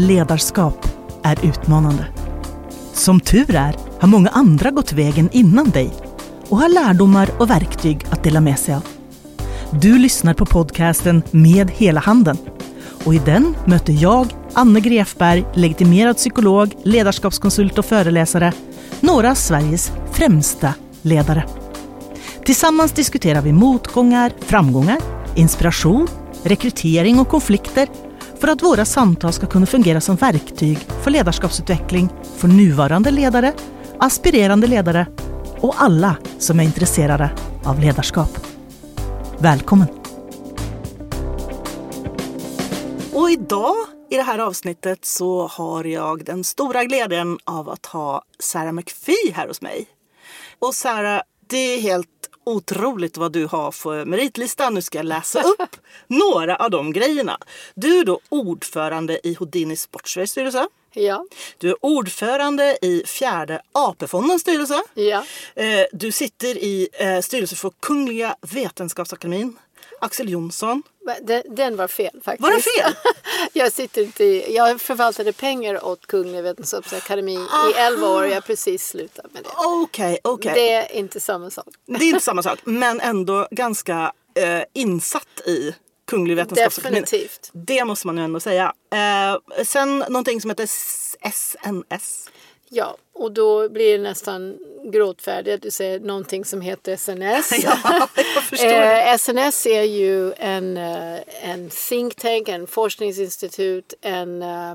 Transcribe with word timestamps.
Ledarskap 0.00 0.88
är 1.22 1.44
utmanande. 1.44 2.06
Som 2.92 3.20
tur 3.20 3.54
är 3.54 3.76
har 4.00 4.08
många 4.08 4.28
andra 4.28 4.70
gått 4.70 4.92
vägen 4.92 5.28
innan 5.32 5.70
dig 5.70 5.92
och 6.48 6.58
har 6.58 6.68
lärdomar 6.68 7.30
och 7.38 7.50
verktyg 7.50 8.04
att 8.10 8.24
dela 8.24 8.40
med 8.40 8.58
sig 8.58 8.74
av. 8.74 8.86
Du 9.70 9.98
lyssnar 9.98 10.34
på 10.34 10.46
podcasten 10.46 11.22
Med 11.30 11.70
hela 11.70 12.00
handen 12.00 12.36
och 13.04 13.14
i 13.14 13.18
den 13.18 13.56
möter 13.66 13.92
jag, 13.92 14.26
Anne 14.52 14.80
Grefberg, 14.80 15.44
legitimerad 15.54 16.16
psykolog, 16.16 16.74
ledarskapskonsult 16.82 17.78
och 17.78 17.84
föreläsare, 17.84 18.52
några 19.00 19.30
av 19.30 19.34
Sveriges 19.34 19.92
främsta 20.12 20.74
ledare. 21.02 21.44
Tillsammans 22.44 22.92
diskuterar 22.92 23.42
vi 23.42 23.52
motgångar, 23.52 24.32
framgångar, 24.40 24.98
inspiration, 25.34 26.08
rekrytering 26.42 27.18
och 27.18 27.28
konflikter 27.28 27.88
för 28.40 28.48
att 28.48 28.62
våra 28.62 28.84
samtal 28.84 29.32
ska 29.32 29.46
kunna 29.46 29.66
fungera 29.66 30.00
som 30.00 30.16
verktyg 30.16 30.78
för 30.78 31.10
ledarskapsutveckling 31.10 32.08
för 32.36 32.48
nuvarande 32.48 33.10
ledare, 33.10 33.52
aspirerande 33.98 34.66
ledare 34.66 35.06
och 35.60 35.74
alla 35.76 36.16
som 36.38 36.60
är 36.60 36.64
intresserade 36.64 37.30
av 37.64 37.80
ledarskap. 37.80 38.38
Välkommen! 39.38 39.88
Och 43.12 43.30
idag 43.30 43.74
i 44.10 44.16
det 44.16 44.22
här 44.22 44.38
avsnittet 44.38 45.04
så 45.04 45.46
har 45.46 45.84
jag 45.84 46.24
den 46.24 46.44
stora 46.44 46.84
glädjen 46.84 47.38
av 47.44 47.68
att 47.68 47.86
ha 47.86 48.22
Sarah 48.38 48.72
McPhee 48.72 49.32
här 49.34 49.48
hos 49.48 49.60
mig. 49.60 49.86
Och 50.58 50.74
Sarah, 50.74 51.22
det 51.46 51.56
är 51.56 51.80
helt 51.80 52.17
otroligt 52.48 53.16
vad 53.16 53.32
du 53.32 53.46
har 53.46 53.72
för 53.72 54.04
meritlista. 54.04 54.70
Nu 54.70 54.82
ska 54.82 54.98
jag 54.98 55.06
läsa 55.06 55.42
upp 55.42 55.76
några 56.06 56.56
av 56.56 56.70
de 56.70 56.92
grejerna. 56.92 57.38
Du 57.74 57.98
är 57.98 58.04
då 58.04 58.20
ordförande 58.28 59.26
i 59.26 59.34
Houdini 59.34 59.76
Sportswears 59.76 60.30
styrelse. 60.30 60.68
Ja. 60.92 61.26
Du 61.58 61.70
är 61.70 61.76
ordförande 61.80 62.78
i 62.82 63.02
fjärde 63.06 63.62
AP-fondens 63.72 64.42
styrelse. 64.42 64.82
Ja. 64.94 65.24
Eh, 65.54 65.86
du 65.92 66.12
sitter 66.12 66.56
i 66.56 66.88
eh, 66.92 67.20
styrelsen 67.20 67.56
för 67.56 67.72
Kungliga 67.80 68.36
Vetenskapsakademin. 68.40 69.56
Axel 69.98 70.28
Jonsson. 70.28 70.82
Den, 71.22 71.42
den 71.56 71.76
var 71.76 71.88
fel 71.88 72.20
faktiskt. 72.24 72.42
Var 72.42 72.50
det 72.56 72.62
fel? 72.62 72.94
jag, 73.52 73.72
sitter 73.72 74.02
inte 74.02 74.24
i, 74.24 74.54
jag 74.56 74.80
förvaltade 74.80 75.32
pengar 75.32 75.84
åt 75.84 76.06
Kungliga 76.06 76.42
Vetenskapsakademin 76.42 77.40
i 77.40 77.72
11 77.76 78.08
år 78.08 78.22
och 78.22 78.28
jag 78.28 78.34
har 78.34 78.40
precis 78.40 78.88
slutat 78.88 79.32
med 79.32 79.42
det. 79.42 79.50
Okej, 79.56 80.18
okay. 80.24 80.32
Okay. 80.32 80.54
Det 80.54 80.72
är 80.72 80.96
inte 80.96 81.20
samma 81.20 81.50
sak. 81.50 81.66
Det 81.86 82.04
är 82.04 82.08
inte 82.08 82.24
samma 82.24 82.42
sak, 82.42 82.58
men 82.64 83.00
ändå 83.00 83.48
ganska 83.50 84.12
eh, 84.34 84.62
insatt 84.72 85.40
i 85.46 85.74
Kunglig 86.08 86.36
Vetenskapsakademin. 86.36 87.02
Definitivt. 87.02 87.50
Det 87.52 87.84
måste 87.84 88.06
man 88.06 88.16
ju 88.16 88.24
ändå 88.24 88.40
säga. 88.40 88.72
Eh, 88.92 89.64
sen 89.64 89.98
någonting 89.98 90.40
som 90.40 90.50
heter 90.50 90.66
SNS. 91.30 92.30
Ja, 92.70 92.96
och 93.12 93.32
då 93.32 93.68
blir 93.68 93.98
det 93.98 94.02
nästan 94.02 94.58
gråtfärdigt 94.84 95.62
du 95.62 95.70
säger 95.70 96.00
någonting 96.00 96.44
som 96.44 96.60
heter 96.60 96.96
SNS. 96.96 97.52
ja, 97.64 98.08
jag 98.34 98.42
förstår 98.42 98.82
eh, 98.82 99.16
SNS 99.18 99.66
är 99.66 99.82
ju 99.82 100.32
en, 100.32 100.76
eh, 100.76 101.20
en 101.42 101.70
think 101.88 102.14
tank, 102.14 102.48
en 102.48 102.66
forskningsinstitut, 102.66 103.94
en 104.00 104.42
eh, 104.42 104.74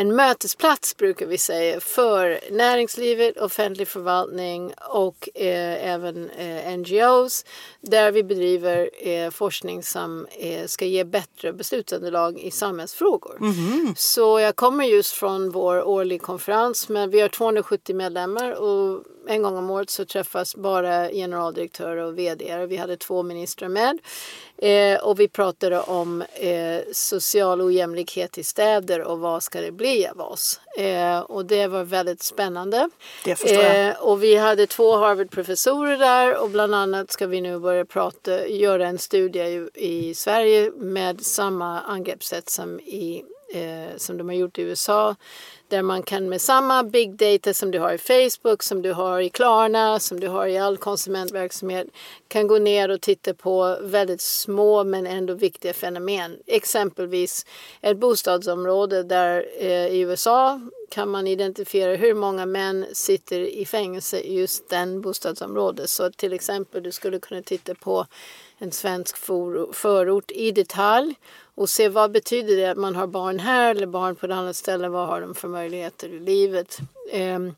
en 0.00 0.16
mötesplats 0.16 0.96
brukar 0.96 1.26
vi 1.26 1.38
säga 1.38 1.80
för 1.80 2.40
näringslivet, 2.50 3.36
offentlig 3.36 3.88
förvaltning 3.88 4.72
och 4.88 5.28
eh, 5.34 5.92
även 5.92 6.30
eh, 6.30 6.76
NGOs 6.78 7.44
där 7.80 8.12
vi 8.12 8.24
bedriver 8.24 8.90
eh, 9.08 9.30
forskning 9.30 9.82
som 9.82 10.26
eh, 10.30 10.66
ska 10.66 10.84
ge 10.84 11.04
bättre 11.04 11.52
beslutsunderlag 11.52 12.38
i 12.38 12.50
samhällsfrågor. 12.50 13.36
Mm. 13.40 13.94
Så 13.96 14.40
jag 14.40 14.56
kommer 14.56 14.84
just 14.84 15.12
från 15.12 15.50
vår 15.50 15.82
årliga 15.82 16.18
konferens 16.18 16.88
men 16.88 17.10
vi 17.10 17.20
har 17.20 17.28
270 17.28 17.96
medlemmar 17.96 18.52
och 18.52 19.04
en 19.28 19.42
gång 19.42 19.56
om 19.56 19.70
året 19.70 19.90
så 19.90 20.04
träffas 20.04 20.56
bara 20.56 21.08
generaldirektörer 21.08 21.96
och 21.96 22.18
vd. 22.18 22.66
Vi 22.66 22.76
hade 22.76 22.96
två 22.96 23.22
ministrar 23.22 23.68
med. 23.68 23.98
Eh, 24.62 24.98
och 25.00 25.20
vi 25.20 25.28
pratade 25.28 25.80
om 25.80 26.22
eh, 26.34 26.80
social 26.92 27.60
ojämlikhet 27.62 28.38
i 28.38 28.44
städer 28.44 29.00
och 29.00 29.18
vad 29.18 29.42
ska 29.42 29.60
det 29.60 29.72
bli 29.72 30.06
av 30.06 30.20
oss. 30.20 30.60
Eh, 30.78 31.20
och 31.20 31.46
det 31.46 31.66
var 31.66 31.84
väldigt 31.84 32.22
spännande. 32.22 32.90
Det 33.24 33.36
förstår 33.36 33.62
jag. 33.62 33.88
Eh, 33.88 33.94
och 34.00 34.22
vi 34.22 34.36
hade 34.36 34.66
två 34.66 34.96
Harvard-professorer 34.96 35.96
där 35.96 36.42
och 36.42 36.50
bland 36.50 36.74
annat 36.74 37.10
ska 37.10 37.26
vi 37.26 37.40
nu 37.40 37.58
börja 37.58 37.84
prata, 37.84 38.48
göra 38.48 38.88
en 38.88 38.98
studie 38.98 39.40
i, 39.40 39.68
i 39.74 40.14
Sverige 40.14 40.70
med 40.76 41.20
samma 41.20 41.80
angreppssätt 41.80 42.50
som, 42.50 42.80
i, 42.80 43.24
eh, 43.52 43.96
som 43.96 44.18
de 44.18 44.28
har 44.28 44.36
gjort 44.36 44.58
i 44.58 44.62
USA 44.62 45.16
där 45.70 45.82
man 45.82 46.02
kan 46.02 46.28
med 46.28 46.40
samma 46.40 46.82
big 46.82 47.16
data 47.16 47.54
som 47.54 47.70
du 47.70 47.78
har 47.78 47.92
i 47.92 47.98
Facebook, 47.98 48.62
som 48.62 48.82
du 48.82 48.92
har 48.92 49.20
i 49.20 49.28
Klarna, 49.28 50.00
som 50.00 50.20
du 50.20 50.28
har 50.28 50.46
i 50.46 50.58
all 50.58 50.76
konsumentverksamhet 50.76 51.86
kan 52.28 52.46
gå 52.46 52.58
ner 52.58 52.88
och 52.88 53.00
titta 53.00 53.34
på 53.34 53.78
väldigt 53.82 54.20
små 54.20 54.84
men 54.84 55.06
ändå 55.06 55.34
viktiga 55.34 55.72
fenomen. 55.72 56.36
Exempelvis 56.46 57.46
ett 57.80 57.96
bostadsområde 57.96 59.02
där 59.02 59.46
eh, 59.58 59.86
i 59.86 60.00
USA 60.00 60.60
kan 60.90 61.08
man 61.08 61.26
identifiera 61.26 61.96
hur 61.96 62.14
många 62.14 62.46
män 62.46 62.86
sitter 62.92 63.40
i 63.40 63.66
fängelse 63.66 64.20
i 64.20 64.38
just 64.38 64.68
den 64.68 65.00
bostadsområdet. 65.00 65.90
Så 65.90 66.10
till 66.10 66.32
exempel 66.32 66.82
du 66.82 66.92
skulle 66.92 67.18
kunna 67.18 67.42
titta 67.42 67.74
på 67.74 68.06
en 68.62 68.72
svensk 68.72 69.16
förort 69.72 70.30
i 70.30 70.50
detalj 70.52 71.14
och 71.54 71.68
se 71.70 71.88
vad 71.88 72.12
betyder 72.12 72.56
det 72.56 72.66
att 72.66 72.76
man 72.78 72.96
har 72.96 73.06
barn 73.06 73.38
här 73.38 73.70
eller 73.70 73.86
barn 73.86 74.16
på 74.16 74.26
ett 74.26 74.32
annat 74.32 74.56
ställe. 74.56 74.88
Vad 74.88 75.06
har 75.08 75.20
de 75.20 75.34
för 75.34 75.48
möjligheter 75.48 76.08
i 76.08 76.18
livet? 76.20 76.78
Ehm, 77.12 77.54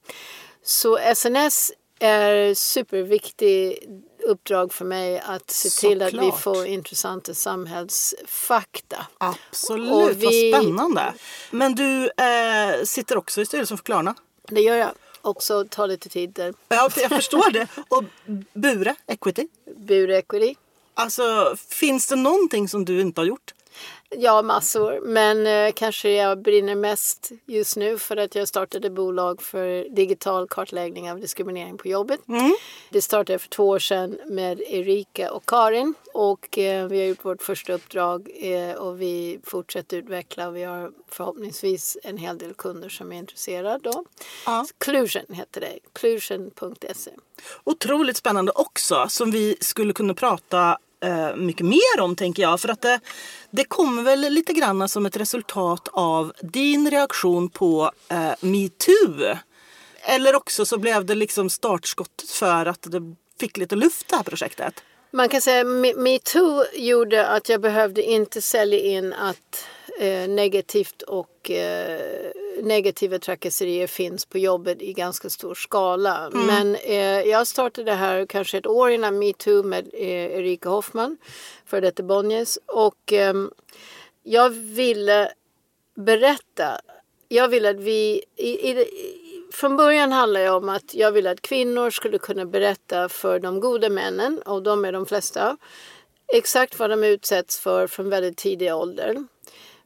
så 0.63 0.99
SNS 1.15 1.73
är 1.99 2.55
superviktigt 2.55 3.85
uppdrag 4.25 4.73
för 4.73 4.85
mig 4.85 5.19
att 5.27 5.51
se 5.51 5.71
Så 5.71 5.89
till 5.89 6.03
att 6.03 6.13
vi 6.15 6.33
får 6.33 6.67
intressanta 6.67 7.35
samhällsfakta. 7.35 9.07
Absolut, 9.19 9.93
Och 9.93 10.23
vi- 10.23 10.51
vad 10.53 10.63
spännande. 10.63 11.15
Men 11.51 11.75
du 11.75 12.05
eh, 12.07 12.83
sitter 12.85 13.17
också 13.17 13.41
i 13.41 13.47
styrelsen 13.47 13.77
för 13.77 13.85
Klarna. 13.85 14.15
Det 14.49 14.61
gör 14.61 14.77
jag. 14.77 14.91
Också 15.23 15.65
tar 15.71 15.87
lite 15.87 16.09
tid 16.09 16.31
där. 16.31 16.55
Ja, 16.69 16.91
jag 16.97 17.09
förstår 17.11 17.51
det. 17.51 17.67
Och 17.89 18.05
Bure 18.53 18.95
Equity. 19.07 19.49
Bure 19.77 20.19
Equity. 20.19 20.57
Alltså, 21.03 21.57
finns 21.69 22.07
det 22.07 22.17
någonting 22.17 22.69
som 22.69 22.85
du 22.85 23.01
inte 23.01 23.21
har 23.21 23.27
gjort? 23.27 23.53
Ja, 24.17 24.43
massor. 24.43 25.01
Men 25.01 25.47
eh, 25.47 25.73
kanske 25.73 26.11
jag 26.11 26.43
brinner 26.43 26.75
mest 26.75 27.33
just 27.47 27.77
nu 27.77 27.99
för 27.99 28.17
att 28.17 28.35
jag 28.35 28.49
startade 28.49 28.91
bolag 28.91 29.43
för 29.43 29.95
digital 29.95 30.49
kartläggning 30.49 31.11
av 31.11 31.21
diskriminering 31.21 31.79
på 31.79 31.89
jobbet. 31.89 32.29
Mm. 32.29 32.55
Det 32.91 33.03
startade 33.03 33.39
för 33.39 33.49
två 33.49 33.69
år 33.69 33.79
sedan 33.79 34.19
med 34.27 34.61
Erika 34.61 35.33
och 35.33 35.47
Karin 35.47 35.95
och 36.15 36.59
eh, 36.59 36.87
vi 36.87 37.01
har 37.01 37.07
gjort 37.07 37.25
vårt 37.25 37.43
första 37.43 37.73
uppdrag 37.73 38.31
eh, 38.35 38.75
och 38.75 39.01
vi 39.01 39.41
fortsätter 39.45 39.97
utveckla 39.97 40.51
vi 40.51 40.63
har 40.63 40.93
förhoppningsvis 41.09 41.97
en 42.03 42.19
hel 42.19 42.39
del 42.39 42.55
kunder 42.55 42.89
som 42.89 43.13
är 43.13 43.17
intresserade. 43.17 43.79
Då. 43.83 44.05
Ja. 44.47 44.67
Clusion 44.79 45.35
heter 45.35 45.61
det, 45.61 45.79
clusion.se. 45.93 47.11
Otroligt 47.65 48.17
spännande 48.17 48.53
också 48.53 49.07
som 49.09 49.31
vi 49.31 49.57
skulle 49.61 49.93
kunna 49.93 50.15
prata 50.15 50.79
eh, 51.03 51.37
mycket 51.37 51.67
mer 51.67 52.01
om 52.01 52.17
tänker 52.17 52.43
jag. 52.43 52.61
För 52.61 52.69
att 52.69 52.83
det, 52.83 53.01
det 53.51 53.65
kommer 53.65 54.03
väl 54.03 54.21
lite 54.21 54.53
grann 54.53 54.89
som 54.89 55.07
ett 55.07 55.17
resultat 55.17 55.89
av 55.93 56.33
din 56.41 56.91
reaktion 56.91 57.49
på 57.49 57.91
eh, 58.09 58.33
metoo. 58.41 59.37
Eller 60.05 60.35
också 60.35 60.67
så 60.67 60.79
blev 60.79 61.05
det 61.05 61.15
liksom 61.15 61.51
startskottet 61.51 62.31
för 62.31 62.67
att 62.67 62.83
det 62.83 63.15
fick 63.41 63.57
lite 63.57 63.77
luft 63.77 64.09
det 64.09 64.17
här 64.17 64.23
projektet. 64.23 64.83
Man 65.11 65.29
kan 65.29 65.41
säga 65.41 65.61
att 65.61 65.97
metoo 65.97 66.65
gjorde 66.75 67.27
att 67.27 67.49
jag 67.49 67.61
behövde 67.61 68.03
inte 68.03 68.43
sälja 68.43 68.79
in 68.79 69.13
att 69.13 69.67
eh, 70.01 70.29
negativt 70.29 71.03
och 71.03 71.51
eh, 71.51 72.31
negativa 72.63 73.19
trakasserier 73.19 73.87
finns 73.87 74.27
på 74.27 74.39
jobbet 74.39 74.83
i 74.83 74.93
ganska 74.93 75.31
stor 75.31 75.55
skala. 75.55 76.31
Men 76.33 76.75
eh, 76.75 77.21
jag 77.21 77.47
startade 77.47 77.91
det 77.91 77.97
här 77.97 78.27
kanske 78.27 78.59
ett 78.59 78.67
år 78.67 78.91
innan 78.91 79.19
metoo 79.19 79.63
med 79.63 79.91
eh, 79.93 80.39
Erika 80.39 80.69
Hoffman, 80.69 81.17
för 81.67 81.81
detta 81.81 82.03
Bonniers. 82.03 82.59
Och 82.67 83.13
ehm, 83.13 83.51
jag 84.23 84.51
ville 84.51 85.33
berätta. 85.95 86.81
Jag 87.29 87.49
ville 87.49 87.71
att 87.71 87.81
vi... 87.81 88.23
I, 88.37 88.71
i, 88.71 88.87
från 89.53 89.77
början 89.77 90.13
handlade 90.13 90.45
det 90.45 90.51
om 90.51 90.69
att 90.69 90.95
jag 90.95 91.13
ville 91.13 91.31
att 91.31 91.43
kvinnor 91.43 91.91
skulle 91.91 92.19
kunna 92.19 92.47
berätta 92.47 93.09
för 93.09 93.39
de 93.39 93.61
goda 93.61 93.89
männen, 93.89 94.43
och 94.43 94.63
de 94.63 94.85
är 94.85 94.93
de 94.93 95.07
flesta, 95.07 95.57
exakt 96.33 96.79
vad 96.79 96.91
de 96.91 97.05
utsätts 97.05 97.59
för 97.59 97.87
från 97.87 98.11
väldigt 98.11 98.37
tidig 98.37 98.75
ålder. 98.75 99.25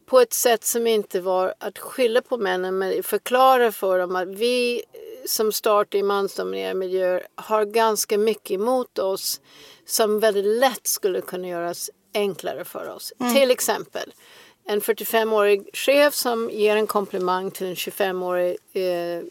På 0.06 0.20
ett 0.20 0.32
sätt 0.32 0.64
som 0.64 0.86
inte 0.86 1.20
var 1.20 1.54
att 1.58 1.78
skylla 1.78 2.22
på 2.22 2.36
männen, 2.36 2.78
men 2.78 3.02
förklara 3.02 3.72
för 3.72 3.98
dem 3.98 4.16
att 4.16 4.28
vi 4.28 4.82
som 5.26 5.52
startar 5.52 5.98
i 5.98 6.02
mansdominerade 6.02 6.74
miljöer 6.74 7.26
har 7.34 7.64
ganska 7.64 8.18
mycket 8.18 8.50
emot 8.50 8.98
oss 8.98 9.40
som 9.86 10.20
väldigt 10.20 10.60
lätt 10.60 10.86
skulle 10.86 11.20
kunna 11.20 11.48
göras 11.48 11.90
enklare 12.14 12.64
för 12.64 12.88
oss. 12.88 13.12
Till 13.34 13.50
exempel, 13.50 14.12
en 14.64 14.80
45-årig 14.80 15.68
chef 15.72 16.14
som 16.14 16.50
ger 16.50 16.76
en 16.76 16.86
komplimang 16.86 17.50
till 17.50 17.66
en 17.66 17.74
25-årig 17.74 18.56
eh, 18.72 19.22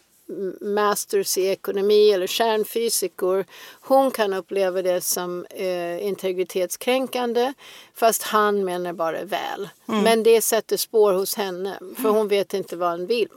masters 0.60 1.38
i 1.38 1.46
ekonomi 1.46 2.10
eller 2.10 2.26
kärnfysiker. 2.26 3.44
Hon 3.80 4.10
kan 4.10 4.32
uppleva 4.32 4.82
det 4.82 5.00
som 5.00 5.46
eh, 5.50 6.06
integritetskränkande 6.06 7.52
fast 7.94 8.22
han 8.22 8.64
menar 8.64 8.92
bara 8.92 9.24
väl. 9.24 9.68
Mm. 9.88 10.02
Men 10.02 10.22
det 10.22 10.40
sätter 10.40 10.76
spår 10.76 11.12
hos 11.12 11.34
henne 11.34 11.78
för 12.02 12.08
hon 12.08 12.28
vet 12.28 12.54
inte 12.54 12.76
vad 12.76 12.88
han 12.88 13.06
vill. 13.06 13.28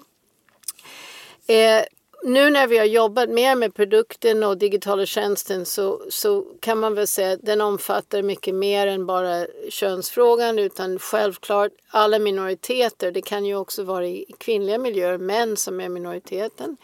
Eh, 1.48 1.84
nu 2.24 2.50
när 2.50 2.68
vi 2.68 2.77
har 2.77 2.86
jobbat 2.86 3.30
mer 3.30 3.56
med 3.56 3.74
produkten 3.74 4.44
och 4.44 4.57
digitala 4.57 5.06
tjänsten 5.06 5.66
så, 5.66 6.01
så 6.10 6.45
kan 6.60 6.77
man 6.80 6.95
väl 6.95 7.07
säga 7.07 7.31
att 7.31 7.39
den 7.44 7.62
omfattar 7.62 8.21
mycket 8.21 8.56
mer 8.56 8.88
än 8.88 9.06
bara 9.06 9.45
könsfrågan 9.69 10.60
utan 10.60 11.00
självklart 11.00 11.71
alla 11.89 12.19
minoriteter. 12.19 13.12
Det 13.12 13.21
kan 13.21 13.45
ju 13.45 13.56
också 13.56 13.83
vara 13.83 14.07
i 14.07 14.25
kvinnliga 14.38 14.77
miljöer 14.77 15.18
män 15.18 15.57
som 15.57 15.80
är 15.80 15.89
minoriteten. 15.89 16.77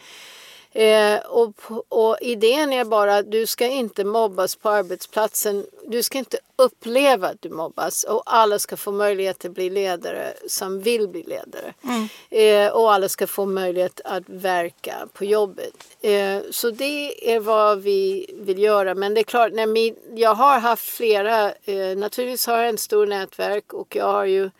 Eh, 0.76 1.18
och, 1.18 1.52
och, 1.88 2.16
idén 2.20 2.72
är 2.72 2.84
bara 2.84 3.16
att 3.16 3.30
du 3.30 3.46
ska 3.46 3.66
inte 3.66 4.04
mobbas 4.04 4.56
på 4.56 4.70
arbetsplatsen. 4.70 5.66
Du 5.86 6.02
ska 6.02 6.18
inte 6.18 6.38
uppleva 6.56 7.28
att 7.28 7.42
du 7.42 7.50
mobbas 7.50 8.04
och 8.04 8.22
alla 8.26 8.58
ska 8.58 8.76
få 8.76 8.92
möjlighet 8.92 9.44
att 9.44 9.50
bli 9.50 9.70
ledare 9.70 10.32
som 10.48 10.80
vill 10.80 11.08
bli 11.08 11.22
ledare. 11.22 11.74
Mm. 11.84 12.08
Eh, 12.30 12.72
och 12.72 12.92
alla 12.92 13.08
ska 13.08 13.26
få 13.26 13.46
möjlighet 13.46 14.00
att 14.04 14.22
verka 14.26 14.94
på 15.12 15.24
jobbet. 15.24 15.74
Eh, 16.00 16.38
så 16.50 16.70
det 16.70 17.34
är 17.34 17.40
vad 17.40 17.82
vi 17.82 18.30
vill 18.34 18.58
göra. 18.58 18.94
Men 18.94 19.14
det 19.14 19.20
är 19.20 19.24
klart, 19.24 19.52
när 19.52 19.66
vi, 19.66 19.94
jag 20.14 20.34
har 20.34 20.58
haft 20.58 20.84
flera, 20.84 21.52
eh, 21.64 21.96
naturligtvis 21.96 22.46
har 22.46 22.58
jag 22.58 22.68
en 22.68 22.78
stor 22.78 23.06
nätverk 23.06 23.72
och 23.72 23.96
jag 23.96 24.12
har 24.12 24.24
ju 24.24 24.50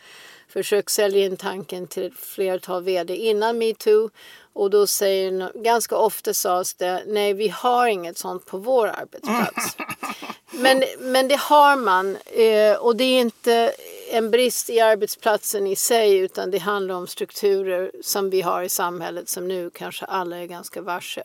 försökt 0.48 0.90
sälja 0.90 1.24
in 1.24 1.36
tanken 1.36 1.86
till 1.86 2.06
ett 2.06 2.18
flertal 2.18 2.82
vd 2.82 3.16
innan 3.16 3.58
metoo 3.58 4.10
och 4.56 4.70
då 4.70 4.86
säger, 4.86 5.62
ganska 5.62 5.96
ofta 5.96 6.34
sades 6.34 6.74
det, 6.74 7.02
nej 7.06 7.32
vi 7.32 7.48
har 7.48 7.86
inget 7.86 8.18
sånt 8.18 8.46
på 8.46 8.58
vår 8.58 8.86
arbetsplats. 8.86 9.76
men, 10.50 10.82
men 10.98 11.28
det 11.28 11.40
har 11.40 11.76
man 11.76 12.16
eh, 12.16 12.76
och 12.76 12.96
det 12.96 13.04
är 13.04 13.20
inte 13.20 13.72
en 14.10 14.30
brist 14.30 14.70
i 14.70 14.80
arbetsplatsen 14.80 15.66
i 15.66 15.76
sig 15.76 16.18
utan 16.18 16.50
det 16.50 16.58
handlar 16.58 16.94
om 16.94 17.06
strukturer 17.06 17.90
som 18.02 18.30
vi 18.30 18.42
har 18.42 18.62
i 18.62 18.68
samhället 18.68 19.28
som 19.28 19.48
nu 19.48 19.70
kanske 19.70 20.04
alla 20.04 20.36
är 20.36 20.46
ganska 20.46 20.82
varse. 20.82 21.22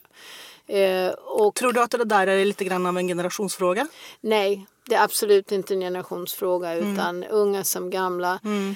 Eh, 0.68 1.12
och, 1.12 1.56
Tror 1.56 1.74
du 1.74 1.81
att 1.81 1.92
det 1.92 2.06
där 2.06 2.27
är 2.27 2.45
lite 2.45 2.63
grann 2.63 2.86
av 2.86 2.98
en 2.98 3.07
generationsfråga? 3.07 3.88
Nej, 4.22 4.66
det 4.86 4.95
är 4.95 5.04
absolut 5.04 5.51
inte 5.51 5.74
en 5.74 5.81
generationsfråga 5.81 6.72
mm. 6.72 6.94
utan 6.94 7.24
mm. 7.24 7.30
unga 7.31 7.63
som 7.63 7.89
gamla. 7.89 8.39
Mm. 8.44 8.75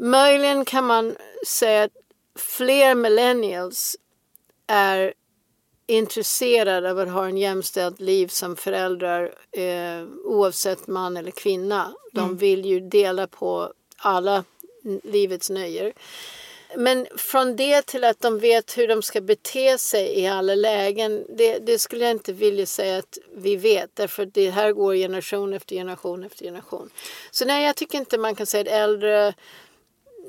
Möjligen 0.00 0.64
kan 0.64 0.84
man 0.84 1.16
säga 1.46 1.84
att 1.84 1.90
fler 2.38 2.94
millennials 2.94 3.96
är 4.66 5.14
intresserade 5.86 6.90
av 6.90 6.98
att 6.98 7.08
ha 7.08 7.26
en 7.26 7.36
jämställt 7.36 8.00
liv 8.00 8.28
som 8.28 8.56
föräldrar 8.56 9.34
eh, 9.52 10.06
oavsett 10.24 10.86
man 10.86 11.16
eller 11.16 11.30
kvinna. 11.30 11.94
De 12.12 12.24
mm. 12.24 12.36
vill 12.36 12.64
ju 12.64 12.80
dela 12.80 13.26
på 13.26 13.72
alla 13.96 14.44
livets 15.02 15.50
nöjer. 15.50 15.92
Men 16.76 17.06
från 17.16 17.56
det 17.56 17.86
till 17.86 18.04
att 18.04 18.20
de 18.20 18.38
vet 18.38 18.78
hur 18.78 18.88
de 18.88 19.02
ska 19.02 19.20
bete 19.20 19.78
sig 19.78 20.18
i 20.20 20.26
alla 20.26 20.54
lägen, 20.54 21.26
det, 21.28 21.58
det, 21.58 21.78
skulle 21.78 22.04
jag 22.04 22.10
inte 22.10 22.32
vilja 22.32 22.66
säga 22.66 22.98
att 22.98 23.18
vi 23.32 23.56
vet. 23.56 23.90
Därför 23.94 24.26
det 24.26 24.50
här 24.50 24.72
går 24.72 24.94
generation 24.94 25.54
efter 25.54 25.76
generation 25.76 26.24
efter 26.24 26.44
generation. 26.44 26.90
Så 27.30 27.44
nej, 27.44 27.64
jag 27.66 27.76
tycker 27.76 27.98
inte 27.98 28.18
man 28.18 28.34
kan 28.34 28.46
säga 28.46 28.60
att 28.62 28.68
äldre 28.68 29.34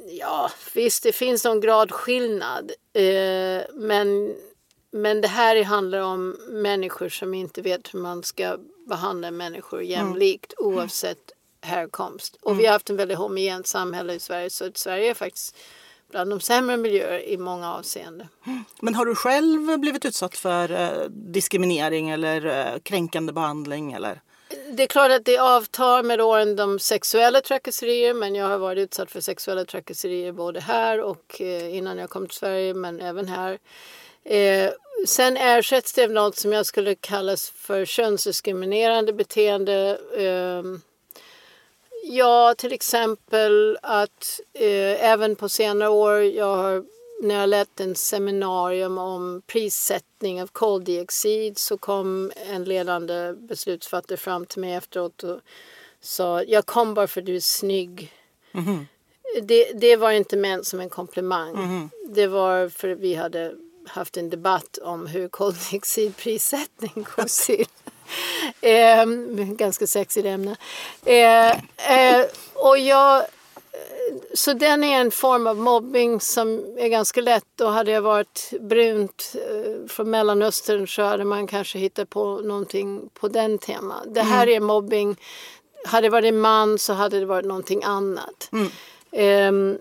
ja, 0.07 0.51
visst 0.73 1.03
det 1.03 1.11
finns 1.11 1.43
någon 1.43 1.59
gradskillnad. 1.59 2.71
Eh, 2.93 3.61
men, 3.73 4.35
men 4.91 5.21
det 5.21 5.27
här 5.27 5.63
handlar 5.63 5.99
om 5.99 6.37
människor 6.49 7.09
som 7.09 7.33
inte 7.33 7.61
vet 7.61 7.93
hur 7.93 7.99
man 7.99 8.23
ska 8.23 8.57
behandla 8.87 9.31
människor 9.31 9.77
mm. 9.77 9.91
jämlikt 9.91 10.53
mm. 10.59 10.73
oavsett 10.73 11.31
härkomst. 11.61 12.37
Och 12.41 12.51
mm. 12.51 12.61
vi 12.61 12.65
har 12.65 12.73
haft 12.73 12.89
en 12.89 12.95
väldigt 12.95 13.17
homogent 13.17 13.67
samhälle 13.67 14.13
i 14.13 14.19
Sverige 14.19 14.49
så 14.49 14.65
att 14.65 14.77
Sverige 14.77 15.09
är 15.09 15.13
faktiskt 15.13 15.57
bland 16.11 16.29
de 16.29 16.39
sämre 16.39 16.77
miljöer 16.77 17.19
i 17.19 17.37
många 17.37 17.73
avseenden. 17.73 18.27
Men 18.81 18.95
har 18.95 19.05
du 19.05 19.15
själv 19.15 19.79
blivit 19.79 20.05
utsatt 20.05 20.37
för 20.37 20.71
eh, 20.71 21.09
diskriminering 21.09 22.09
eller 22.09 22.45
eh, 22.45 22.79
kränkande 22.79 23.33
behandling? 23.33 23.93
Eller? 23.93 24.21
Det 24.69 24.83
är 24.83 24.87
klart 24.87 25.11
att 25.11 25.25
det 25.25 25.37
avtar 25.37 26.03
med 26.03 26.21
åren 26.21 26.55
de 26.55 26.79
sexuella 26.79 27.41
trakasserier 27.41 28.13
men 28.13 28.35
jag 28.35 28.47
har 28.47 28.57
varit 28.57 28.77
utsatt 28.83 29.11
för 29.11 29.21
sexuella 29.21 29.65
trakasserier 29.65 30.31
både 30.31 30.59
här 30.59 31.01
och 31.01 31.41
eh, 31.41 31.75
innan 31.75 31.97
jag 31.97 32.09
kom 32.09 32.27
till 32.27 32.37
Sverige 32.37 32.73
men 32.73 33.01
även 33.01 33.27
här. 33.27 33.59
Eh, 34.23 34.71
sen 35.07 35.37
ersätts 35.37 35.93
det 35.93 36.03
av 36.03 36.11
något 36.11 36.35
som 36.35 36.53
jag 36.53 36.65
skulle 36.65 36.95
kalla 36.95 37.37
för 37.55 37.85
könsdiskriminerande 37.85 39.13
beteende. 39.13 39.99
Eh, 40.17 40.63
ja, 42.03 42.55
till 42.57 42.73
exempel 42.73 43.77
att 43.81 44.39
eh, 44.53 45.05
även 45.11 45.35
på 45.35 45.49
senare 45.49 45.89
år, 45.89 46.21
jag 46.21 46.55
har 46.55 46.85
när 47.21 47.39
jag 47.39 47.49
lett 47.49 47.79
en 47.79 47.95
seminarium 47.95 48.97
om 48.97 49.41
prissättning 49.47 50.41
av 50.41 50.47
koldioxid 50.47 51.57
så 51.57 51.77
kom 51.77 52.31
en 52.35 52.63
ledande 52.63 53.33
beslutsfattare 53.33 54.17
fram 54.17 54.45
till 54.45 54.61
mig 54.61 54.73
efteråt 54.73 55.23
och 55.23 55.39
sa 56.01 56.43
jag 56.43 56.65
kom 56.65 56.93
bara 56.93 57.07
för 57.07 57.21
att 57.21 57.25
du 57.25 57.35
är 57.35 57.39
snygg. 57.39 58.13
Mm 58.51 58.65
-hmm. 58.65 58.85
det, 59.41 59.71
det 59.73 59.95
var 59.95 60.11
inte 60.11 60.37
ment 60.37 60.67
som 60.67 60.79
en 60.79 60.89
komplimang. 60.89 61.55
Mm 61.55 61.69
-hmm. 61.69 61.89
Det 62.09 62.27
var 62.27 62.69
för 62.69 62.89
att 62.89 62.99
vi 62.99 63.15
hade 63.15 63.55
haft 63.87 64.17
en 64.17 64.29
debatt 64.29 64.77
om 64.77 65.07
hur 65.07 65.27
koldioxidprissättning 65.27 67.05
går 67.15 67.45
till. 67.45 67.67
eh, 68.61 69.05
ganska 69.55 69.87
sexigt 69.87 70.25
ämne. 70.25 70.55
Eh, 71.05 71.51
eh, 71.91 72.25
och 72.53 72.77
jag 72.77 73.25
så 74.33 74.53
den 74.53 74.83
är 74.83 75.01
en 75.01 75.11
form 75.11 75.47
av 75.47 75.57
mobbing 75.57 76.19
som 76.19 76.77
är 76.77 76.87
ganska 76.87 77.21
lätt. 77.21 77.45
Då 77.55 77.67
hade 77.67 77.91
jag 77.91 78.01
varit 78.01 78.53
brunt 78.59 79.35
eh, 79.35 79.87
från 79.87 80.09
Mellanöstern 80.09 80.87
så 80.87 81.01
hade 81.01 81.25
man 81.25 81.47
kanske 81.47 81.79
hittat 81.79 82.09
på 82.09 82.37
någonting 82.37 83.09
på 83.13 83.27
den 83.27 83.57
tema. 83.57 83.95
Det 84.05 84.21
här 84.21 84.47
mm. 84.47 84.55
är 84.55 84.67
mobbing. 84.67 85.15
Hade 85.85 86.07
det 86.07 86.11
varit 86.11 86.25
en 86.25 86.39
man 86.39 86.79
så 86.79 86.93
hade 86.93 87.19
det 87.19 87.25
varit 87.25 87.45
någonting 87.45 87.83
annat. 87.83 88.49
Mm. 88.51 89.71
Um, 89.71 89.77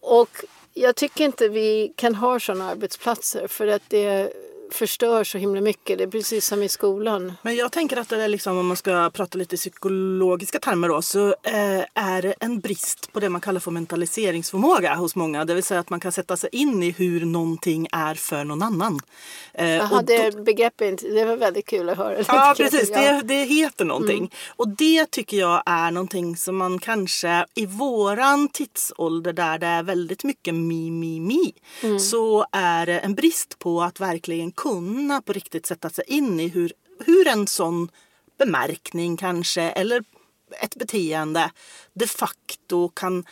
och 0.00 0.44
jag 0.74 0.96
tycker 0.96 1.24
inte 1.24 1.48
vi 1.48 1.92
kan 1.96 2.14
ha 2.14 2.40
sådana 2.40 2.70
arbetsplatser 2.70 3.46
för 3.46 3.66
att 3.66 3.82
det 3.88 4.32
förstör 4.70 5.24
så 5.24 5.38
himla 5.38 5.60
mycket. 5.60 5.98
Det 5.98 6.04
är 6.04 6.08
precis 6.08 6.46
som 6.46 6.62
i 6.62 6.68
skolan. 6.68 7.32
Men 7.42 7.56
jag 7.56 7.72
tänker 7.72 7.96
att 7.96 8.08
det 8.08 8.22
är 8.22 8.28
liksom, 8.28 8.58
om 8.58 8.66
man 8.66 8.76
ska 8.76 9.10
prata 9.10 9.38
lite 9.38 9.56
psykologiska 9.56 10.58
termer 10.58 10.88
då, 10.88 11.02
så 11.02 11.28
eh, 11.28 11.84
är 11.94 12.22
det 12.22 12.34
en 12.40 12.60
brist 12.60 13.12
på 13.12 13.20
det 13.20 13.28
man 13.28 13.40
kallar 13.40 13.60
för 13.60 13.70
mentaliseringsförmåga 13.70 14.94
hos 14.94 15.16
många. 15.16 15.44
Det 15.44 15.54
vill 15.54 15.64
säga 15.64 15.80
att 15.80 15.90
man 15.90 16.00
kan 16.00 16.12
sätta 16.12 16.36
sig 16.36 16.50
in 16.52 16.82
i 16.82 16.90
hur 16.90 17.24
någonting 17.24 17.88
är 17.92 18.14
för 18.14 18.44
någon 18.44 18.62
annan. 18.62 19.00
Eh, 19.54 19.68
Jaha, 19.68 20.02
det 20.02 20.30
då, 20.30 20.42
begreppet, 20.42 21.02
det 21.02 21.24
var 21.24 21.36
väldigt 21.36 21.66
kul 21.66 21.88
att 21.88 21.98
höra. 21.98 22.24
Ja, 22.28 22.54
precis. 22.56 22.90
Det, 22.90 23.22
det 23.24 23.44
heter 23.44 23.84
någonting. 23.84 24.18
Mm. 24.18 24.30
Och 24.56 24.68
det 24.68 25.10
tycker 25.10 25.36
jag 25.36 25.62
är 25.66 25.90
någonting 25.90 26.36
som 26.36 26.56
man 26.56 26.78
kanske 26.78 27.46
i 27.54 27.66
våran 27.66 28.48
tidsålder 28.48 29.32
där 29.32 29.58
det 29.58 29.66
är 29.66 29.82
väldigt 29.82 30.24
mycket 30.24 30.54
mi, 30.54 30.90
mi, 30.90 31.20
mi, 31.20 31.54
mm. 31.82 31.98
så 31.98 32.46
är 32.52 32.86
det 32.86 32.98
en 32.98 33.14
brist 33.14 33.58
på 33.58 33.82
att 33.82 34.00
verkligen 34.00 34.52
kunna 34.62 35.22
på 35.22 35.32
riktigt 35.32 35.66
sätta 35.66 35.90
sig 35.90 36.04
in 36.06 36.40
i 36.40 36.48
hur, 36.48 36.72
hur 37.04 37.28
en 37.28 37.46
sån 37.46 37.90
bemärkning 38.38 39.16
kanske 39.16 39.62
eller 39.62 40.04
ett 40.62 40.74
beteende 40.74 41.50
de 41.92 42.06
facto 42.06 42.88
kan 42.88 43.24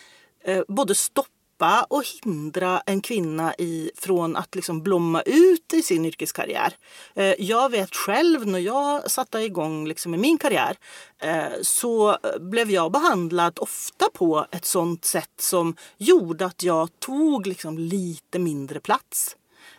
eh, 0.45 0.62
både 0.68 0.95
stoppa 0.95 1.87
och 1.90 2.02
hindra 2.25 2.80
en 2.87 3.00
kvinna 3.00 3.54
i, 3.59 3.90
från 3.97 4.37
att 4.37 4.54
liksom 4.54 4.83
blomma 4.83 5.23
ut 5.23 5.73
i 5.73 5.83
sin 5.83 6.04
yrkeskarriär. 6.04 6.75
Eh, 7.14 7.35
jag 7.38 7.71
vet 7.71 7.95
själv 7.95 8.47
när 8.47 8.59
jag 8.59 9.11
satte 9.11 9.38
igång 9.38 9.88
liksom 9.88 10.14
i 10.14 10.18
min 10.18 10.38
karriär 10.38 10.76
eh, 11.18 11.52
så 11.62 12.18
blev 12.40 12.71
jag 12.71 12.92
behandlad 12.92 13.59
ofta 13.61 14.09
på 14.14 14.47
ett 14.50 14.64
sånt 14.64 15.04
sätt 15.04 15.40
som 15.40 15.76
gjorde 15.99 16.47
att 16.47 16.62
jag 16.62 16.88
tog 16.99 17.47
liksom 17.47 17.78
lite 17.78 18.38
mindre 18.38 18.80
plats. 18.80 19.37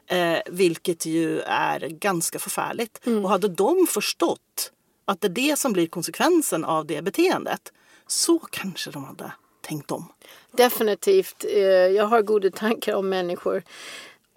Eh, 0.09 0.39
vilket 0.45 1.05
ju 1.05 1.41
är 1.41 1.79
ganska 1.79 2.39
förfärligt. 2.39 3.07
Mm. 3.07 3.25
Och 3.25 3.29
hade 3.29 3.47
de 3.47 3.87
förstått 3.89 4.71
att 5.05 5.21
det 5.21 5.27
är 5.27 5.29
det 5.29 5.59
som 5.59 5.73
blir 5.73 5.87
konsekvensen 5.87 6.65
av 6.65 6.85
det 6.85 7.01
beteendet 7.01 7.73
så 8.07 8.39
kanske 8.39 8.91
de 8.91 9.03
hade 9.03 9.31
tänkt 9.61 9.91
om. 9.91 10.11
Definitivt. 10.51 11.45
Eh, 11.49 11.61
jag 11.61 12.05
har 12.05 12.21
goda 12.21 12.49
tankar 12.51 12.95
om 12.95 13.09
människor. 13.09 13.63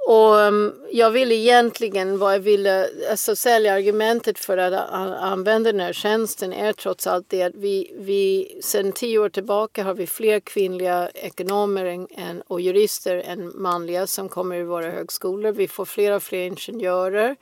Och 0.07 0.41
ehm, 0.41 0.73
jag 0.93 1.11
vill 1.11 1.33
egentligen, 1.33 2.19
vad 2.19 2.35
jag 2.35 2.41
ville, 2.41 2.89
alltså 3.11 3.37
säljargumentet 3.37 4.39
för 4.39 4.57
att 4.59 4.91
använda 5.21 5.73
den 5.73 5.81
här 5.81 5.93
tjänsten 5.93 6.53
är 6.53 6.73
trots 6.73 7.07
allt 7.07 7.27
det 7.29 7.43
att 7.43 7.55
vi, 7.55 7.93
vi 7.99 8.59
sedan 8.63 8.93
tio 8.93 9.19
år 9.19 9.29
tillbaka 9.29 9.85
har 9.85 9.95
vi 9.95 10.07
fler 10.07 10.41
kvinnliga 10.41 11.11
ekonomer 11.15 11.85
än, 11.85 12.43
och 12.47 12.61
jurister 12.61 13.23
än 13.27 13.53
manliga 13.55 14.07
som 14.07 14.29
kommer 14.29 14.57
i 14.57 14.63
våra 14.63 14.91
högskolor. 14.91 15.53
Vi 15.53 15.69
får 15.69 15.85
fler 15.85 16.13
och 16.13 16.23
fler 16.23 16.47
ingenjörer. 16.47 17.37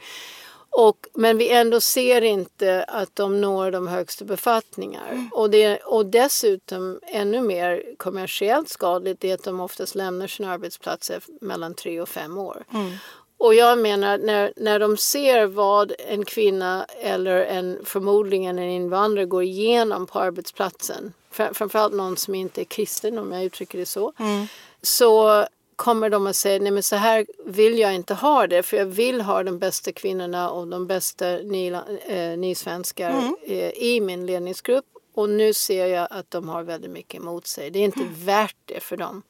Och, 0.80 1.06
men 1.14 1.38
vi 1.38 1.50
ändå 1.50 1.80
ser 1.80 2.22
inte 2.22 2.84
att 2.84 3.16
de 3.16 3.40
når 3.40 3.70
de 3.70 3.86
högsta 3.86 4.24
befattningar. 4.24 5.08
Mm. 5.10 5.28
Och, 5.32 5.50
det, 5.50 5.76
och 5.78 6.06
dessutom 6.06 7.00
ännu 7.02 7.40
mer 7.40 7.82
kommersiellt 7.96 8.68
skadligt 8.68 9.24
är 9.24 9.34
att 9.34 9.44
de 9.44 9.60
oftast 9.60 9.94
lämnar 9.94 10.26
sina 10.26 10.52
arbetsplatser 10.52 11.22
mellan 11.40 11.74
tre 11.74 12.00
och 12.00 12.08
fem 12.08 12.38
år. 12.38 12.64
Mm. 12.74 12.92
Och 13.38 13.54
jag 13.54 13.78
menar 13.78 14.18
när, 14.18 14.52
när 14.56 14.78
de 14.78 14.96
ser 14.96 15.46
vad 15.46 15.92
en 15.98 16.24
kvinna 16.24 16.84
eller 16.84 17.40
en 17.40 17.78
förmodligen 17.84 18.58
en 18.58 18.70
invandrare 18.70 19.26
går 19.26 19.42
igenom 19.42 20.06
på 20.06 20.18
arbetsplatsen, 20.18 21.12
framförallt 21.30 21.94
någon 21.94 22.16
som 22.16 22.34
inte 22.34 22.60
är 22.60 22.64
kristen 22.64 23.18
om 23.18 23.32
jag 23.32 23.44
uttrycker 23.44 23.78
det 23.78 23.86
så, 23.86 24.12
mm. 24.18 24.46
så 24.82 25.46
kommer 25.78 26.10
de 26.10 26.26
att 26.26 26.36
säga 26.36 26.58
nej 26.62 26.72
men 26.72 26.82
så 26.82 26.96
här 26.96 27.26
vill 27.44 27.78
jag 27.78 27.94
inte 27.94 28.14
ha 28.14 28.46
det 28.46 28.62
för 28.62 28.76
jag 28.76 28.86
vill 28.86 29.20
ha 29.20 29.42
de 29.42 29.58
bästa 29.58 29.92
kvinnorna 29.92 30.50
och 30.50 30.66
de 30.66 30.86
bästa 30.86 31.26
ny, 31.36 31.72
eh, 32.06 32.38
nysvenskar 32.38 33.10
mm. 33.10 33.34
eh, 33.46 33.70
i 33.70 34.00
min 34.00 34.26
ledningsgrupp 34.26 34.84
och 35.14 35.28
nu 35.28 35.54
ser 35.54 35.86
jag 35.86 36.08
att 36.10 36.30
de 36.30 36.48
har 36.48 36.62
väldigt 36.62 36.90
mycket 36.90 37.20
emot 37.20 37.46
sig. 37.46 37.70
Det 37.70 37.78
är 37.78 37.84
inte 37.84 38.00
mm. 38.00 38.14
värt 38.24 38.56
det 38.64 38.80
för 38.80 38.96
dem. 38.96 39.22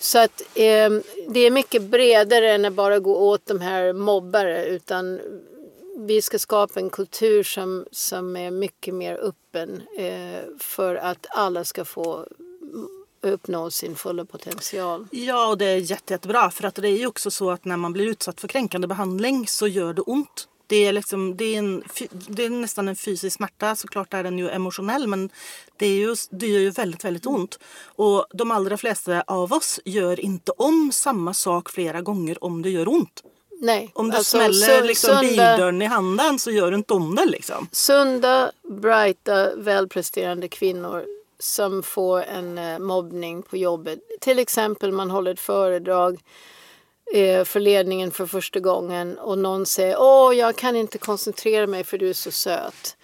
Så 0.00 0.18
att 0.18 0.40
eh, 0.40 0.90
det 1.28 1.40
är 1.40 1.50
mycket 1.50 1.82
bredare 1.82 2.52
än 2.52 2.64
att 2.64 2.72
bara 2.72 2.98
gå 2.98 3.16
åt 3.16 3.46
de 3.46 3.60
här 3.60 3.92
mobbare 3.92 4.66
utan 4.66 5.20
vi 5.96 6.22
ska 6.22 6.38
skapa 6.38 6.80
en 6.80 6.90
kultur 6.90 7.42
som, 7.42 7.86
som 7.90 8.36
är 8.36 8.50
mycket 8.50 8.94
mer 8.94 9.14
öppen 9.14 9.82
eh, 9.98 10.40
för 10.58 10.94
att 10.94 11.26
alla 11.30 11.64
ska 11.64 11.84
få 11.84 12.26
uppnå 13.20 13.70
sin 13.70 13.96
fulla 13.96 14.24
potential. 14.24 15.06
Ja, 15.10 15.48
och 15.48 15.58
det 15.58 15.64
är 15.64 15.76
jätte, 15.76 16.14
jättebra 16.14 16.50
för 16.50 16.64
att 16.64 16.74
det 16.74 16.88
är 16.88 16.98
ju 16.98 17.06
också 17.06 17.30
så 17.30 17.50
att 17.50 17.64
när 17.64 17.76
man 17.76 17.92
blir 17.92 18.06
utsatt 18.06 18.40
för 18.40 18.48
kränkande 18.48 18.86
behandling 18.86 19.46
så 19.46 19.66
gör 19.66 19.92
det 19.92 20.02
ont. 20.02 20.48
Det 20.66 20.84
är, 20.84 20.92
liksom, 20.92 21.36
det 21.36 21.44
är, 21.44 21.58
en, 21.58 21.84
det 22.10 22.44
är 22.44 22.50
nästan 22.50 22.88
en 22.88 22.96
fysisk 22.96 23.36
smärta. 23.36 23.76
Såklart 23.76 24.14
är 24.14 24.22
den 24.22 24.38
ju 24.38 24.50
emotionell 24.50 25.06
men 25.06 25.30
det, 25.76 25.86
är 25.86 25.94
ju, 25.94 26.16
det 26.30 26.46
gör 26.46 26.60
ju 26.60 26.70
väldigt, 26.70 27.04
väldigt 27.04 27.26
ont. 27.26 27.58
Och 27.84 28.26
de 28.30 28.50
allra 28.50 28.76
flesta 28.76 29.22
av 29.26 29.52
oss 29.52 29.80
gör 29.84 30.20
inte 30.20 30.52
om 30.52 30.90
samma 30.92 31.34
sak 31.34 31.70
flera 31.70 32.00
gånger 32.00 32.44
om 32.44 32.62
det 32.62 32.70
gör 32.70 32.88
ont. 32.88 33.22
Nej, 33.60 33.90
om 33.94 34.10
du 34.10 34.16
alltså, 34.16 34.36
smäller 34.36 34.82
liksom 34.82 35.10
sunda, 35.10 35.22
bildörren 35.22 35.82
i 35.82 35.86
handen 35.86 36.38
så 36.38 36.50
gör 36.50 36.70
du 36.70 36.76
inte 36.76 36.94
om 36.94 37.14
det. 37.14 37.26
Liksom. 37.26 37.68
Sunda, 37.72 38.52
brighta, 38.62 39.56
välpresterande 39.56 40.48
kvinnor 40.48 41.04
som 41.38 41.82
får 41.82 42.22
en 42.22 42.58
eh, 42.58 42.78
mobbning 42.78 43.42
på 43.42 43.56
jobbet. 43.56 43.98
Till 44.20 44.38
exempel 44.38 44.92
man 44.92 45.10
håller 45.10 45.30
ett 45.30 45.40
föredrag 45.40 46.20
eh, 47.14 47.44
för 47.44 47.60
ledningen 47.60 48.10
för 48.10 48.26
första 48.26 48.60
gången 48.60 49.18
och 49.18 49.38
någon 49.38 49.66
säger 49.66 49.96
åh 50.00 50.36
jag 50.36 50.56
kan 50.56 50.76
inte 50.76 50.98
koncentrera 50.98 51.66
mig 51.66 51.84
för 51.84 51.98
du 51.98 52.08
är 52.08 52.14
så 52.14 52.30
söt. 52.30 52.96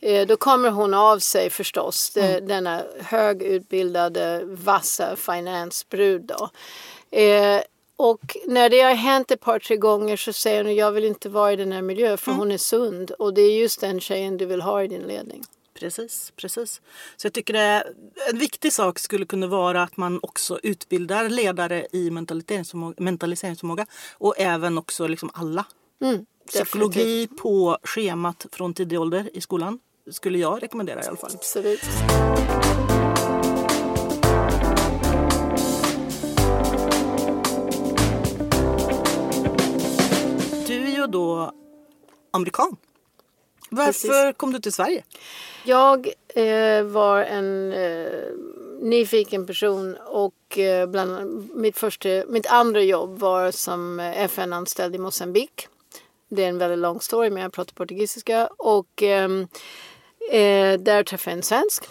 Eh, 0.00 0.26
då 0.26 0.36
kommer 0.36 0.70
hon 0.70 0.94
av 0.94 1.18
sig 1.18 1.50
förstås, 1.50 2.16
mm. 2.16 2.48
denna 2.48 2.82
högutbildade 2.98 4.42
vassa 4.44 5.16
finansbrud 5.16 6.22
då. 6.22 6.50
Och 7.96 8.36
när 8.46 8.68
det 8.68 8.80
har 8.80 8.94
hänt 8.94 9.30
ett 9.30 9.40
par, 9.40 9.58
tre 9.58 9.76
gånger 9.76 10.16
så 10.16 10.32
säger 10.32 10.64
hon 10.64 10.74
jag 10.74 10.92
vill 10.92 11.04
inte 11.04 11.28
vara 11.28 11.52
i 11.52 11.56
den 11.56 11.72
här 11.72 11.82
miljön 11.82 12.18
för 12.18 12.30
mm. 12.30 12.38
hon 12.38 12.50
är 12.50 12.58
sund 12.58 13.10
och 13.10 13.34
det 13.34 13.42
är 13.42 13.58
just 13.58 13.80
den 13.80 14.00
tjejen 14.00 14.36
du 14.36 14.46
vill 14.46 14.60
ha 14.60 14.82
i 14.82 14.88
din 14.88 15.02
ledning. 15.02 15.44
Precis, 15.80 16.32
precis. 16.36 16.80
Så 17.16 17.26
jag 17.26 17.32
tycker 17.32 17.52
det 17.52 17.84
en 18.30 18.38
viktig 18.38 18.72
sak 18.72 18.98
skulle 18.98 19.26
kunna 19.26 19.46
vara 19.46 19.82
att 19.82 19.96
man 19.96 20.18
också 20.22 20.60
utbildar 20.62 21.28
ledare 21.28 21.86
i 21.92 22.10
mentaliseringsförmåga, 22.10 22.94
mentaliseringsförmåga 22.98 23.86
och 24.18 24.34
även 24.38 24.78
också 24.78 25.06
liksom 25.06 25.30
alla. 25.34 25.64
Mm, 26.02 26.26
Psykologi 26.46 27.26
på 27.26 27.78
schemat 27.82 28.46
från 28.52 28.74
tidig 28.74 29.00
ålder 29.00 29.30
i 29.36 29.40
skolan 29.40 29.78
skulle 30.10 30.38
jag 30.38 30.62
rekommendera 30.62 31.04
i 31.04 31.06
alla 31.06 31.16
fall. 31.16 31.30
Absolut. 31.34 31.80
Du 40.66 40.84
är 40.84 40.96
ju 40.96 41.06
då 41.06 41.52
amerikan. 42.30 42.76
Varför 43.70 43.92
Precis. 43.92 44.36
kom 44.36 44.52
du 44.52 44.60
till 44.60 44.72
Sverige? 44.72 45.04
Jag 45.64 46.08
eh, 46.34 46.82
var 46.82 47.22
en 47.22 47.72
eh, 47.72 48.06
nyfiken 48.80 49.46
person 49.46 49.96
och 50.06 50.58
eh, 50.58 50.86
bland 50.86 51.48
mitt, 51.54 51.78
första, 51.78 52.08
mitt 52.28 52.46
andra 52.46 52.82
jobb 52.82 53.18
var 53.18 53.50
som 53.50 54.00
FN-anställd 54.00 54.94
i 54.94 54.98
Mosambik. 54.98 55.68
Det 56.28 56.44
är 56.44 56.48
en 56.48 56.58
väldigt 56.58 56.78
lång 56.78 57.00
story 57.00 57.30
men 57.30 57.42
jag 57.42 57.52
pratar 57.52 57.72
portugisiska 57.72 58.46
och 58.46 59.02
ehm, 59.02 59.48
eh, 60.30 60.80
där 60.80 61.02
träffade 61.02 61.30
jag 61.30 61.36
en 61.36 61.42
svensk. 61.42 61.84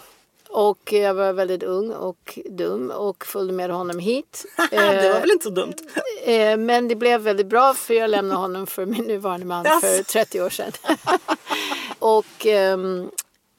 Och 0.52 0.92
jag 0.92 1.14
var 1.14 1.32
väldigt 1.32 1.62
ung 1.62 1.90
och 1.90 2.38
dum 2.50 2.90
och 2.90 3.26
följde 3.26 3.52
med 3.52 3.70
honom 3.70 3.98
hit. 3.98 4.44
det 4.70 5.12
var 5.12 5.20
väl 5.20 5.30
inte 5.30 5.44
så 5.44 5.50
dumt? 5.50 5.74
Eh, 6.24 6.56
men 6.56 6.88
det 6.88 6.94
blev 6.94 7.20
väldigt 7.20 7.46
bra 7.46 7.74
för 7.74 7.94
jag 7.94 8.10
lämnade 8.10 8.40
honom 8.40 8.66
för 8.66 8.86
min 8.86 9.04
nuvarande 9.04 9.46
man 9.46 9.64
för 9.64 10.02
30 10.02 10.40
år 10.42 10.50
sedan. 10.50 10.72
och 11.98 12.46
um, 12.46 13.10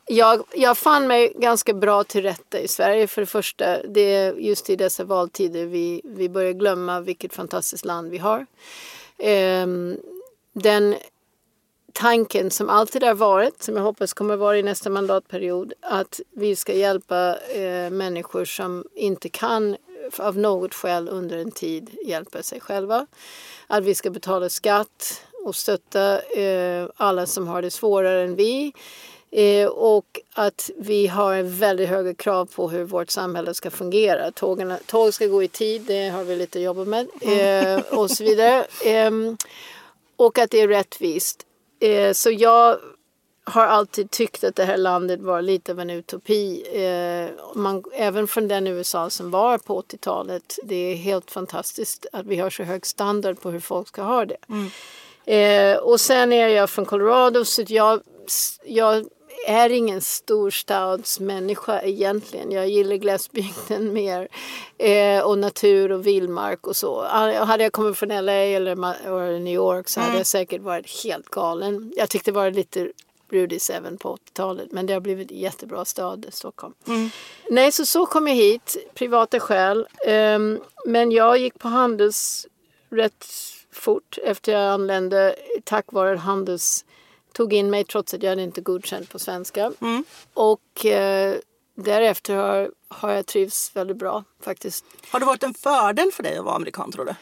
jag, 0.06 0.44
jag 0.54 0.78
fann 0.78 1.08
mig 1.08 1.34
ganska 1.36 1.74
bra 1.74 2.04
till 2.04 2.22
rätta 2.22 2.60
i 2.60 2.68
Sverige 2.68 3.08
för 3.08 3.22
det 3.22 3.28
första. 3.28 3.84
Det 3.84 4.14
är 4.14 4.34
just 4.34 4.70
i 4.70 4.76
dessa 4.76 5.04
valtider 5.04 5.66
vi, 5.66 6.02
vi 6.04 6.30
börjar 6.30 6.52
glömma 6.52 7.00
vilket 7.00 7.34
fantastiskt 7.34 7.86
land 7.86 8.12
vi 8.12 8.18
har. 8.18 8.46
Um, 9.64 9.98
den 10.54 10.96
tanken 11.94 12.52
som 12.52 12.70
alltid 12.70 13.04
har 13.04 13.14
varit, 13.14 13.64
som 13.64 13.76
jag 13.76 13.84
hoppas 13.84 14.14
kommer 14.14 14.36
vara 14.36 14.58
i 14.58 14.64
nästa 14.64 14.90
mandatperiod, 14.90 15.74
att 15.82 16.20
vi 16.32 16.56
ska 16.56 16.74
hjälpa 16.74 17.38
eh, 17.38 17.90
människor 17.90 18.46
som 18.46 18.86
inte 18.96 19.30
kan 19.30 19.78
av 20.18 20.38
något 20.38 20.74
skäl 20.74 21.10
under 21.10 21.38
en 21.38 21.52
tid 21.52 21.90
hjälpa 22.06 22.44
sig 22.44 22.60
själva. 22.60 23.08
Att 23.68 23.84
vi 23.84 23.96
ska 23.96 24.10
betala 24.10 24.50
skatt 24.50 25.24
och 25.46 25.56
stötta 25.56 26.22
eh, 26.22 26.88
alla 26.96 27.26
som 27.26 27.48
har 27.48 27.62
det 27.62 27.72
svårare 27.72 28.24
än 28.24 28.36
vi. 28.36 28.74
Eh, 29.32 29.68
och 29.68 30.20
att 30.34 30.70
vi 30.78 31.08
har 31.08 31.44
väldigt 31.44 31.90
höga 31.90 32.14
krav 32.14 32.46
på 32.46 32.70
hur 32.70 32.84
vårt 32.84 33.10
samhälle 33.10 33.54
ska 33.54 33.72
fungera. 33.72 34.32
Tågen, 34.32 34.74
tåg 34.86 35.14
ska 35.14 35.28
gå 35.28 35.44
i 35.44 35.48
tid, 35.48 35.82
det 35.82 36.10
har 36.10 36.24
vi 36.24 36.36
lite 36.36 36.60
att 36.60 36.64
jobba 36.64 36.86
med. 36.86 37.08
Mm. 37.22 37.78
Eh, 37.78 38.00
och 38.00 38.12
så 38.12 38.24
vidare. 38.24 38.66
Ehm, 38.86 39.38
och 40.16 40.40
att 40.40 40.52
det 40.52 40.62
är 40.62 40.68
rättvist. 40.68 41.46
Eh, 41.82 42.14
så 42.14 42.32
jag 42.32 42.78
har 43.44 43.66
alltid 43.66 44.12
tyckt 44.12 44.44
att 44.44 44.56
det 44.56 44.66
här 44.66 44.78
landet 44.78 45.22
var 45.22 45.42
lite 45.42 45.72
av 45.72 45.80
en 45.80 45.90
utopi. 45.90 46.64
Eh, 46.74 47.56
man, 47.56 47.84
även 47.94 48.28
från 48.28 48.48
den 48.48 48.68
USA 48.68 49.10
som 49.10 49.32
var 49.32 49.58
på 49.58 49.82
80-talet. 49.82 50.60
Det 50.64 50.76
är 50.76 50.96
helt 50.96 51.32
fantastiskt 51.32 52.06
att 52.12 52.26
vi 52.26 52.38
har 52.38 52.50
så 52.50 52.64
hög 52.64 52.86
standard 52.86 53.42
på 53.42 53.52
hur 53.52 53.60
folk 53.60 53.88
ska 53.88 54.02
ha 54.02 54.26
det. 54.26 54.38
Mm. 54.50 54.72
Eh, 55.26 55.78
och 55.78 56.00
sen 56.00 56.34
är 56.34 56.48
jag 56.48 56.70
från 56.70 56.86
Colorado 56.86 57.46
så 57.46 57.64
jag, 57.68 58.02
jag 58.66 59.06
är 59.48 59.70
ingen 59.70 60.02
storstadsmänniska 60.02 61.82
egentligen. 61.82 62.52
Jag 62.52 62.70
gillar 62.70 62.96
glesbygden 62.96 63.94
mer 63.94 64.28
eh, 64.78 65.24
och 65.24 65.38
natur 65.38 65.92
och 65.92 66.08
vildmark 66.08 66.68
och 66.68 66.76
så. 66.76 67.04
Hade 67.46 67.64
jag 67.64 67.72
kommit 67.72 67.98
från 67.98 68.26
LA 68.26 68.32
eller 68.32 69.40
New 69.40 69.54
York 69.54 69.90
så 69.90 70.00
hade 70.00 70.10
mm. 70.10 70.18
jag 70.18 70.28
säkert 70.28 70.62
varit 70.62 71.04
helt 71.04 71.30
galen. 71.30 71.94
Jag 71.96 72.10
tyckte 72.10 72.32
det 72.32 72.36
var 72.36 72.52
lite 72.52 72.92
brudis 73.30 73.70
även 73.70 73.98
på 73.98 74.16
80-talet 74.16 74.72
men 74.72 74.86
det 74.86 74.94
har 74.94 75.02
blivit 75.02 75.32
en 75.32 75.38
jättebra 75.38 75.86
stad, 75.86 76.26
Stockholm. 76.30 76.74
Mm. 76.88 77.10
Nej, 77.50 77.72
så 77.72 77.86
så 77.86 78.06
kom 78.06 78.28
jag 78.28 78.36
hit, 78.36 78.78
privata 78.94 79.40
skäl. 79.40 79.88
Um, 80.08 80.60
men 80.86 81.12
jag 81.12 81.38
gick 81.38 81.60
på 81.60 81.68
Handels 81.68 82.48
rätt 82.90 83.26
fort 83.72 84.18
efter 84.24 84.52
jag 84.52 84.72
anlände 84.74 85.36
tack 85.64 85.86
vare 85.92 86.18
Handels 86.18 86.86
tog 87.34 87.54
in 87.54 87.70
mig 87.70 87.84
trots 87.84 88.14
att 88.14 88.24
jag 88.24 88.40
inte 88.40 88.62
godkänt 88.62 89.10
på 89.10 89.20
svenska. 89.20 89.72
Mm. 89.82 90.04
Och 90.34 90.86
eh, 90.86 91.36
därefter 91.76 92.36
har, 92.36 92.72
har 92.88 93.12
jag 93.12 93.26
trivts 93.26 93.76
väldigt 93.76 93.98
bra 93.98 94.24
faktiskt. 94.44 94.86
Har 95.10 95.20
det 95.20 95.26
varit 95.26 95.44
en 95.44 95.54
fördel 95.54 96.12
för 96.12 96.24
dig 96.24 96.38
att 96.38 96.46
vara 96.46 96.56
amerikan 96.56 96.92
tror 96.92 97.06
du? 97.06 97.14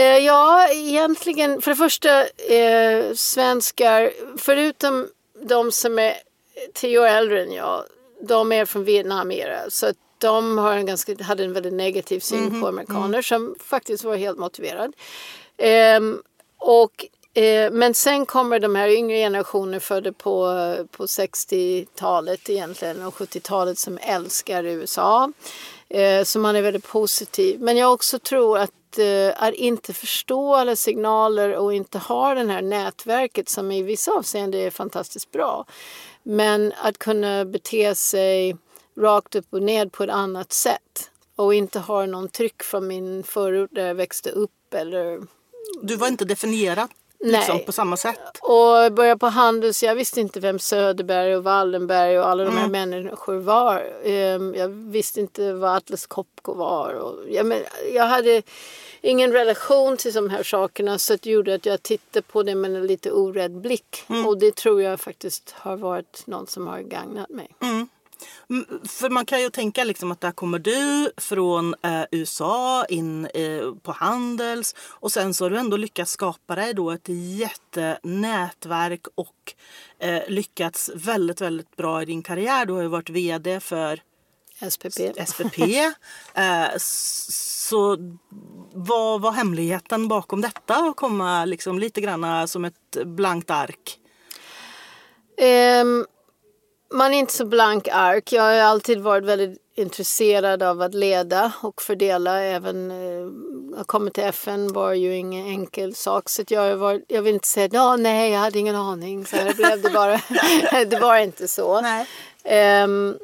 Eh, 0.00 0.18
ja, 0.18 0.68
egentligen 0.68 1.62
för 1.62 1.70
det 1.70 1.76
första 1.76 2.26
eh, 2.26 3.14
svenskar, 3.14 4.12
förutom 4.36 5.08
de 5.42 5.72
som 5.72 5.98
är 5.98 6.14
tio 6.74 6.98
år 6.98 7.06
äldre 7.06 7.42
än 7.42 7.52
jag, 7.52 7.84
de 8.20 8.52
är 8.52 8.64
från 8.64 8.84
Vietnam 8.84 9.32
era. 9.32 9.70
Så 9.70 9.92
de 10.18 10.58
har 10.58 10.76
en 10.76 10.86
ganska, 10.86 11.22
hade 11.22 11.44
en 11.44 11.52
väldigt 11.52 11.72
negativ 11.72 12.20
syn 12.20 12.44
Mhm, 12.44 12.60
på 12.60 12.68
amerikaner 12.68 13.22
som 13.22 13.54
faktiskt 13.64 14.04
var 14.04 14.16
helt 14.16 14.38
motiverad. 14.38 14.92
Ehm, 15.56 16.22
och, 16.58 17.06
eh, 17.36 17.70
men 17.72 17.94
sen 17.94 18.26
kommer 18.26 18.60
de 18.60 18.74
här 18.74 18.88
yngre 18.88 19.16
generationer 19.16 19.78
födda 19.78 20.12
på, 20.12 20.42
på 20.90 21.06
60-talet 21.06 22.50
egentligen 22.50 23.02
och 23.02 23.14
70-talet 23.14 23.78
som 23.78 23.98
älskar 24.02 24.64
USA. 24.64 25.32
Eh, 25.88 26.24
så 26.24 26.38
man 26.38 26.56
är 26.56 26.62
väldigt 26.62 26.88
positiv. 26.88 27.60
Men 27.60 27.76
jag 27.76 27.92
också 27.92 28.18
tror 28.18 28.58
att 28.58 28.98
eh, 28.98 29.42
att 29.42 29.54
inte 29.54 29.92
förstå 29.92 30.54
alla 30.54 30.76
signaler 30.76 31.56
och 31.56 31.74
inte 31.74 31.98
ha 31.98 32.34
det 32.34 32.52
här 32.52 32.62
nätverket 32.62 33.48
som 33.48 33.72
i 33.72 33.82
vissa 33.82 34.12
avseenden 34.12 34.60
är 34.60 34.70
fantastiskt 34.70 35.30
bra. 35.30 35.64
Men 36.22 36.72
att 36.82 36.98
kunna 36.98 37.44
bete 37.44 37.94
sig 37.94 38.56
rakt 39.00 39.34
upp 39.34 39.46
och 39.50 39.62
ned 39.62 39.92
på 39.92 40.04
ett 40.04 40.10
annat 40.10 40.52
sätt 40.52 41.10
och 41.36 41.54
inte 41.54 41.78
ha 41.78 42.06
någon 42.06 42.28
tryck 42.28 42.62
från 42.62 42.86
min 42.86 43.22
förort 43.22 43.70
där 43.72 43.86
jag 43.86 43.94
växte 43.94 44.30
upp 44.30 44.74
eller 44.74 45.20
Du 45.82 45.96
var 45.96 46.08
inte 46.08 46.24
definierad 46.24 46.88
liksom, 47.32 47.58
på 47.66 47.72
samma 47.72 47.96
sätt. 47.96 48.38
och 48.42 48.92
börja 48.92 49.16
på 49.16 49.26
Handels, 49.26 49.82
jag 49.82 49.94
visste 49.94 50.20
inte 50.20 50.40
vem 50.40 50.58
Söderberg 50.58 51.36
och 51.36 51.44
Wallenberg 51.44 52.18
och 52.18 52.28
alla 52.28 52.44
de 52.44 52.50
Mm. 52.50 52.62
här 52.62 52.68
människor 52.86 53.36
var. 53.36 53.92
Ehm, 54.04 54.54
Jag 54.54 54.68
visste 54.68 55.20
inte 55.20 55.52
vad 55.52 55.76
Atlas 55.76 56.06
Copco 56.06 56.54
var. 56.54 56.94
Och 56.94 57.14
jag, 57.30 57.46
men, 57.46 57.58
jag 57.94 58.06
hade 58.06 58.42
ingen 59.00 59.32
relation 59.32 59.96
till 59.96 60.12
de 60.12 60.30
här 60.30 60.42
sakerna 60.42 60.98
så 60.98 61.16
det 61.22 61.30
gjorde 61.30 61.54
att 61.54 61.66
jag 61.66 61.82
tittade 61.82 62.22
på 62.22 62.42
det 62.42 62.54
med 62.54 62.76
en 62.76 62.86
lite 62.86 63.10
orädd 63.12 63.52
blick. 63.60 64.04
Mm. 64.08 64.26
Och 64.26 64.38
det 64.38 64.54
tror 64.56 64.82
jag 64.82 65.00
faktiskt 65.00 65.50
har 65.58 65.76
varit 65.76 66.22
något 66.26 66.50
som 66.50 66.66
har 66.66 66.80
gagnat 66.80 67.30
mig. 67.30 67.48
Mm, 67.62 67.88
För 68.88 69.10
man 69.10 69.26
kan 69.26 69.40
ju 69.40 69.50
tänka 69.50 69.84
liksom 69.84 70.12
att 70.12 70.20
där 70.20 70.32
kommer 70.32 70.58
du 70.58 71.10
från 71.16 71.74
eh, 71.82 72.02
USA 72.10 72.84
in 72.84 73.26
eh, 73.26 73.74
på 73.82 73.92
Handels 73.92 74.74
och 74.78 75.12
sen 75.12 75.34
så 75.34 75.44
har 75.44 75.50
du 75.50 75.58
ändå 75.58 75.76
lyckats 75.76 76.12
skapa 76.12 76.54
dig 76.54 76.74
då 76.74 76.90
ett 76.90 77.08
jättenätverk 77.08 79.06
och 79.14 79.54
eh, 79.98 80.22
lyckats 80.28 80.90
väldigt, 80.94 81.40
väldigt 81.40 81.76
bra 81.76 82.02
i 82.02 82.04
din 82.04 82.22
karriär. 82.22 82.66
Du 82.66 82.72
har 82.72 82.82
ju 82.82 82.88
varit 82.88 83.10
VD 83.10 83.60
för 83.60 84.02
SPP. 84.70 85.26
SPP. 85.26 85.58
eh, 86.34 86.76
så 86.78 87.96
vad 88.72 89.20
var 89.20 89.32
hemligheten 89.32 90.08
bakom 90.08 90.40
detta? 90.40 90.74
Att 90.74 90.96
komma 90.96 91.44
liksom 91.44 91.78
lite 91.78 92.00
grann 92.00 92.48
som 92.48 92.64
ett 92.64 92.96
blankt 93.04 93.50
ark? 93.50 93.98
Ehm, 95.38 96.06
man 96.96 97.14
är 97.14 97.18
inte 97.18 97.32
så 97.32 97.44
blank 97.44 97.88
ark. 97.88 98.32
Jag 98.32 98.42
har 98.42 98.52
alltid 98.52 99.00
varit 99.00 99.24
väldigt 99.24 99.58
intresserad 99.74 100.62
av 100.62 100.82
att 100.82 100.94
leda 100.94 101.52
och 101.62 101.82
fördela. 101.82 102.42
Även 102.42 102.90
eh, 102.90 103.80
att 103.80 103.86
komma 103.86 104.10
till 104.10 104.24
FN 104.24 104.72
var 104.72 104.92
ju 104.92 105.16
ingen 105.16 105.46
enkel 105.46 105.94
sak. 105.94 106.28
Så 106.28 106.42
jag, 106.48 106.76
varit, 106.76 107.04
jag 107.08 107.22
vill 107.22 107.34
inte 107.34 107.48
säga 107.48 107.68
ja, 107.72 107.96
nej, 107.96 108.32
jag 108.32 108.38
hade 108.38 108.58
ingen 108.58 108.76
aning. 108.76 109.26
Så 109.26 109.36
här 109.36 109.54
blev 109.54 109.82
det 109.82 109.90
bara. 109.90 110.20
det 110.84 111.00
var 111.00 111.18
inte 111.18 111.48
så. 111.48 111.82
Ehm, 112.44 113.18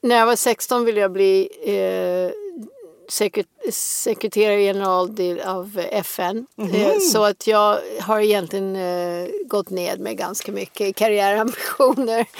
när 0.00 0.16
jag 0.16 0.26
var 0.26 0.36
16 0.36 0.84
ville 0.84 1.00
jag 1.00 1.12
bli 1.12 1.48
eh, 1.64 2.41
sekret- 3.08 3.72
sekreterare 3.74 4.62
general 4.62 5.40
av 5.44 5.80
FN. 5.90 6.46
Eh, 6.74 6.98
så 6.98 7.24
att 7.24 7.46
jag 7.46 7.78
har 8.00 8.20
egentligen 8.20 8.76
eh, 8.76 9.28
gått 9.46 9.70
ned 9.70 10.00
med 10.00 10.18
ganska 10.18 10.52
mycket 10.52 10.96
karriärambitioner. 10.96 12.26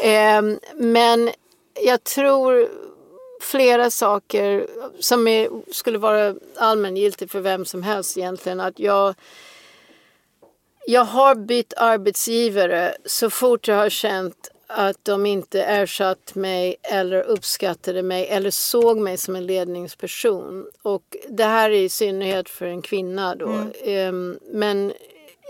Ehm, 0.00 0.58
men 0.74 1.30
jag 1.82 2.04
tror 2.04 2.68
flera 3.40 3.90
saker 3.90 4.66
som 5.00 5.28
är, 5.28 5.48
skulle 5.72 5.98
vara 5.98 6.34
allmängiltigt 6.56 7.32
för 7.32 7.40
vem 7.40 7.64
som 7.64 7.82
helst 7.82 8.18
egentligen. 8.18 8.60
Att 8.60 8.78
jag 8.78 9.14
jag 10.86 11.04
har 11.04 11.34
bytt 11.34 11.72
arbetsgivare 11.76 12.96
så 13.04 13.30
fort 13.30 13.68
jag 13.68 13.76
har 13.76 13.88
känt 13.88 14.50
att 14.70 15.04
de 15.04 15.26
inte 15.26 15.62
ersatt 15.62 16.34
mig 16.34 16.76
eller 16.82 17.22
uppskattade 17.22 18.02
mig 18.02 18.26
eller 18.26 18.50
såg 18.50 18.98
mig 18.98 19.16
som 19.16 19.36
en 19.36 19.46
ledningsperson. 19.46 20.66
Och 20.82 21.16
det 21.28 21.44
här 21.44 21.70
är 21.70 21.80
i 21.80 21.88
synnerhet 21.88 22.48
för 22.48 22.66
en 22.66 22.82
kvinna 22.82 23.34
då. 23.34 23.64
Ehm, 23.84 24.38
Men 24.52 24.92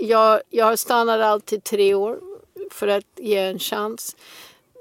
jag, 0.00 0.40
jag 0.50 0.66
har 0.66 0.76
stannat 0.76 1.20
alltid 1.20 1.64
tre 1.64 1.94
år 1.94 2.18
för 2.70 2.88
att 2.88 3.04
ge 3.16 3.38
en 3.38 3.58
chans. 3.58 4.16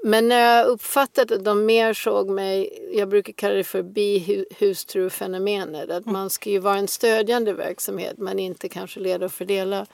Men 0.04 0.28
när 0.28 0.56
jag 0.56 0.66
uppfattade 0.66 1.34
att 1.34 1.44
de 1.44 1.66
mer 1.66 1.94
såg 1.94 2.30
mig, 2.30 2.78
jag 2.92 3.08
brukar 3.08 3.32
kalla 3.32 3.54
det 3.54 3.64
för 3.64 3.82
bihustrufenomenet, 3.82 5.90
att 5.90 6.06
man 6.06 6.30
ska 6.30 6.50
ju 6.50 6.58
vara 6.58 6.76
en 6.76 6.88
stödjande 6.88 7.52
verksamhet 7.52 8.18
men 8.18 8.38
inte 8.38 8.68
kanske 8.68 9.00
leda 9.00 9.26
och 9.26 9.32
fördela. 9.32 9.86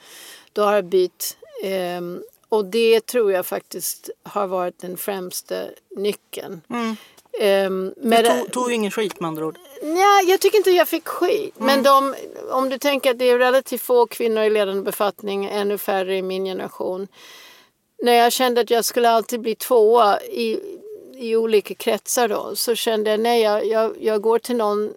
Då 0.53 0.61
har 0.61 0.73
jag 0.73 0.85
bytt. 0.85 1.37
Och 2.55 2.65
det 2.65 3.05
tror 3.05 3.31
jag 3.31 3.45
faktiskt 3.45 4.09
har 4.23 4.47
varit 4.47 4.79
den 4.79 4.97
främsta 4.97 5.55
nyckeln. 5.97 6.61
Ehm, 7.39 7.93
Du 7.97 8.07
med 8.07 8.25
tog, 8.25 8.51
tog 8.51 8.69
ju 8.69 8.75
ingen 8.75 8.91
skit 8.91 9.19
med 9.19 9.27
andra 9.27 9.45
ord. 9.45 9.57
Ja, 9.81 10.21
jag 10.27 10.39
tycker 10.41 10.57
inte 10.57 10.71
jag 10.71 10.87
fick 10.87 11.07
skit. 11.07 11.53
Men 11.57 11.83
de, 11.83 12.15
om 12.51 12.69
du 12.69 12.77
tänker 12.77 13.11
att 13.11 13.19
det 13.19 13.25
är 13.25 13.37
relativt 13.39 13.81
få 13.81 14.05
kvinnor 14.05 14.43
i 14.43 14.49
ledande 14.49 14.81
befattning, 14.81 15.45
ännu 15.45 15.77
färre 15.77 16.17
i 16.17 16.21
min 16.21 16.45
generation. 16.45 17.07
När 18.03 18.13
jag 18.13 18.33
kände 18.33 18.61
att 18.61 18.69
jag 18.69 18.85
skulle 18.85 19.09
alltid 19.09 19.41
bli 19.41 19.55
tvåa 19.55 20.21
i, 20.21 20.59
i 21.17 21.35
olika 21.35 21.73
kretsar 21.73 22.27
då, 22.27 22.55
så 22.55 22.75
kände 22.75 23.11
jag 23.11 23.19
nej, 23.19 23.41
jag, 23.41 23.65
jag, 23.65 23.95
jag 23.99 24.21
går 24.21 24.39
till 24.39 24.55
någon 24.55 24.93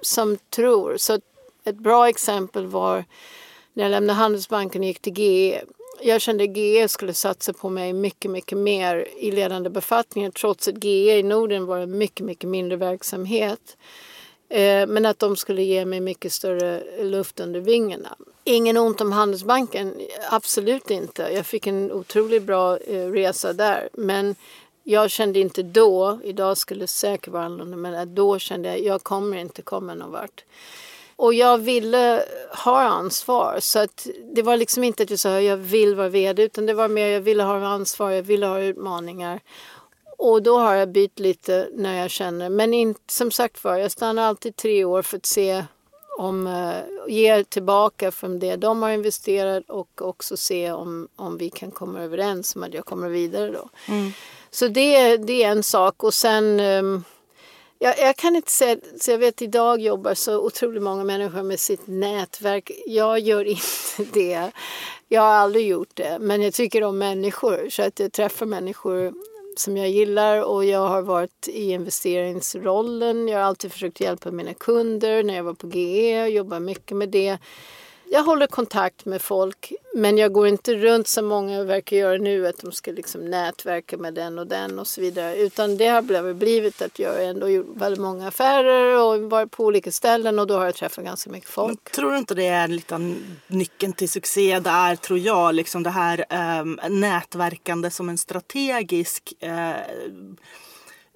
som 0.00 0.38
tror. 0.50 0.96
Så 0.96 1.18
ett 1.64 1.76
bra 1.76 2.08
exempel 2.08 2.66
var 2.66 3.04
när 3.72 3.84
jag 3.84 3.90
lämnade 3.90 4.16
Handelsbanken 4.18 4.80
och 4.82 4.86
gick 4.86 5.00
till 5.00 5.18
GE. 5.18 5.62
Jag 6.00 6.20
kände 6.20 6.44
att 6.44 6.56
GE 6.56 6.88
skulle 6.88 7.14
satsa 7.14 7.52
på 7.52 7.68
mig 7.68 7.92
mycket, 7.92 8.30
mycket 8.30 8.58
mer 8.58 9.08
i 9.18 9.30
ledande 9.30 9.70
befattningar 9.70 10.30
trots 10.30 10.68
att 10.68 10.84
GE 10.84 11.18
i 11.18 11.22
Norden 11.22 11.66
var 11.66 11.78
en 11.78 11.98
mycket, 11.98 12.26
mycket 12.26 12.50
mindre 12.50 12.76
verksamhet. 12.76 13.76
Eh, 14.48 14.86
men 14.86 15.06
att 15.06 15.18
de 15.18 15.36
skulle 15.36 15.62
ge 15.62 15.84
mig 15.84 16.00
mycket 16.00 16.32
större 16.32 16.82
luft 17.04 17.40
under 17.40 17.60
vingarna. 17.60 18.16
Ingen 18.44 18.76
ont 18.76 19.00
om 19.00 19.12
Handelsbanken, 19.12 19.94
absolut 20.30 20.90
inte. 20.90 21.22
Jag 21.22 21.46
fick 21.46 21.66
en 21.66 21.92
otroligt 21.92 22.42
bra 22.42 22.78
eh, 22.78 23.10
resa 23.10 23.52
där. 23.52 23.88
Men 23.92 24.34
jag 24.84 25.10
kände 25.10 25.38
inte 25.38 25.62
då, 25.62 26.18
idag 26.24 26.58
skulle 26.58 26.80
det 26.80 26.86
säkert 26.86 27.28
vara 27.28 27.44
annorlunda, 27.44 27.76
men 27.76 28.14
då 28.14 28.38
kände 28.38 28.68
jag 28.68 28.78
att 28.78 28.84
jag 28.84 29.02
kommer 29.02 29.36
inte 29.36 29.62
komma 29.62 29.94
någon 29.94 30.10
vart. 30.10 30.44
Och 31.22 31.34
jag 31.34 31.58
ville 31.58 32.24
ha 32.64 32.80
ansvar. 32.80 33.58
Så 33.60 33.78
att 33.78 34.06
det 34.34 34.42
var 34.42 34.56
liksom 34.56 34.84
inte 34.84 35.02
att 35.02 35.10
jag 35.10 35.18
sa 35.18 35.40
jag 35.40 35.56
vill 35.56 35.94
vara 35.94 36.08
vd 36.08 36.42
utan 36.42 36.66
det 36.66 36.74
var 36.74 36.88
mer 36.88 37.06
jag 37.06 37.20
ville 37.20 37.42
ha 37.42 37.66
ansvar, 37.66 38.10
jag 38.10 38.22
ville 38.22 38.46
ha 38.46 38.60
utmaningar. 38.60 39.40
Och 40.18 40.42
då 40.42 40.58
har 40.58 40.74
jag 40.74 40.88
bytt 40.88 41.18
lite 41.18 41.68
när 41.72 41.98
jag 41.98 42.10
känner. 42.10 42.48
Men 42.48 42.74
in, 42.74 42.94
som 43.06 43.30
sagt 43.30 43.64
var, 43.64 43.76
jag 43.76 43.90
stannar 43.90 44.22
alltid 44.22 44.56
tre 44.56 44.84
år 44.84 45.02
för 45.02 45.16
att 45.16 45.26
se 45.26 45.64
om, 46.18 46.46
uh, 46.46 46.74
ge 47.08 47.44
tillbaka 47.44 48.12
från 48.12 48.38
det 48.38 48.56
de 48.56 48.82
har 48.82 48.90
investerat 48.90 49.70
och 49.70 50.02
också 50.02 50.36
se 50.36 50.72
om, 50.72 51.08
om 51.16 51.38
vi 51.38 51.50
kan 51.50 51.70
komma 51.70 52.00
överens 52.00 52.56
om 52.56 52.62
att 52.62 52.74
jag 52.74 52.84
kommer 52.84 53.08
vidare 53.08 53.50
då. 53.50 53.68
Så 54.50 54.68
det, 54.68 55.16
det 55.16 55.44
är 55.44 55.50
en 55.50 55.62
sak 55.62 56.02
och 56.02 56.14
sen 56.14 56.60
ehm, 56.60 57.04
jag, 57.82 57.98
jag 57.98 58.16
kan 58.16 58.36
inte 58.36 58.50
säga, 58.50 58.76
så 59.00 59.10
jag 59.10 59.18
vet 59.18 59.42
idag 59.42 59.80
jobbar 59.80 60.14
så 60.14 60.38
otroligt 60.38 60.82
många 60.82 61.04
människor 61.04 61.42
med 61.42 61.60
sitt 61.60 61.86
nätverk. 61.86 62.70
Jag 62.86 63.18
gör 63.18 63.44
inte 63.48 64.12
det. 64.12 64.50
Jag 65.08 65.22
har 65.22 65.32
aldrig 65.32 65.66
gjort 65.66 65.90
det. 65.94 66.18
Men 66.20 66.42
jag 66.42 66.54
tycker 66.54 66.82
om 66.84 66.98
människor 66.98 67.68
så 67.70 67.82
att 67.82 68.00
jag 68.00 68.12
träffar 68.12 68.46
människor 68.46 69.12
som 69.56 69.76
jag 69.76 69.88
gillar 69.88 70.42
och 70.42 70.64
jag 70.64 70.88
har 70.88 71.02
varit 71.02 71.48
i 71.48 71.70
investeringsrollen. 71.70 73.28
Jag 73.28 73.38
har 73.38 73.44
alltid 73.44 73.72
försökt 73.72 74.00
hjälpa 74.00 74.30
mina 74.30 74.54
kunder 74.54 75.22
när 75.22 75.34
jag 75.34 75.44
var 75.44 75.54
på 75.54 75.68
GE 75.68 76.22
och 76.22 76.30
jobbar 76.30 76.60
mycket 76.60 76.96
med 76.96 77.08
det. 77.08 77.38
Jag 78.04 78.22
håller 78.22 78.46
kontakt 78.46 79.04
med 79.04 79.22
folk 79.22 79.72
men 79.94 80.18
jag 80.18 80.32
går 80.32 80.48
inte 80.48 80.74
runt 80.74 81.08
som 81.08 81.26
många 81.26 81.64
verkar 81.64 81.96
göra 81.96 82.18
nu 82.18 82.46
att 82.46 82.58
de 82.58 82.72
ska 82.72 82.90
liksom 82.90 83.30
nätverka 83.30 83.96
med 83.96 84.14
den 84.14 84.38
och 84.38 84.46
den 84.46 84.78
och 84.78 84.86
så 84.86 85.00
vidare. 85.00 85.36
Utan 85.36 85.76
det 85.76 85.86
har 85.86 86.34
blivit- 86.34 86.82
att 86.82 86.98
jag 86.98 87.24
ändå 87.24 87.48
gjort 87.48 87.76
väldigt 87.76 88.00
många 88.00 88.28
affärer 88.28 89.02
och 89.02 89.20
varit 89.30 89.50
på 89.50 89.64
olika 89.64 89.92
ställen 89.92 90.38
och 90.38 90.46
då 90.46 90.56
har 90.56 90.64
jag 90.64 90.74
träffat 90.74 91.04
ganska 91.04 91.30
mycket 91.30 91.50
folk. 91.50 91.92
Tror 91.92 92.10
du 92.10 92.18
inte 92.18 92.34
det 92.34 92.46
är 92.46 92.68
lite 92.68 93.14
nyckeln 93.46 93.92
till 93.92 94.08
succé 94.08 94.60
där 94.60 94.96
tror 94.96 95.18
jag, 95.18 95.54
liksom 95.54 95.82
det 95.82 95.90
här 95.90 96.24
um, 96.60 96.80
nätverkande 96.88 97.90
som 97.90 98.08
en 98.08 98.18
strategisk 98.18 99.32
eh, 99.40 99.70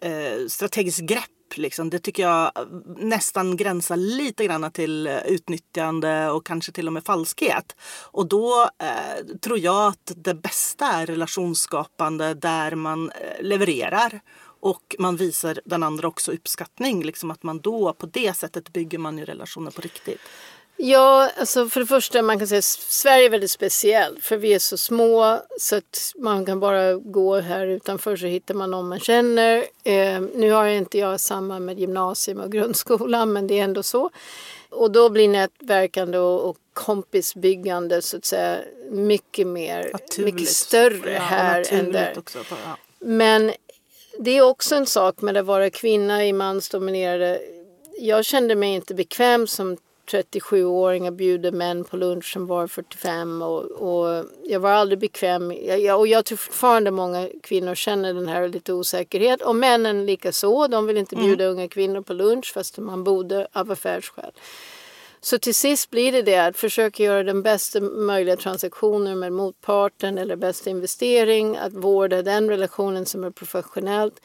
eh, 0.01 0.47
strategiskt 0.49 1.01
grepp. 1.01 1.31
Liksom. 1.55 1.91
Det 1.91 1.99
tycker 1.99 2.23
jag 2.23 2.53
nästan 2.87 3.57
gränsar 3.57 3.97
lite 3.97 4.45
grann 4.45 4.71
till 4.71 5.07
utnyttjande 5.07 6.31
och 6.31 6.47
kanske 6.47 6.73
till 6.73 6.87
och 6.87 6.93
med 6.93 7.05
falskhet. 7.05 7.77
Och 8.05 8.29
då 8.29 8.71
eh, 8.79 9.39
tror 9.41 9.59
jag 9.59 9.87
att 9.87 10.13
det 10.17 10.35
bästa 10.35 10.87
är 10.87 11.07
relationsskapande 11.07 12.35
där 12.35 12.75
man 12.75 13.11
eh, 13.11 13.43
levererar 13.43 14.21
och 14.61 14.97
man 14.99 15.17
visar 15.17 15.61
den 15.65 15.83
andra 15.83 16.09
också 16.09 16.33
uppskattning. 16.33 17.03
Liksom 17.05 17.31
att 17.31 17.43
man 17.43 17.61
då 17.61 17.93
på 17.93 18.07
det 18.07 18.37
sättet 18.37 18.73
bygger 18.73 18.99
man 18.99 19.19
ju 19.19 19.25
relationer 19.25 19.71
på 19.71 19.81
riktigt. 19.81 20.21
Ja, 20.79 21.31
alltså 21.37 21.69
för 21.69 21.81
det 21.81 21.87
första 21.87 22.23
man 22.23 22.39
kan 22.39 22.49
säga 22.49 22.59
att 22.59 22.65
Sverige 22.65 23.25
är 23.25 23.31
väldigt 23.31 23.51
speciellt 23.51 24.25
för 24.25 24.37
vi 24.37 24.55
är 24.55 24.59
så 24.59 24.77
små 24.77 25.43
så 25.59 25.77
att 25.77 26.13
man 26.17 26.47
kan 26.47 26.61
bara 26.61 26.95
gå 26.95 27.41
här 27.41 27.67
utanför 27.67 28.17
så 28.17 28.27
hittar 28.27 28.55
man 28.55 28.71
någon 28.71 28.89
man 28.89 29.01
känner. 29.01 29.67
Eh, 29.85 30.21
nu 30.21 30.51
har 30.51 30.65
jag 30.65 30.77
inte 30.77 30.99
jag 30.99 31.21
samma 31.21 31.59
med 31.59 31.79
gymnasium 31.81 32.41
och 32.41 32.53
grundskolan 32.53 33.33
men 33.33 33.47
det 33.47 33.59
är 33.59 33.65
ändå 33.65 33.83
så. 33.83 34.11
Och 34.71 34.91
då 34.91 35.11
blir 35.11 35.29
nätverkande 35.29 36.19
och, 36.19 36.49
och 36.51 36.57
kompisbyggande 36.73 38.03
så 38.03 38.17
att 38.17 38.25
säga 38.25 38.59
mycket 38.91 39.47
mer, 39.47 39.91
naturligt. 39.93 40.35
mycket 40.35 40.49
större 40.49 41.13
ja, 41.13 41.21
här 41.21 41.67
än 41.71 41.93
där. 41.93 42.15
Också, 42.19 42.39
ja. 42.49 42.77
Men 42.99 43.53
det 44.19 44.31
är 44.31 44.43
också 44.43 44.75
en 44.75 44.87
sak 44.87 45.21
med 45.21 45.37
att 45.37 45.47
vara 45.47 45.71
kvinna 45.71 46.27
i 46.27 46.33
mansdominerade 46.33 47.41
jag 47.99 48.25
kände 48.25 48.55
mig 48.55 48.75
inte 48.75 48.95
bekväm 48.95 49.47
som 49.47 49.77
37-åringar 50.07 51.11
bjuder 51.11 51.53
män 51.53 51.85
på 51.85 51.97
lunch 51.97 52.33
som 52.33 52.47
var 52.47 52.67
45 52.67 53.43
och, 53.43 53.63
och 53.65 54.25
jag 54.45 54.61
var 54.61 54.71
aldrig 54.71 54.99
bekväm. 54.99 55.53
Jag, 55.63 55.99
och 55.99 56.07
jag 56.07 56.25
tror 56.25 56.39
fortfarande 56.39 56.91
många 56.91 57.29
kvinnor 57.43 57.75
känner 57.75 58.15
den 58.15 58.29
här 58.29 58.49
lite 58.49 58.73
osäkerhet 58.73 59.43
och 59.43 59.57
männen 59.57 60.07
lika 60.07 60.33
så. 60.33 60.67
De 60.67 60.87
vill 60.87 60.97
inte 60.97 61.17
bjuda 61.17 61.45
mm. 61.45 61.57
unga 61.57 61.69
kvinnor 61.69 62.01
på 62.01 62.13
lunch 62.13 62.53
fast 62.55 62.79
man 62.79 63.05
borde 63.05 63.49
av 63.53 63.71
affärsskäl. 63.71 64.33
Så 65.21 65.39
till 65.39 65.55
sist 65.55 65.91
blir 65.91 66.13
det 66.13 66.23
det 66.23 66.39
att 66.39 66.57
försöka 66.57 67.03
göra 67.03 67.23
den 67.23 67.43
bästa 67.43 67.81
möjliga 67.81 68.37
transaktionen 68.37 69.19
med 69.19 69.33
motparten 69.33 70.19
eller 70.19 70.37
bästa 70.37 70.71
investering, 70.71 71.57
att 71.57 71.73
vårda 71.73 72.23
den 72.23 72.51
relationen 72.51 73.07
som 73.07 73.25
är 73.25 73.31
professionellt. 73.31 74.21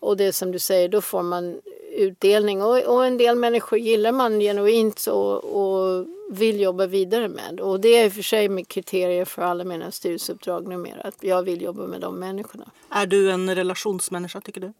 Och 0.00 0.16
det 0.16 0.32
som 0.32 0.52
du 0.52 0.58
säger, 0.58 0.88
då 0.88 1.00
får 1.00 1.22
man 1.22 1.60
utdelning 1.92 2.62
och, 2.62 2.78
och 2.78 3.06
en 3.06 3.18
del 3.18 3.36
människor 3.36 3.78
gillar 3.78 4.12
man 4.12 4.40
genuint 4.40 5.06
och, 5.06 5.44
och 5.44 6.06
vill 6.30 6.60
jobba 6.60 6.86
vidare 6.86 7.28
med. 7.28 7.60
Och 7.60 7.80
det 7.80 7.88
är 7.88 8.06
i 8.06 8.08
och 8.08 8.12
för 8.12 8.22
sig 8.22 8.48
med 8.48 8.68
kriterier 8.68 9.24
för 9.24 9.42
alla 9.42 9.64
mina 9.64 9.90
styrelseuppdrag 9.90 10.68
numera, 10.68 11.00
att 11.00 11.16
jag 11.20 11.42
vill 11.42 11.62
jobba 11.62 11.86
med 11.86 12.00
de 12.00 12.18
människorna. 12.18 12.70
Är 12.90 13.06
du 13.06 13.30
en 13.30 13.54
relationsmänniska 13.54 14.40
tycker 14.40 14.60
du? 14.60 14.72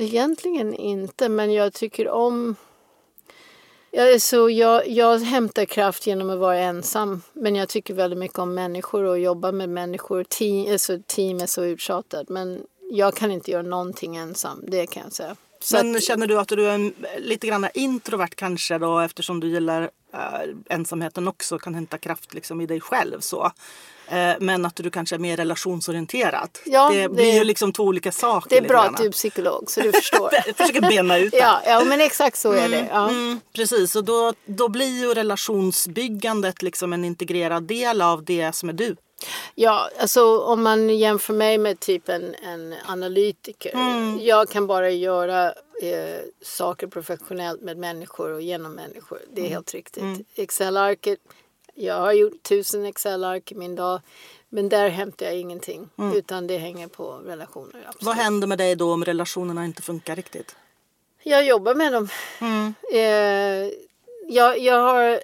Egentligen 0.00 0.74
inte, 0.74 1.28
men 1.28 1.52
jag 1.52 1.72
tycker 1.72 2.08
om 2.08 2.56
jag, 3.94 4.20
så 4.20 4.50
jag, 4.50 4.88
jag 4.88 5.18
hämtar 5.18 5.64
kraft 5.64 6.06
genom 6.06 6.30
att 6.30 6.38
vara 6.38 6.58
ensam. 6.58 7.22
Men 7.32 7.56
jag 7.56 7.68
tycker 7.68 7.94
väldigt 7.94 8.18
mycket 8.18 8.38
om 8.38 8.54
människor 8.54 9.04
och 9.04 9.18
jobba 9.18 9.52
med 9.52 9.68
människor. 9.68 10.24
Team, 10.24 10.72
alltså 10.72 10.98
team 11.06 11.40
är 11.40 11.46
så 11.46 11.64
uttjatat. 11.64 12.28
Men 12.28 12.66
jag 12.92 13.16
kan 13.16 13.30
inte 13.30 13.50
göra 13.50 13.62
någonting 13.62 14.16
ensam, 14.16 14.64
det 14.66 14.86
kan 14.86 15.02
jag 15.02 15.12
säga. 15.12 15.36
Men 15.72 15.96
att, 15.96 16.02
känner 16.02 16.26
du 16.26 16.38
att 16.38 16.48
du 16.48 16.66
är 16.66 16.74
en, 16.74 16.94
lite 17.18 17.46
grann 17.46 17.68
introvert 17.74 18.34
kanske 18.36 18.78
då 18.78 18.98
eftersom 18.98 19.40
du 19.40 19.48
gillar 19.48 19.82
äh, 20.14 20.20
ensamheten 20.68 21.28
också 21.28 21.58
kan 21.58 21.74
hämta 21.74 21.98
kraft 21.98 22.34
liksom 22.34 22.60
i 22.60 22.66
dig 22.66 22.80
själv 22.80 23.20
så. 23.20 23.52
Äh, 24.08 24.32
men 24.40 24.66
att 24.66 24.76
du 24.76 24.90
kanske 24.90 25.16
är 25.16 25.18
mer 25.18 25.36
relationsorienterad. 25.36 26.48
Ja, 26.66 26.90
det, 26.92 27.02
det 27.02 27.08
blir 27.08 27.34
ju 27.34 27.44
liksom 27.44 27.72
två 27.72 27.82
olika 27.82 28.12
saker. 28.12 28.50
Det 28.50 28.58
är 28.64 28.68
bra 28.68 28.82
att 28.82 28.96
du 28.96 29.06
är 29.06 29.10
psykolog 29.10 29.70
så 29.70 29.80
du 29.80 29.92
förstår. 29.92 30.30
jag 30.46 30.56
försöker 30.56 30.80
bena 30.80 31.18
ut 31.18 31.32
det. 31.32 31.38
ja, 31.38 31.62
ja, 31.66 31.84
men 31.84 32.00
exakt 32.00 32.38
så 32.38 32.52
är 32.52 32.68
det. 32.68 32.78
Mm, 32.78 32.88
ja. 32.90 33.08
Mm, 33.08 33.40
precis, 33.52 33.96
och 33.96 34.04
då, 34.04 34.32
då 34.44 34.68
blir 34.68 35.00
ju 35.00 35.14
relationsbyggandet 35.14 36.62
liksom 36.62 36.92
en 36.92 37.04
integrerad 37.04 37.62
del 37.62 38.02
av 38.02 38.24
det 38.24 38.54
som 38.54 38.68
är 38.68 38.72
du. 38.72 38.96
Ja, 39.54 39.90
alltså 39.98 40.40
om 40.40 40.62
man 40.62 40.88
jämför 40.88 41.34
mig 41.34 41.58
med 41.58 41.80
typ 41.80 42.08
en, 42.08 42.34
en 42.34 42.74
analytiker. 42.86 43.74
Mm. 43.74 44.18
Jag 44.20 44.48
kan 44.48 44.66
bara 44.66 44.90
göra 44.90 45.54
eh, 45.82 46.20
saker 46.42 46.86
professionellt 46.86 47.60
med 47.60 47.76
människor 47.76 48.32
och 48.32 48.42
genom 48.42 48.72
människor. 48.72 49.18
Det 49.32 49.40
är 49.40 49.44
mm. 49.44 49.52
helt 49.52 49.74
riktigt. 49.74 50.02
Mm. 50.02 50.24
Excel-arket, 50.34 51.18
jag 51.74 52.00
har 52.00 52.12
gjort 52.12 52.42
tusen 52.42 52.84
Excel-ark 52.84 53.52
i 53.52 53.54
min 53.54 53.74
dag. 53.74 54.00
Men 54.48 54.68
där 54.68 54.88
hämtar 54.88 55.26
jag 55.26 55.34
ingenting. 55.34 55.88
Mm. 55.98 56.16
Utan 56.16 56.46
det 56.46 56.58
hänger 56.58 56.88
på 56.88 57.12
relationer. 57.12 57.84
Absolut. 57.86 58.02
Vad 58.02 58.16
händer 58.16 58.46
med 58.46 58.58
dig 58.58 58.76
då 58.76 58.92
om 58.92 59.04
relationerna 59.04 59.64
inte 59.64 59.82
funkar 59.82 60.16
riktigt? 60.16 60.56
Jag 61.22 61.46
jobbar 61.46 61.74
med 61.74 61.92
dem. 61.92 62.08
Mm. 62.40 62.74
Eh, 62.92 63.72
jag, 64.28 64.58
jag 64.58 64.80
har 64.82 65.20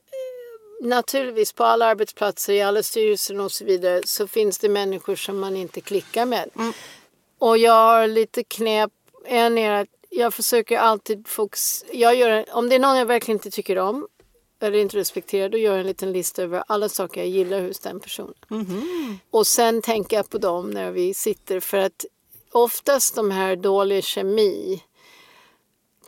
naturligtvis 0.81 1.53
på 1.53 1.65
alla 1.65 1.87
arbetsplatser, 1.87 2.53
i 2.53 2.63
alla 2.63 2.83
styrelser 2.83 3.41
och 3.41 3.53
så 3.53 3.65
vidare 3.65 4.01
så 4.05 4.27
finns 4.27 4.59
det 4.59 4.69
människor 4.69 5.17
som 5.17 5.39
man 5.39 5.57
inte 5.57 5.81
klickar 5.81 6.27
med. 6.27 6.51
Mm. 6.57 6.73
Och 7.39 7.59
jag 7.59 7.73
har 7.73 8.07
lite 8.07 8.45
knep. 8.45 8.91
En 9.25 9.59
är 9.59 9.71
att 9.71 9.89
jag 10.11 10.35
försöker 10.35 10.79
alltid 10.79 11.29
fokusera. 11.29 11.91
Jag 11.93 12.15
gör, 12.15 12.45
om 12.53 12.69
det 12.69 12.75
är 12.75 12.79
någon 12.79 12.97
jag 12.97 13.07
verkligen 13.07 13.37
inte 13.37 13.51
tycker 13.51 13.79
om 13.79 14.09
eller 14.61 14.79
inte 14.79 14.97
respekterar, 14.97 15.49
då 15.49 15.59
gör 15.59 15.73
jag 15.73 15.81
en 15.81 15.87
liten 15.87 16.13
lista 16.13 16.43
över 16.43 16.65
alla 16.67 16.89
saker 16.89 17.21
jag 17.21 17.31
gillar 17.31 17.63
hos 17.63 17.79
den 17.79 18.01
personen. 18.01 18.35
Mm. 18.51 19.19
Och 19.31 19.47
sen 19.47 19.83
tänker 19.83 20.17
jag 20.17 20.31
på 20.31 20.39
dem 20.39 20.71
när 20.71 20.91
vi 20.91 21.15
sitter 21.15 21.61
för 21.61 21.79
att 21.79 22.05
oftast 22.53 23.15
de 23.15 23.31
här 23.31 23.57
dåliga 23.57 24.03
kemi 24.03 24.83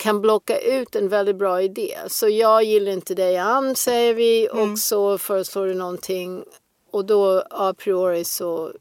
kan 0.00 0.20
blocka 0.20 0.60
ut 0.60 0.96
en 0.96 1.08
väldigt 1.08 1.36
bra 1.36 1.62
idé. 1.62 1.98
Så 2.06 2.28
jag 2.28 2.64
gillar 2.64 2.92
inte 2.92 3.14
dig 3.14 3.36
Ann 3.36 3.76
säger 3.76 4.14
vi 4.14 4.48
mm. 4.52 4.72
och 4.72 4.78
så 4.78 5.18
föreslår 5.18 5.66
du 5.66 5.74
någonting 5.74 6.44
och 6.90 7.04
då 7.04 7.44
a 7.50 7.74
priori 7.78 8.24
så 8.24 8.72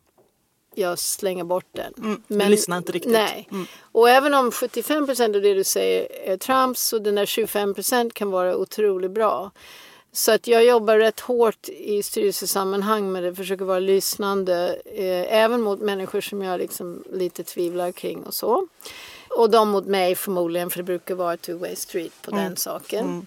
jag 0.76 1.00
slänger 1.00 1.44
bort 1.44 1.66
den. 1.72 1.94
Mm, 1.98 2.24
Men 2.28 2.40
du 2.40 2.46
lyssnar 2.46 2.78
inte 2.78 2.92
riktigt. 2.92 3.12
Nej. 3.12 3.48
Mm. 3.52 3.66
Och 3.92 4.10
även 4.10 4.34
om 4.34 4.52
75 4.52 5.06
procent 5.06 5.36
av 5.36 5.42
det 5.42 5.54
du 5.54 5.64
säger 5.64 6.08
är 6.24 6.38
trams 6.38 6.80
så 6.80 7.00
den 7.00 7.16
där 7.16 7.26
25 7.26 7.74
procent 7.74 8.14
kan 8.14 8.32
vara 8.32 8.58
otroligt 8.58 9.12
bra. 9.12 9.52
Så 10.12 10.32
att 10.32 10.48
jag 10.48 10.66
jobbar 10.66 10.98
rätt 10.98 11.20
hårt 11.20 11.70
i 11.70 12.04
styrelsesammanhang 12.04 13.12
med 13.12 13.24
det, 13.24 13.36
försöker 13.36 13.66
vara 13.66 13.80
lyssnande 13.80 14.82
eh, 14.86 15.34
även 15.34 15.62
mot 15.62 15.80
människor 15.80 16.22
som 16.22 16.42
jag 16.42 16.60
liksom 16.60 17.04
lite 17.12 17.44
tvivlar 17.44 17.92
kring 17.92 18.24
och 18.24 18.34
så. 18.34 18.68
Och 19.30 19.50
de 19.50 19.70
mot 19.70 19.86
mig 19.86 20.16
förmodligen, 20.16 20.70
för 20.70 20.78
det 20.78 20.84
brukar 20.84 21.16
vara 21.16 21.36
two-way 21.36 21.76
street 21.76 22.22
på 22.22 22.32
mm. 22.32 22.44
den 22.44 22.58
saken. 22.58 23.06
Mm. 23.06 23.26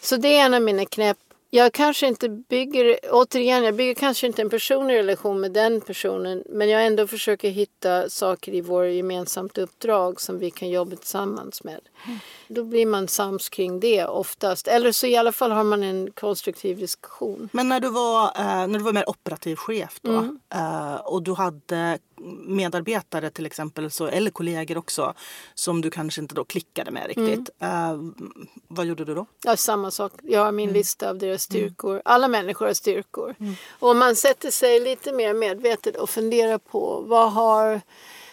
Så 0.00 0.16
det 0.16 0.36
är 0.36 0.46
en 0.46 0.54
av 0.54 0.62
mina 0.62 0.84
knep. 0.84 1.18
Jag 1.54 1.72
kanske 1.72 2.06
inte 2.06 2.28
bygger, 2.28 2.98
återigen, 3.10 3.64
jag 3.64 3.74
bygger 3.74 3.94
kanske 3.94 4.26
inte 4.26 4.42
en 4.42 4.50
personlig 4.50 4.94
relation 4.94 5.40
med 5.40 5.52
den 5.52 5.80
personen 5.80 6.42
men 6.48 6.68
jag 6.68 6.86
ändå 6.86 7.06
försöker 7.06 7.50
hitta 7.50 8.08
saker 8.08 8.54
i 8.54 8.60
vår 8.60 8.86
gemensamt 8.86 9.58
uppdrag 9.58 10.20
som 10.20 10.38
vi 10.38 10.50
kan 10.50 10.70
jobba 10.70 10.96
tillsammans 10.96 11.64
med. 11.64 11.80
Mm. 12.06 12.18
Då 12.48 12.64
blir 12.64 12.86
man 12.86 13.08
sams 13.08 13.48
kring 13.48 13.80
det 13.80 14.06
oftast. 14.06 14.68
Eller 14.68 14.92
så 14.92 15.06
i 15.06 15.16
alla 15.16 15.32
fall 15.32 15.50
har 15.50 15.64
man 15.64 15.82
en 15.82 16.10
konstruktiv 16.10 16.78
diskussion. 16.78 17.48
Men 17.52 17.68
när 17.68 17.80
du 17.80 17.88
var, 17.88 18.24
eh, 18.24 18.66
när 18.66 18.78
du 18.78 18.84
var 18.84 18.92
mer 18.92 19.10
operativ 19.10 19.56
chef 19.56 19.98
då 20.02 20.12
mm. 20.12 20.40
eh, 20.54 20.94
och 20.94 21.22
du 21.22 21.34
hade 21.34 21.98
medarbetare 22.46 23.30
till 23.30 23.46
exempel 23.46 23.90
så, 23.90 24.06
eller 24.06 24.30
kollegor 24.30 24.78
också 24.78 25.14
som 25.54 25.80
du 25.80 25.90
kanske 25.90 26.20
inte 26.20 26.34
då 26.34 26.44
klickade 26.44 26.90
med 26.90 27.06
riktigt. 27.06 27.50
Mm. 27.58 28.14
Eh, 28.18 28.24
vad 28.68 28.86
gjorde 28.86 29.04
du 29.04 29.14
då? 29.14 29.26
Ja, 29.44 29.56
samma 29.56 29.90
sak. 29.90 30.12
Jag 30.22 30.44
har 30.44 30.52
min 30.52 30.68
mm. 30.68 30.74
lista 30.74 31.10
av 31.10 31.18
deras 31.18 31.50
mm. 31.50 31.62
styrkor. 31.62 32.02
Alla 32.04 32.28
människor 32.28 32.66
har 32.66 32.74
styrkor. 32.74 33.34
Mm. 33.40 33.54
Och 33.70 33.90
om 33.90 33.98
man 33.98 34.16
sätter 34.16 34.50
sig 34.50 34.80
lite 34.80 35.12
mer 35.12 35.34
medvetet 35.34 35.96
och 35.96 36.10
funderar 36.10 36.58
på 36.58 37.04
vad 37.06 37.32
har 37.32 37.80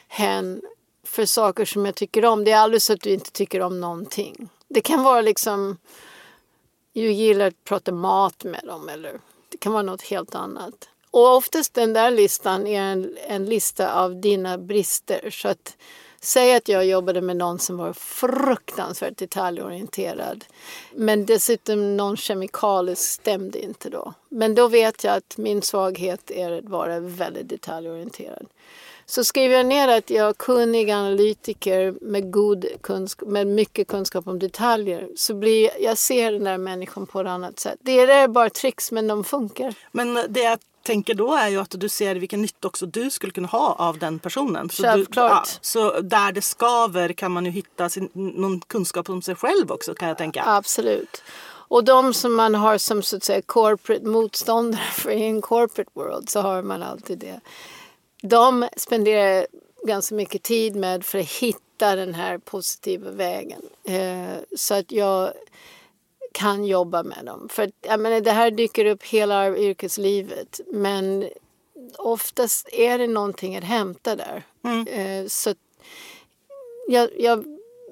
hen 0.08 0.62
för 1.04 1.25
saker 1.25 1.65
som 1.65 1.86
jag 1.86 1.95
tycker 1.95 2.25
om. 2.25 2.43
Det 2.43 2.52
är 2.52 2.58
aldrig 2.58 2.82
så 2.82 2.93
att 2.93 3.02
du 3.02 3.10
inte 3.10 3.32
tycker 3.32 3.62
om 3.62 3.80
någonting. 3.80 4.49
Det 4.67 4.82
kan 4.82 5.04
vara 5.04 5.21
liksom, 5.21 5.78
du 6.93 7.12
gillar 7.12 7.47
att 7.47 7.63
prata 7.63 7.91
mat 7.91 8.43
med 8.43 8.62
dem 8.63 8.89
eller 8.89 9.19
det 9.49 9.58
kan 9.58 9.73
vara 9.73 9.84
något 9.84 10.02
helt 10.02 10.36
annat. 10.36 10.88
Och 11.12 11.36
oftast 11.36 11.74
den 11.74 11.93
där 11.93 12.12
listan 12.12 12.67
är 12.67 12.82
en, 12.82 13.17
en 13.28 13.45
lista 13.45 13.93
av 13.93 14.22
dina 14.22 14.58
brister. 14.58 15.30
Så 15.30 15.48
att 15.48 15.78
Säg 16.22 16.56
att 16.56 16.67
jag 16.67 16.86
jobbade 16.86 17.22
med 17.22 17.38
någon 17.38 17.60
som 17.60 17.78
var 17.78 17.93
fruktansvärt 17.93 19.17
detaljorienterad. 19.17 20.45
Men 20.95 21.26
dessutom 21.26 21.98
någon 21.98 22.17
kemikalisk 22.17 23.02
stämde 23.02 23.63
inte 23.63 23.89
då. 23.89 24.13
Men 24.30 24.56
då 24.56 24.67
vet 24.67 25.04
jag 25.04 25.15
att 25.15 25.38
min 25.38 25.62
svaghet 25.62 26.32
är 26.32 26.52
att 26.52 26.65
vara 26.65 27.00
väldigt 27.00 27.50
detaljorienterad. 27.50 28.48
Så 29.06 29.24
skriver 29.24 29.56
jag 29.56 29.65
ner 29.65 29.88
att 29.88 30.10
jag 30.10 30.30
är 30.30 30.34
kunnig 30.34 30.91
analytiker 30.91 31.95
med, 32.02 32.32
god 32.32 32.65
kunskap, 32.82 33.30
med 33.30 33.48
mycket 33.48 33.88
kunskap 33.88 34.28
om 34.28 34.39
detaljer 34.39 35.10
så 35.15 35.34
blir 35.34 35.69
jag 35.80 35.98
ser 35.98 36.32
den 36.32 36.43
där 36.43 36.58
människan 36.58 37.06
på 37.06 37.22
ett 37.22 37.28
annat 37.28 37.60
sätt. 37.60 37.78
Det 37.82 38.00
är 38.00 38.28
bara 38.28 38.50
tricks 38.50 38.91
men 38.91 39.08
de 39.08 39.24
funkar. 39.24 39.76
Men 39.91 40.13
det 40.30 40.39
jag 40.39 40.60
tänker 40.84 41.13
då 41.13 41.34
är 41.34 41.50
ju 41.50 41.58
att 41.58 41.76
du 41.78 41.89
ser 41.89 42.15
vilken 42.15 42.42
nytta 42.42 42.68
också 42.68 42.86
du 42.86 43.10
skulle 43.10 43.32
kunna 43.32 43.48
ha 43.48 43.74
av 43.74 43.98
den 43.98 44.20
personen. 44.20 44.70
Så. 44.70 44.84
Du, 44.96 45.06
ja, 45.15 45.44
så 45.62 46.02
där 46.02 46.32
det 46.32 46.42
skaver 46.42 47.13
kan 47.13 47.32
man 47.32 47.46
ju 47.46 47.52
hitta 47.52 47.89
sin, 47.89 48.10
någon 48.13 48.62
kunskap 48.62 49.10
om 49.10 49.22
sig 49.22 49.36
själv 49.36 49.72
också 49.72 49.94
kan 49.94 50.08
jag 50.08 50.18
tänka. 50.18 50.44
Absolut. 50.46 51.24
Och 51.48 51.84
de 51.84 52.13
som 52.13 52.36
man 52.36 52.56
har 52.56 52.78
som 52.78 53.04
så 53.04 53.15
att 53.18 53.24
säga 53.24 53.42
corporate 53.42 54.06
motståndare 54.06 54.82
för 54.94 55.12
i 55.12 55.24
en 55.24 55.42
corporate 55.42 55.92
world 55.94 56.30
så 56.30 56.42
har 56.42 56.62
man 56.62 56.84
alltid 56.84 57.20
det 57.20 57.39
de 58.22 58.68
spenderar 58.78 59.48
ganska 59.84 60.15
mycket 60.15 60.44
tid 60.44 60.76
med 60.76 61.06
för 61.06 61.20
att 61.20 61.30
hitta 61.30 61.60
hitta 61.80 61.96
den 61.96 62.13
här 62.13 62.38
positiva 62.38 63.12
vägen. 63.12 63.62
Eh, 63.84 64.38
så 64.58 64.74
att 64.74 64.92
jag 64.92 65.32
kan 66.32 66.65
jobba 66.65 67.04
med 67.04 67.26
dem. 67.26 67.50
För 67.52 67.72
jag 67.82 68.00
menar, 68.00 68.22
det 68.22 68.32
här 68.32 68.52
dyker 68.52 68.86
upp 68.86 69.04
hela 69.04 69.58
yrkeslivet 69.58 70.60
men 70.68 71.30
oftast 71.98 72.70
är 72.72 72.98
det 72.98 73.08
någonting 73.08 73.58
att 73.58 73.63
hämta 73.63 74.15
där. 74.15 74.44
Mm. 74.63 74.88
Eh, 74.88 75.28
så 75.28 75.54
jag, 76.88 77.10
jag, 77.18 77.46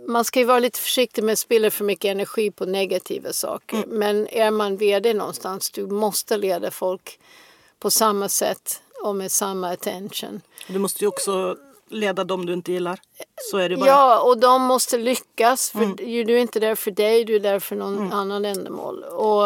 man 0.08 0.26
ska 0.26 0.40
ju 0.40 0.46
vara 0.46 0.60
lite 0.60 0.80
försiktig 0.80 1.24
med 1.24 1.34
att 1.34 1.40
spilla 1.40 1.72
för 1.72 1.84
mycket 1.84 2.12
energi 2.12 2.52
på 2.52 2.66
negativa 2.66 3.34
saker. 3.34 3.78
Mm. 3.78 3.90
Men 3.90 4.28
är 4.28 4.52
man 4.52 4.78
vd 4.78 5.14
någonstans, 5.14 5.70
du 5.70 5.88
måste 5.88 6.38
leda 6.38 6.72
folk 6.72 7.20
på 7.80 7.92
samma 7.92 8.30
sätt 8.30 8.82
och 9.04 9.16
med 9.16 9.32
samma 9.32 9.72
attention. 9.72 10.42
Du 10.68 10.80
måste 10.80 11.04
ju 11.04 11.08
också 11.08 11.58
leda 11.90 12.24
dem 12.24 12.46
du 12.46 12.54
inte 12.54 12.72
gillar. 12.72 13.00
Så 13.52 13.58
är 13.58 13.70
det 13.70 13.78
bara. 13.78 13.88
Ja, 13.88 14.22
och 14.22 14.40
de 14.40 14.62
måste 14.62 14.98
lyckas. 14.98 15.72
För 15.72 15.80
Mm. 15.84 15.96
Du 16.28 16.34
är 16.34 16.38
inte 16.38 16.60
där 16.60 16.76
för 16.76 16.92
dig, 16.92 17.26
du 17.26 17.36
är 17.36 17.40
där 17.40 17.60
för 17.60 17.76
någon 17.76 18.14
annan 18.14 18.46
ändamål. 18.46 19.04
Och, 19.04 19.44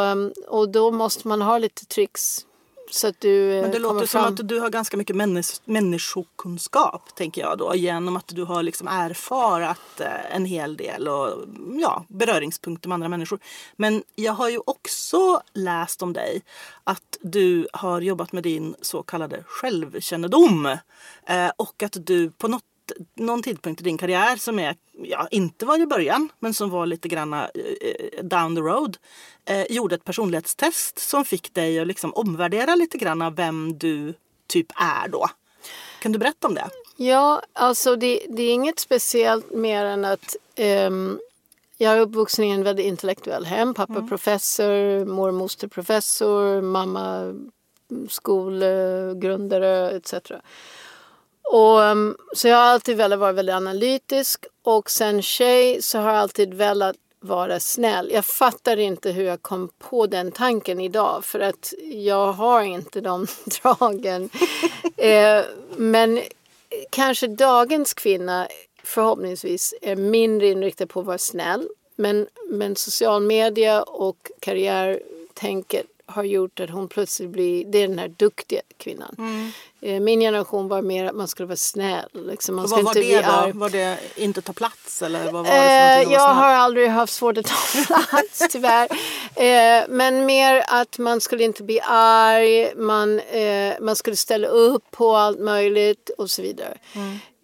och 0.48 0.70
då 0.70 0.92
måste 0.92 1.28
man 1.28 1.42
ha 1.42 1.58
lite 1.58 1.86
tricks. 1.86 2.46
Så 2.92 3.08
att 3.08 3.20
du 3.20 3.54
eh, 3.56 3.62
Men 3.62 3.72
det 3.72 3.80
låter 3.80 4.06
fram. 4.06 4.24
som 4.24 4.34
att 4.34 4.48
du 4.48 4.60
har 4.60 4.70
ganska 4.70 4.98
mycket 4.98 5.16
männis- 5.16 5.62
människokunskap 5.66 7.16
tänker 7.16 7.42
jag 7.42 7.58
då. 7.58 7.76
Genom 7.76 8.16
att 8.16 8.28
du 8.28 8.44
har 8.44 8.64
liksom 8.64 8.88
erfarat 8.88 10.00
eh, 10.00 10.36
en 10.36 10.46
hel 10.46 10.78
del 10.78 11.08
och 11.08 11.34
ja, 11.82 12.06
beröringspunkter 12.08 12.90
med 12.90 12.94
andra 12.94 13.10
människor. 13.10 13.40
Men 13.76 14.04
jag 14.16 14.34
har 14.34 14.50
ju 14.50 14.60
också 14.66 15.42
läst 15.54 16.02
om 16.02 16.14
dig 16.14 16.42
att 16.84 17.18
du 17.22 17.68
har 17.74 18.02
jobbat 18.02 18.32
med 18.32 18.44
din 18.44 18.76
så 18.82 19.04
kallade 19.04 19.44
självkännedom. 19.48 20.66
Eh, 21.28 21.52
och 21.58 21.84
att 21.84 21.98
du 22.00 22.30
på 22.30 22.48
något 22.48 22.64
någon 23.16 23.44
tidpunkt 23.44 23.82
i 23.82 23.84
din 23.84 23.98
karriär 23.98 24.36
som 24.36 24.60
är, 24.60 24.76
ja, 25.04 25.28
inte 25.32 25.66
var 25.66 25.82
i 25.82 25.86
början, 25.86 26.30
men 26.40 26.54
som 26.54 26.70
var 26.70 26.86
lite 26.86 27.08
granna 27.08 27.50
eh, 27.56 28.24
down 28.24 28.56
the 28.56 28.62
road, 28.62 28.98
eh, 29.46 29.66
gjorde 29.70 29.96
ett 29.96 30.04
personlighetstest 30.04 31.00
som 31.00 31.26
fick 31.26 31.54
dig 31.54 31.80
att 31.80 31.88
liksom 31.88 32.14
omvärdera 32.14 32.76
lite 32.76 32.98
granna 32.98 33.30
vem 33.30 33.78
du 33.78 34.14
typ 34.48 34.68
är 34.76 35.08
då. 35.08 35.28
Kan 36.02 36.12
du 36.12 36.20
berätta 36.20 36.48
om 36.48 36.54
det? 36.54 36.70
Ja, 36.98 37.42
alltså 37.54 37.96
det, 37.96 38.26
det 38.30 38.44
är 38.44 38.54
inget 38.54 38.80
speciellt 38.80 39.54
mer 39.54 39.86
än 39.86 40.06
att 40.06 40.36
ehm, 40.56 41.20
jag 41.78 41.94
är 41.94 42.00
uppvuxen 42.00 42.46
i 42.46 42.50
en 42.50 42.64
väldigt 42.64 42.86
intellektuell 42.86 43.46
hem. 43.46 43.74
Pappa 43.74 44.08
professor, 44.08 45.06
mor 45.06 45.28
och 45.28 45.34
moster 45.34 45.68
professor, 45.68 46.62
mamma 46.62 47.36
skolgrundare 48.10 49.92
etc. 49.92 50.14
Och, 51.44 51.84
ehm, 51.84 52.18
så 52.34 52.48
jag 52.48 52.58
har 52.58 52.64
alltid 52.64 52.98
velat 52.98 53.20
vara 53.20 53.32
väldigt 53.32 53.56
analytisk 53.56 54.46
och 54.64 54.90
sen 54.90 55.22
tjej 55.22 55.82
så 55.82 56.00
har 56.00 56.10
jag 56.10 56.18
alltid 56.18 56.54
velat 56.54 56.96
vara 57.20 57.60
snäll. 57.60 58.10
Jag 58.14 58.26
fattar 58.26 58.78
inte 58.78 59.12
hur 59.12 59.24
jag 59.24 59.42
kom 59.42 59.70
på 59.80 60.08
den 60.08 60.32
tanken 60.32 60.80
idag 60.80 61.26
för 61.26 61.40
att 61.40 61.74
jag 61.92 62.34
har 62.34 62.62
inte 62.62 63.02
de 63.02 63.28
dragen. 63.62 64.30
eh, 64.98 65.44
men 65.78 66.22
kanske 66.90 67.28
dagens 67.28 67.94
kvinna 67.94 68.48
förhoppningsvis 68.84 69.74
är 69.82 69.96
mindre 69.96 70.48
inriktad 70.48 70.88
på 70.88 71.00
att 71.00 71.06
vara 71.06 71.18
snäll. 71.18 71.68
Men, 71.96 72.28
men 72.50 72.76
social 72.76 73.22
media 73.22 73.84
och 73.84 74.32
karriärtänket 74.40 75.86
har 76.14 76.24
gjort 76.24 76.60
att 76.60 76.70
hon 76.70 76.88
plötsligt 76.88 77.30
blir, 77.30 77.66
det 77.66 77.78
är 77.78 77.88
den 77.88 78.00
här 78.00 78.08
duktiga 78.08 78.62
kvinnan. 78.78 79.16
Eh, 79.82 80.00
Min 80.00 80.20
generation 80.20 80.68
var 80.68 80.82
mer 80.82 81.06
att 81.06 81.16
man 81.16 81.28
skulle 81.28 81.48
vara 81.48 81.56
snäll. 81.58 82.10
Liksom. 82.14 82.56
Man 82.56 82.68
vad 82.70 82.84
var 82.84 82.94
det 82.94 83.22
då? 83.22 83.28
arg. 83.32 83.52
Var 83.52 83.70
det 83.70 83.98
inte 84.16 84.42
ta 84.42 84.54
plats 84.54 85.02
eller 85.02 85.24
vad 85.24 85.34
var 85.34 85.44
det 85.44 86.04
för 86.04 86.12
Eh, 86.12 86.14
jag 86.14 86.34
har 86.34 86.50
aldrig 86.50 86.90
haft 86.90 87.14
svårt 87.14 87.38
att 87.38 87.46
ta 87.46 87.56
plats 88.10 88.48
tyvärr. 88.52 88.88
Eh, 89.36 89.86
men 89.90 90.26
mer 90.26 90.64
att 90.68 90.98
man 90.98 91.22
skulle 91.22 91.44
inte 91.44 91.64
bli 91.64 91.80
arg, 91.88 92.76
man, 92.76 93.20
eh, 93.20 93.74
man 93.82 93.96
skulle 93.96 94.16
ställa 94.16 94.48
upp 94.48 94.92
på 94.92 95.16
allt 95.16 95.40
möjligt 95.40 96.10
och 96.18 96.30
så 96.30 96.42
vidare. 96.42 96.78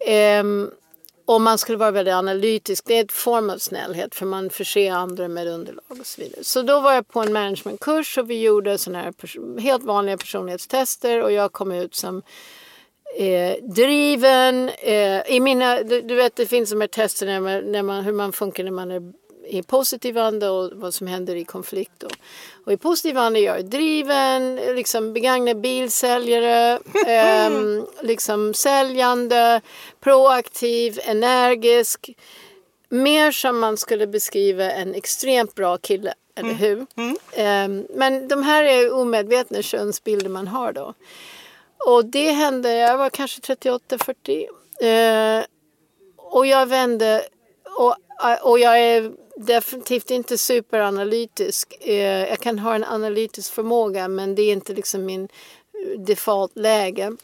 Eh, 0.06 0.44
och 1.28 1.40
man 1.40 1.58
skulle 1.58 1.78
vara 1.78 1.90
väldigt 1.90 2.14
analytisk. 2.14 2.84
Det 2.86 2.94
är 2.94 3.04
ett 3.04 3.12
form 3.12 3.50
av 3.50 3.58
snällhet 3.58 4.14
för 4.14 4.26
man 4.26 4.50
förser 4.50 4.92
andra 4.92 5.28
med 5.28 5.48
underlag 5.48 5.84
och 5.88 6.06
så 6.06 6.20
vidare. 6.20 6.44
Så 6.44 6.62
då 6.62 6.80
var 6.80 6.92
jag 6.92 7.08
på 7.08 7.20
en 7.20 7.32
managementkurs 7.32 8.18
och 8.18 8.30
vi 8.30 8.42
gjorde 8.42 8.78
sådana 8.78 9.02
här 9.02 9.60
helt 9.60 9.84
vanliga 9.84 10.16
personlighetstester 10.16 11.22
och 11.22 11.32
jag 11.32 11.52
kom 11.52 11.72
ut 11.72 11.94
som 11.94 12.22
eh, 13.18 13.52
driven. 13.62 14.68
Eh, 14.68 15.30
i 15.30 15.40
mina, 15.40 15.82
du, 15.82 16.02
du 16.02 16.14
vet 16.14 16.36
det 16.36 16.46
finns 16.46 16.70
de 16.70 16.80
här 16.80 16.88
testerna 16.88 17.32
när 17.32 17.40
man, 17.40 17.72
när 17.72 17.82
man, 17.82 18.04
hur 18.04 18.12
man 18.12 18.32
funkar 18.32 18.64
när 18.64 18.70
man 18.70 18.90
är 18.90 19.12
i 19.48 19.62
positiv 19.62 20.18
anda 20.18 20.50
och 20.50 20.70
vad 20.74 20.94
som 20.94 21.06
händer 21.06 21.36
i 21.36 21.44
konflikt. 21.44 21.92
Då. 21.98 22.08
Och 22.64 22.72
i 22.72 22.76
positiv 22.76 23.18
anda 23.18 23.38
är 23.40 23.44
jag 23.44 23.64
driven, 23.64 24.56
liksom 24.56 25.12
begagnad 25.12 25.60
bilsäljare, 25.60 26.78
ehm, 27.06 27.86
liksom 28.02 28.54
säljande, 28.54 29.60
proaktiv, 30.00 31.00
energisk. 31.04 32.10
Mer 32.88 33.32
som 33.32 33.58
man 33.58 33.76
skulle 33.76 34.06
beskriva 34.06 34.70
en 34.70 34.94
extremt 34.94 35.54
bra 35.54 35.78
kille, 35.78 36.14
eller 36.34 36.52
hur? 36.52 36.86
Ehm, 37.32 37.86
men 37.90 38.28
de 38.28 38.42
här 38.42 38.64
är 38.64 38.92
omedvetna 38.92 39.62
könsbilder 39.62 40.28
man 40.30 40.48
har 40.48 40.72
då. 40.72 40.94
Och 41.86 42.04
det 42.04 42.30
hände, 42.30 42.72
jag 42.72 42.98
var 42.98 43.10
kanske 43.10 43.40
38-40. 43.40 44.46
Eh, 44.80 45.44
och 46.16 46.46
jag 46.46 46.66
vände 46.66 47.22
och, 47.78 47.96
och 48.42 48.58
jag 48.58 48.80
är 48.80 49.12
definitivt 49.38 50.10
inte 50.10 50.38
superanalytisk. 50.38 51.74
Eh, 51.80 52.28
jag 52.28 52.38
kan 52.38 52.58
ha 52.58 52.74
en 52.74 52.84
analytisk 52.84 53.52
förmåga 53.52 54.08
men 54.08 54.34
det 54.34 54.42
är 54.42 54.52
inte 54.52 54.72
liksom 54.74 55.04
min 55.04 55.28
default-läge. 55.96 57.16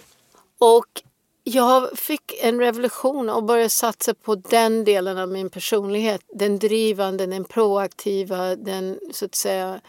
Och 0.59 1.03
jag 1.45 1.99
fick 1.99 2.35
en 2.41 2.61
revolution 2.61 3.31
och 3.31 3.45
började 3.45 3.69
satsa 3.69 4.15
på 4.15 4.35
den 4.35 4.85
delen 4.85 5.19
av 5.19 5.29
min 5.29 5.51
personlighet. 5.51 6.21
Den 6.35 6.59
drivande, 6.59 7.27
den 7.27 7.45
proaktiva, 7.45 8.57
den 8.57 8.99
så 9.13 9.25
att 9.25 9.35
säga 9.35 9.81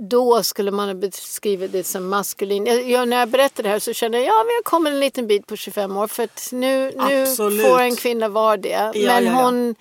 då 0.00 0.42
skulle 0.42 0.70
man 0.70 0.88
ha 0.88 0.94
beskrivit 0.94 1.72
det 1.72 1.84
som 1.84 2.08
maskulin. 2.08 2.66
Jag, 2.66 2.90
jag, 2.90 3.08
när 3.08 3.18
jag 3.18 3.28
berättade 3.28 3.68
det 3.68 3.72
här 3.72 3.78
så 3.78 3.92
kände 3.92 4.18
jag 4.18 4.26
ja, 4.26 4.44
vi 4.48 4.54
har 4.54 4.62
kommit 4.62 4.92
en 4.92 5.00
liten 5.00 5.26
bit 5.26 5.46
på 5.46 5.56
25 5.56 5.96
år 5.96 6.06
för 6.06 6.22
att 6.22 6.48
nu, 6.52 6.92
nu 6.96 7.22
Absolut. 7.22 7.66
får 7.66 7.80
en 7.80 7.96
kvinna 7.96 8.28
vara 8.28 8.56
det. 8.56 8.68
Ja, 8.68 8.92
Men 8.94 9.24
ja. 9.24 9.32
hon 9.32 9.74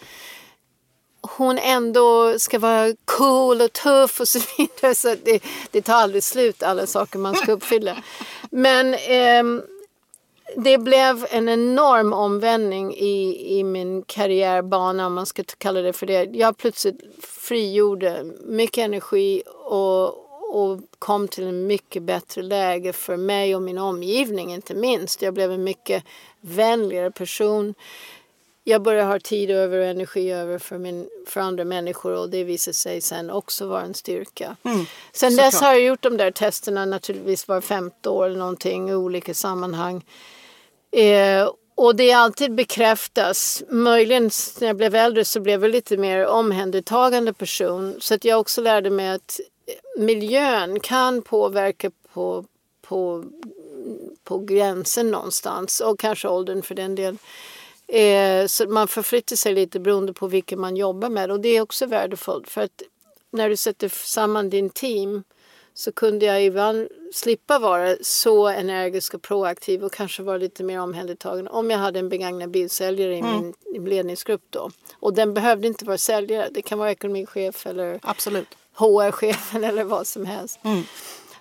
hon 1.31 1.57
ändå 1.57 2.39
ska 2.39 2.59
vara 2.59 2.93
cool 3.05 3.61
och 3.61 3.73
tuff 3.73 4.19
och 4.19 4.27
så 4.27 4.39
vidare. 4.57 4.95
Så 4.95 5.15
det, 5.23 5.43
det 5.71 5.81
tar 5.81 5.93
aldrig 5.93 6.23
slut 6.23 6.63
alla 6.63 6.87
saker 6.87 7.19
man 7.19 7.35
ska 7.35 7.51
uppfylla. 7.51 7.97
Men 8.49 8.93
eh, 8.93 9.63
det 10.55 10.77
blev 10.77 11.25
en 11.29 11.49
enorm 11.49 12.13
omvändning 12.13 12.93
i, 12.93 13.45
i 13.59 13.63
min 13.63 14.03
karriärbana 14.03 15.05
om 15.05 15.13
man 15.13 15.25
ska 15.25 15.43
kalla 15.57 15.81
det 15.81 15.93
för 15.93 16.05
det. 16.05 16.23
Jag 16.23 16.57
plötsligt 16.57 17.01
frigjorde 17.21 18.23
mycket 18.43 18.77
energi 18.77 19.43
och, 19.63 20.07
och 20.55 20.79
kom 20.99 21.27
till 21.27 21.43
en 21.43 21.67
mycket 21.67 22.03
bättre 22.03 22.41
läge 22.41 22.93
för 22.93 23.17
mig 23.17 23.55
och 23.55 23.61
min 23.61 23.77
omgivning 23.77 24.53
inte 24.53 24.75
minst. 24.75 25.21
Jag 25.21 25.33
blev 25.33 25.51
en 25.51 25.63
mycket 25.63 26.03
vänligare 26.41 27.11
person. 27.11 27.73
Jag 28.67 28.81
började 28.81 29.07
ha 29.07 29.19
tid 29.19 29.51
över 29.51 29.79
och 29.79 29.85
energi 29.85 30.31
över 30.31 30.59
för, 30.59 30.77
min, 30.77 31.09
för 31.27 31.41
andra 31.41 31.65
människor 31.65 32.11
och 32.13 32.29
det 32.29 32.43
visade 32.43 32.75
sig 32.75 33.01
sen 33.01 33.29
också 33.29 33.67
vara 33.67 33.81
en 33.81 33.93
styrka. 33.93 34.55
sen 35.13 35.35
dess 35.35 35.53
såklart. 35.53 35.61
har 35.61 35.73
jag 35.73 35.83
gjort 35.83 36.01
de 36.01 36.17
där 36.17 36.31
testerna 36.31 36.85
naturligtvis 36.85 37.47
var 37.47 37.61
femte 37.61 38.09
år 38.09 38.25
eller 38.25 38.37
någonting 38.37 38.89
i 38.89 38.93
olika 38.93 39.33
sammanhang. 39.33 40.05
Eh, 40.91 41.49
och 41.75 41.95
det 41.95 42.11
alltid 42.11 42.55
bekräftas. 42.55 43.63
Möjligen 43.69 44.31
när 44.59 44.67
jag 44.67 44.77
blev 44.77 44.95
äldre 44.95 45.25
så 45.25 45.39
blev 45.39 45.61
jag 45.61 45.71
lite 45.71 45.97
mer 45.97 46.25
omhändertagande 46.25 47.33
person. 47.33 47.95
Så 47.99 48.13
att 48.13 48.25
jag 48.25 48.39
också 48.39 48.61
lärde 48.61 48.89
mig 48.89 49.09
att 49.09 49.39
miljön 49.97 50.79
kan 50.79 51.21
påverka 51.21 51.91
på, 52.13 52.45
på, 52.81 53.23
på 54.23 54.39
gränsen 54.39 55.11
någonstans. 55.11 55.79
Och 55.79 55.99
kanske 55.99 56.27
åldern 56.27 56.61
för 56.61 56.75
den 56.75 56.95
delen. 56.95 57.17
Eh, 57.87 58.47
så 58.47 58.69
man 58.69 58.87
förflyttar 58.87 59.35
sig 59.35 59.53
lite 59.53 59.79
beroende 59.79 60.13
på 60.13 60.27
vilken 60.27 60.59
man 60.59 60.77
jobbar 60.77 61.09
med. 61.09 61.31
Och 61.31 61.39
det 61.39 61.49
är 61.49 61.61
också 61.61 61.85
värdefullt. 61.85 62.49
För 62.49 62.61
att 62.61 62.81
när 63.31 63.49
du 63.49 63.55
sätter 63.57 63.89
samman 63.89 64.49
din 64.49 64.69
team 64.69 65.23
så 65.73 65.91
kunde 65.91 66.25
jag 66.25 66.43
ibland 66.43 66.87
slippa 67.13 67.59
vara 67.59 67.95
så 68.01 68.47
energisk 68.47 69.13
och 69.13 69.21
proaktiv 69.21 69.83
och 69.83 69.93
kanske 69.93 70.23
vara 70.23 70.37
lite 70.37 70.63
mer 70.63 70.79
omhändertagande 70.79 71.51
om 71.51 71.71
jag 71.71 71.77
hade 71.77 71.99
en 71.99 72.09
begagnad 72.09 72.51
bilsäljare 72.51 73.15
i 73.15 73.21
min 73.21 73.53
ledningsgrupp 73.85 74.43
då. 74.49 74.69
Och 74.99 75.13
den 75.13 75.33
behövde 75.33 75.67
inte 75.67 75.85
vara 75.85 75.97
säljare, 75.97 76.49
det 76.51 76.61
kan 76.61 76.79
vara 76.79 76.91
ekonomichef 76.91 77.65
eller. 77.65 77.99
HR-chefen 78.75 79.63
eller 79.69 79.83
vad 79.83 80.07
som 80.07 80.25
helst. 80.25 80.59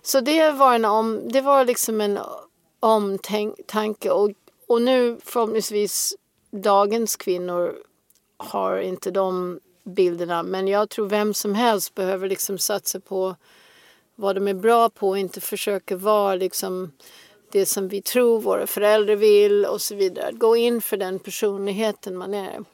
Så 0.02 0.20
det 0.20 0.50
var, 0.50 0.74
en 0.74 0.84
om, 0.84 1.28
det 1.28 1.40
var 1.40 1.64
liksom 1.64 2.00
en 2.00 2.18
omtanke 2.80 4.10
och, 4.10 4.30
och 4.66 4.82
nu 4.82 5.18
förhoppningsvis 5.24 6.14
dagens 6.62 7.16
kvinnor 7.16 7.74
har 8.36 8.78
inte 8.78 9.10
de 9.10 9.60
bilderna. 9.84 10.42
Men 10.42 10.68
jag 10.68 10.90
tror 10.90 11.08
vem 11.08 11.34
som 11.34 11.54
helst 11.54 11.94
behöver 11.94 12.28
liksom 12.28 12.58
satsa 12.58 13.00
på 13.00 13.36
vad 14.14 14.36
de 14.36 14.48
är 14.48 14.54
bra 14.54 14.90
på 14.90 15.08
och 15.08 15.18
inte 15.18 15.40
försöka 15.40 15.96
vara 15.96 16.34
liksom 16.34 16.92
det 17.54 17.66
som 17.66 17.88
vi 17.88 18.02
tror 18.02 18.40
våra 18.40 18.66
föräldrar 18.66 19.16
vill 19.16 19.64
och 19.64 19.80
så 19.80 19.94
vidare. 19.94 20.28
Att 20.28 20.38
gå 20.38 20.56
in 20.56 20.80
för 20.80 20.96
den 20.96 21.18
personligheten 21.18 22.16
man 22.16 22.34
är. 22.34 22.64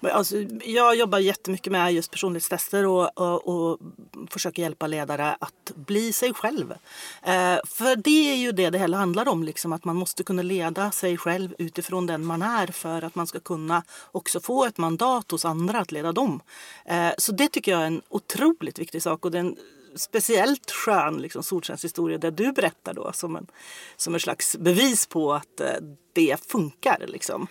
Alltså, 0.00 0.36
jag 0.64 0.96
jobbar 0.96 1.18
jättemycket 1.18 1.72
med 1.72 1.92
just 1.92 2.10
personlighetstester 2.10 2.86
och, 2.86 3.18
och, 3.18 3.48
och 3.48 3.78
försöker 4.30 4.62
hjälpa 4.62 4.86
ledare 4.86 5.36
att 5.40 5.72
bli 5.74 6.12
sig 6.12 6.34
själv. 6.34 6.72
Eh, 7.22 7.58
för 7.64 7.96
det 7.96 8.32
är 8.32 8.36
ju 8.36 8.52
det 8.52 8.70
det 8.70 8.78
hela 8.78 8.96
handlar 8.96 9.28
om, 9.28 9.42
liksom, 9.42 9.72
att 9.72 9.84
man 9.84 9.96
måste 9.96 10.24
kunna 10.24 10.42
leda 10.42 10.90
sig 10.90 11.16
själv 11.16 11.54
utifrån 11.58 12.06
den 12.06 12.24
man 12.24 12.42
är 12.42 12.66
för 12.66 13.02
att 13.02 13.14
man 13.14 13.26
ska 13.26 13.40
kunna 13.40 13.82
också 14.12 14.40
få 14.40 14.64
ett 14.64 14.78
mandat 14.78 15.30
hos 15.30 15.44
andra 15.44 15.78
att 15.78 15.92
leda 15.92 16.12
dem. 16.12 16.40
Eh, 16.84 17.10
så 17.18 17.32
det 17.32 17.48
tycker 17.48 17.72
jag 17.72 17.82
är 17.82 17.86
en 17.86 18.02
otroligt 18.08 18.78
viktig 18.78 19.02
sak 19.02 19.24
och 19.24 19.30
det 19.30 19.38
är 19.38 19.40
en 19.40 19.56
speciellt 19.96 20.70
skön 20.70 21.18
liksom, 21.18 21.42
solskenshistoria 21.42 22.18
där 22.18 22.30
du 22.30 22.52
berättar 22.52 22.94
då 22.94 23.12
som 23.12 23.36
en, 23.36 23.46
som 23.96 24.14
en 24.14 24.20
slags 24.20 24.56
bevis 24.56 25.06
på 25.06 25.32
att 25.32 25.60
eh, 25.60 25.68
det 26.12 26.36
funkar. 26.46 27.04
Liksom. 27.06 27.46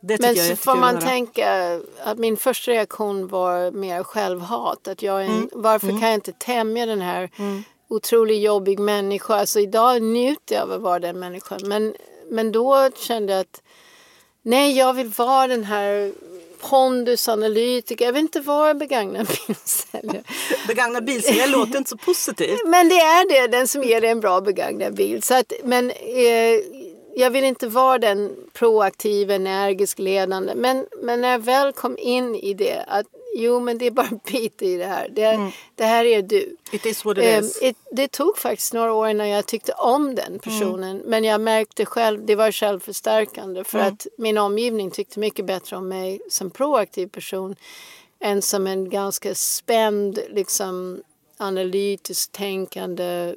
Det 0.00 0.20
Men 0.20 0.36
så 0.36 0.56
får 0.56 0.76
man 0.76 1.00
tänka 1.00 1.80
att 2.04 2.18
min 2.18 2.36
första 2.36 2.70
reaktion 2.70 3.28
var 3.28 3.70
mer 3.70 4.02
självhat. 4.02 4.88
Att 4.88 5.02
jag 5.02 5.24
mm. 5.24 5.48
Varför 5.52 5.88
mm. 5.88 6.00
kan 6.00 6.08
jag 6.08 6.16
inte 6.16 6.32
tämja 6.32 6.86
den 6.86 7.00
här 7.00 7.30
mm. 7.36 7.62
otroligt 7.88 8.42
jobbig 8.42 8.78
människan? 8.78 9.38
Alltså 9.38 9.60
idag 9.60 10.02
njuter 10.02 10.54
jag 10.54 10.62
av 10.62 10.72
att 10.72 10.80
vara 10.80 10.98
den 10.98 11.18
människan. 11.18 11.60
Men, 11.64 11.94
men 12.30 12.52
då 12.52 12.90
kände 12.96 13.32
jag 13.32 13.40
att 13.40 13.62
nej, 14.42 14.78
jag 14.78 14.94
vill 14.94 15.08
vara 15.08 15.46
den 15.46 15.64
här 15.64 16.12
pondusanalytiker. 16.70 18.04
Jag 18.04 18.12
vill 18.12 18.22
inte 18.22 18.40
vara 18.40 18.74
begagnad 18.74 19.28
bilsäljare. 19.46 20.22
begagnad 20.68 21.04
bilsäljare 21.04 21.50
låter 21.50 21.78
inte 21.78 21.90
så 21.90 21.96
positivt. 21.96 22.60
Men 22.66 22.88
det 22.88 22.94
är 22.94 23.28
det, 23.28 23.56
den 23.56 23.68
som 23.68 23.82
ger 23.82 24.00
dig 24.00 24.10
en 24.10 24.20
bra 24.20 24.40
begagnad 24.40 24.94
bil. 24.94 25.22
Så 25.22 25.34
att, 25.34 25.52
men 25.64 25.90
eh, 25.90 26.60
jag 27.16 27.30
vill 27.30 27.44
inte 27.44 27.66
vara 27.66 27.98
den 27.98 28.36
proaktiv, 28.52 29.30
energisk, 29.30 29.98
ledande. 29.98 30.54
Men, 30.54 30.86
men 31.02 31.20
när 31.20 31.30
jag 31.30 31.38
väl 31.38 31.72
kom 31.72 31.98
in 31.98 32.34
i 32.34 32.54
det, 32.54 32.84
att 32.86 33.06
jo 33.34 33.60
men 33.60 33.78
det 33.78 33.86
är 33.86 33.90
bara 33.90 34.20
bit 34.32 34.62
i 34.62 34.76
det 34.76 34.86
här. 34.86 35.08
Det, 35.08 35.24
mm. 35.24 35.50
det 35.74 35.84
här 35.84 36.04
är 36.04 36.22
du. 36.22 36.56
It 36.72 36.86
is 36.86 37.04
what 37.04 37.18
it 37.18 37.24
um, 37.24 37.44
is. 37.44 37.62
It, 37.62 37.76
det 37.92 38.08
tog 38.08 38.38
faktiskt 38.38 38.72
några 38.72 38.92
år 38.92 39.08
innan 39.08 39.28
jag 39.28 39.46
tyckte 39.46 39.72
om 39.72 40.14
den 40.14 40.38
personen. 40.38 40.96
Mm. 40.96 41.10
Men 41.10 41.24
jag 41.24 41.40
märkte 41.40 41.86
själv, 41.86 42.26
det 42.26 42.36
var 42.36 42.52
självförstärkande. 42.52 43.64
För 43.64 43.78
mm. 43.78 43.92
att 43.92 44.06
min 44.18 44.38
omgivning 44.38 44.90
tyckte 44.90 45.18
mycket 45.18 45.46
bättre 45.46 45.76
om 45.76 45.88
mig 45.88 46.20
som 46.30 46.50
proaktiv 46.50 47.06
person. 47.06 47.56
Än 48.20 48.42
som 48.42 48.66
en 48.66 48.90
ganska 48.90 49.34
spänd, 49.34 50.18
liksom 50.28 51.02
analytiskt 51.36 52.32
tänkande 52.32 53.34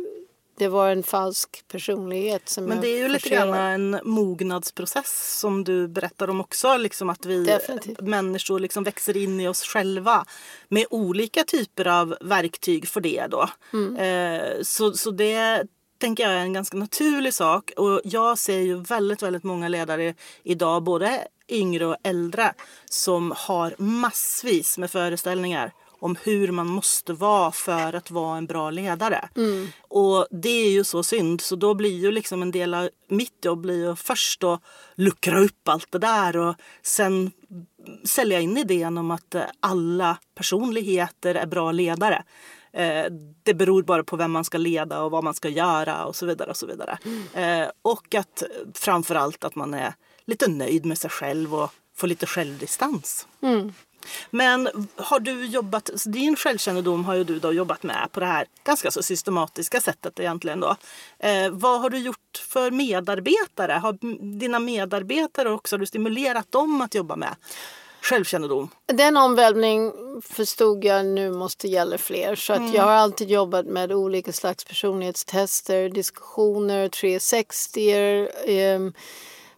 det 0.57 0.67
var 0.67 0.89
en 0.89 1.03
falsk 1.03 1.63
personlighet. 1.67 2.49
Som 2.49 2.63
Men 2.63 2.81
det 2.81 2.87
är 2.87 2.97
ju 2.97 3.07
lite 3.07 3.29
grann 3.29 3.53
en 3.53 3.99
mognadsprocess 4.03 5.39
som 5.39 5.63
du 5.63 5.87
berättar 5.87 6.29
om 6.29 6.41
också. 6.41 6.77
Liksom 6.77 7.09
att 7.09 7.25
vi 7.25 7.45
Definitivt. 7.45 8.01
människor 8.01 8.59
liksom 8.59 8.83
växer 8.83 9.17
in 9.17 9.39
i 9.39 9.47
oss 9.47 9.63
själva 9.63 10.25
med 10.67 10.85
olika 10.89 11.43
typer 11.43 11.87
av 11.87 12.17
verktyg 12.21 12.87
för 12.87 13.01
det. 13.01 13.27
Då. 13.29 13.49
Mm. 13.73 13.95
Eh, 13.95 14.61
så, 14.61 14.93
så 14.93 15.11
det 15.11 15.63
tänker 15.97 16.23
jag 16.23 16.33
är 16.33 16.37
en 16.37 16.53
ganska 16.53 16.77
naturlig 16.77 17.33
sak. 17.33 17.71
Och 17.77 18.01
jag 18.03 18.37
ser 18.37 18.59
ju 18.59 18.75
väldigt, 18.75 19.23
väldigt 19.23 19.43
många 19.43 19.67
ledare 19.67 20.15
idag, 20.43 20.83
både 20.83 21.27
yngre 21.49 21.85
och 21.85 21.97
äldre, 22.03 22.53
som 22.85 23.33
har 23.37 23.75
massvis 23.77 24.77
med 24.77 24.91
föreställningar 24.91 25.73
om 25.99 26.15
hur 26.23 26.51
man 26.51 26.67
måste 26.67 27.13
vara 27.13 27.51
för 27.51 27.93
att 27.93 28.11
vara 28.11 28.37
en 28.37 28.45
bra 28.45 28.69
ledare. 28.69 29.29
Mm. 29.35 29.67
Och 29.81 30.27
det 30.31 30.49
är 30.49 30.69
ju 30.69 30.83
så 30.83 31.03
synd, 31.03 31.41
så 31.41 31.55
då 31.55 31.73
blir 31.73 31.97
ju 31.97 32.11
liksom 32.11 32.41
en 32.41 32.51
del 32.51 32.73
av 32.73 32.89
mitt 33.09 33.45
jobb 33.45 33.61
blir 33.61 33.89
ju 33.89 33.95
först 33.95 34.43
att 34.43 34.61
luckra 34.95 35.39
upp 35.39 35.67
allt 35.67 35.91
det 35.91 35.99
där 35.99 36.37
och 36.37 36.55
sen 36.81 37.31
sälja 38.03 38.39
in 38.39 38.57
idén 38.57 38.97
om 38.97 39.11
att 39.11 39.35
alla 39.59 40.17
personligheter 40.35 41.35
är 41.35 41.45
bra 41.45 41.71
ledare. 41.71 42.23
Eh, 42.73 43.05
det 43.43 43.53
beror 43.53 43.83
bara 43.83 44.03
på 44.03 44.15
vem 44.15 44.31
man 44.31 44.45
ska 44.45 44.57
leda 44.57 45.01
och 45.01 45.11
vad 45.11 45.23
man 45.23 45.33
ska 45.33 45.49
göra 45.49 46.05
och 46.05 46.15
så 46.15 46.25
vidare. 46.25 46.49
Och 46.49 46.57
så 46.57 46.65
vidare. 46.65 46.97
Mm. 47.05 47.61
Eh, 47.63 47.69
och 47.81 48.15
att 48.15 48.43
framförallt 48.73 49.43
att 49.43 49.55
man 49.55 49.73
är 49.73 49.93
lite 50.25 50.47
nöjd 50.47 50.85
med 50.85 50.97
sig 50.97 51.09
själv 51.09 51.55
och 51.55 51.71
får 51.95 52.07
lite 52.07 52.25
självdistans. 52.25 53.27
Mm. 53.41 53.73
Men 54.29 54.69
har 54.95 55.19
du 55.19 55.45
jobbat, 55.45 55.89
din 56.05 56.35
självkännedom 56.35 57.05
har 57.05 57.15
ju 57.15 57.23
du 57.23 57.39
då 57.39 57.53
jobbat 57.53 57.83
med 57.83 58.07
på 58.11 58.19
det 58.19 58.25
här 58.25 58.45
ganska 58.63 58.91
så 58.91 59.03
systematiska 59.03 59.81
sättet 59.81 60.19
egentligen 60.19 60.59
då. 60.59 60.75
Eh, 61.19 61.49
vad 61.51 61.81
har 61.81 61.89
du 61.89 61.97
gjort 61.97 62.43
för 62.49 62.71
medarbetare? 62.71 63.73
Har 63.73 63.97
dina 64.39 64.59
medarbetare 64.59 65.51
också, 65.51 65.75
har 65.75 65.79
du 65.79 65.85
stimulerat 65.85 66.51
dem 66.51 66.81
att 66.81 66.95
jobba 66.95 67.15
med? 67.15 67.35
självkännedom? 68.01 68.69
Den 68.85 69.17
omvälvning 69.17 69.93
förstod 70.21 70.85
jag 70.85 71.05
nu 71.05 71.31
måste 71.31 71.67
gälla 71.67 71.97
fler. 71.97 72.35
Så 72.35 72.53
att 72.53 72.59
mm. 72.59 72.73
jag 72.73 72.83
har 72.83 72.91
alltid 72.91 73.29
jobbat 73.29 73.65
med 73.65 73.91
olika 73.91 74.33
slags 74.33 74.65
personlighetstester, 74.65 75.89
diskussioner, 75.89 76.89
360 76.89 77.89
eh, 78.47 78.79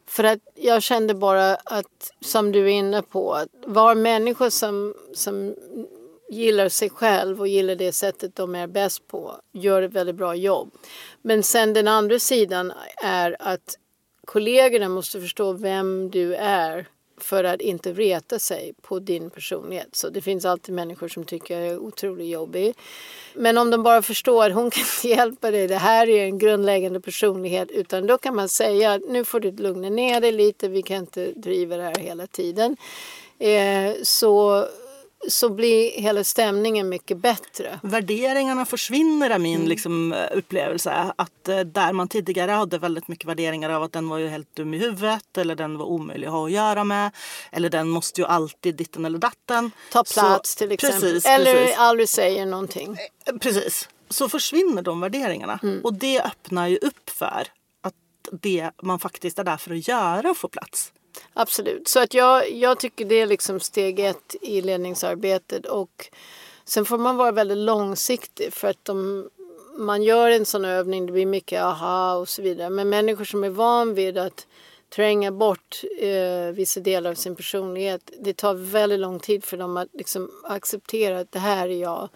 för 0.10 0.24
att 0.24 0.39
jag 0.56 0.84
kände 0.84 1.13
bara 1.13 1.56
att, 1.56 2.12
som 2.22 2.52
du 2.52 2.63
är 2.63 2.67
inne 2.67 3.02
på, 3.02 3.34
att 3.34 3.50
var 3.65 3.95
människor 3.95 4.50
som, 4.50 4.93
som 5.13 5.56
gillar 6.30 6.69
sig 6.69 6.89
själv 6.89 7.39
och 7.39 7.48
gillar 7.48 7.76
det 7.76 7.91
sättet 7.91 8.36
de 8.36 8.56
är 8.56 8.67
bäst 8.67 9.08
på 9.08 9.36
gör 9.52 9.82
ett 9.82 9.93
väldigt 9.93 10.15
bra 10.15 10.36
jobb. 10.36 10.72
Men 11.22 11.43
sen 11.43 11.74
den 11.74 11.88
andra 11.88 12.19
sidan 12.19 12.74
är 13.04 13.36
att 13.39 13.78
kollegorna 14.26 14.89
måste 14.89 15.22
förstå 15.22 15.54
vem 15.54 16.10
du 16.12 16.36
är 16.36 16.88
för 17.24 17.44
att 17.44 17.62
inte 17.62 17.94
reta 17.94 18.40
sig 18.40 18.74
på 18.82 19.00
din 19.00 19.30
personlighet. 19.30 19.96
Så 19.96 20.10
det 20.10 20.22
finns 20.22 20.46
alltid 20.46 20.76
människor 20.76 21.08
som 21.08 21.24
tycker 21.26 21.60
jag 21.60 21.68
är 21.68 21.78
otroligt 21.80 22.28
jobbig. 22.28 22.74
Men 23.34 23.58
om 23.58 23.70
de 23.70 23.84
bara 23.84 24.02
förstår 24.02 24.46
att 24.46 24.54
hon 24.54 24.72
kan 24.72 24.84
hjälpa 25.10 25.52
dig, 25.52 25.68
det 25.68 25.76
här 25.76 26.10
är 26.10 26.26
en 26.26 26.38
grundläggande 26.38 27.02
personlighet, 27.02 27.72
utan 27.72 28.08
då 28.08 28.18
kan 28.18 28.36
man 28.36 28.50
säga 28.50 29.00
nu 29.08 29.26
får 29.26 29.40
du 29.40 29.52
lugna 29.52 29.90
ner 29.90 30.22
dig 30.22 30.32
lite, 30.32 30.68
vi 30.68 30.82
kan 30.82 30.98
inte 30.98 31.32
driva 31.32 31.78
det 31.78 31.84
här 31.84 31.96
hela 31.96 32.28
tiden. 32.28 32.78
Eh, 33.40 33.94
så 34.04 34.66
så 35.28 35.50
blir 35.50 35.92
hela 35.92 36.24
stämningen 36.24 36.90
mycket 36.90 37.18
bättre. 37.18 37.80
Värderingarna 37.84 38.66
försvinner 38.66 39.30
är 39.30 39.40
min 39.40 39.56
mm. 39.56 39.68
liksom, 39.68 40.16
upplevelse. 40.32 41.14
Att 41.16 41.48
eh, 41.48 41.60
där 41.60 41.94
man 41.94 42.08
tidigare 42.08 42.52
hade 42.52 42.78
väldigt 42.78 43.08
mycket 43.08 43.26
värderingar 43.26 43.70
av 43.70 43.84
att 43.84 43.92
den 43.92 44.10
var 44.10 44.18
ju 44.18 44.28
helt 44.28 44.56
dum 44.56 44.74
i 44.74 44.78
huvudet 44.78 45.38
eller 45.38 45.56
den 45.56 45.78
var 45.78 45.86
omöjlig 45.86 46.28
att 46.28 46.34
ha 46.34 46.46
att 46.46 46.52
göra 46.52 46.84
med. 46.84 47.12
Eller 47.52 47.70
den 47.70 47.90
måste 47.90 48.22
ju 48.22 48.28
alltid 48.28 48.76
ditten 48.76 49.06
eller 49.06 49.20
datten. 49.20 49.72
Ta 49.92 50.04
plats 50.04 50.52
så, 50.52 50.58
till 50.58 50.72
exempel. 50.72 51.02
Precis, 51.02 51.26
eller 51.26 51.54
precis. 51.56 51.78
aldrig 51.78 52.10
säger 52.10 52.46
någonting. 52.46 52.98
Eh, 53.26 53.38
precis. 53.38 53.90
Så 54.10 54.30
försvinner 54.30 54.82
de 54.82 55.00
värderingarna. 55.00 55.60
Mm. 55.64 55.82
Och 55.84 55.94
det 55.94 56.22
öppnar 56.22 56.68
ju 56.68 56.78
upp 56.78 57.10
för 57.10 57.48
att 57.82 57.94
det 58.32 58.72
man 58.82 59.00
faktiskt 59.00 59.40
är 59.40 59.44
där 59.44 59.58
för 59.58 59.74
att 59.74 59.88
göra 59.88 60.34
får 60.34 60.50
plats. 60.50 60.92
Absolut, 61.34 61.88
så 61.88 62.00
att 62.00 62.13
jag, 62.13 62.52
jag 62.52 62.80
tycker 62.80 63.06
det 63.06 63.15
är 63.15 63.28
liksom 63.28 63.60
steg 63.60 64.00
ett 64.00 64.36
i 64.41 64.62
ledningsarbetet. 64.62 65.65
Och 65.65 66.10
sen 66.65 66.86
får 66.86 66.98
man 66.98 67.17
vara 67.17 67.32
väldigt 67.32 67.58
långsiktig 67.58 68.54
för 68.54 68.67
att 68.67 68.86
de, 68.86 69.30
man 69.78 70.04
gör 70.04 70.32
en 70.32 70.45
sån 70.45 70.65
övning, 70.65 71.06
det 71.06 71.12
blir 71.12 71.26
mycket 71.26 71.62
aha 71.62 72.15
och 72.15 72.30
så 72.30 72.41
vidare. 72.41 72.69
Men 72.69 72.89
människor 72.89 73.26
som 73.26 73.43
är 73.43 73.50
van 73.50 73.93
vid 73.93 74.17
att 74.17 74.48
tränga 74.89 75.32
bort 75.32 75.82
eh, 76.00 76.54
vissa 76.54 76.80
delar 76.80 77.12
av 77.12 77.15
sin 77.15 77.36
personlighet, 77.36 78.12
det 78.19 78.34
tar 78.34 78.54
väldigt 78.54 79.00
lång 79.00 79.19
tid 79.19 79.43
för 79.43 79.58
dem 79.58 79.78
att 79.78 79.89
liksom 79.93 80.32
acceptera 80.43 81.19
att 81.19 81.32
det 81.32 81.39
här 81.39 81.69
är 81.69 81.82
jag 81.82 82.10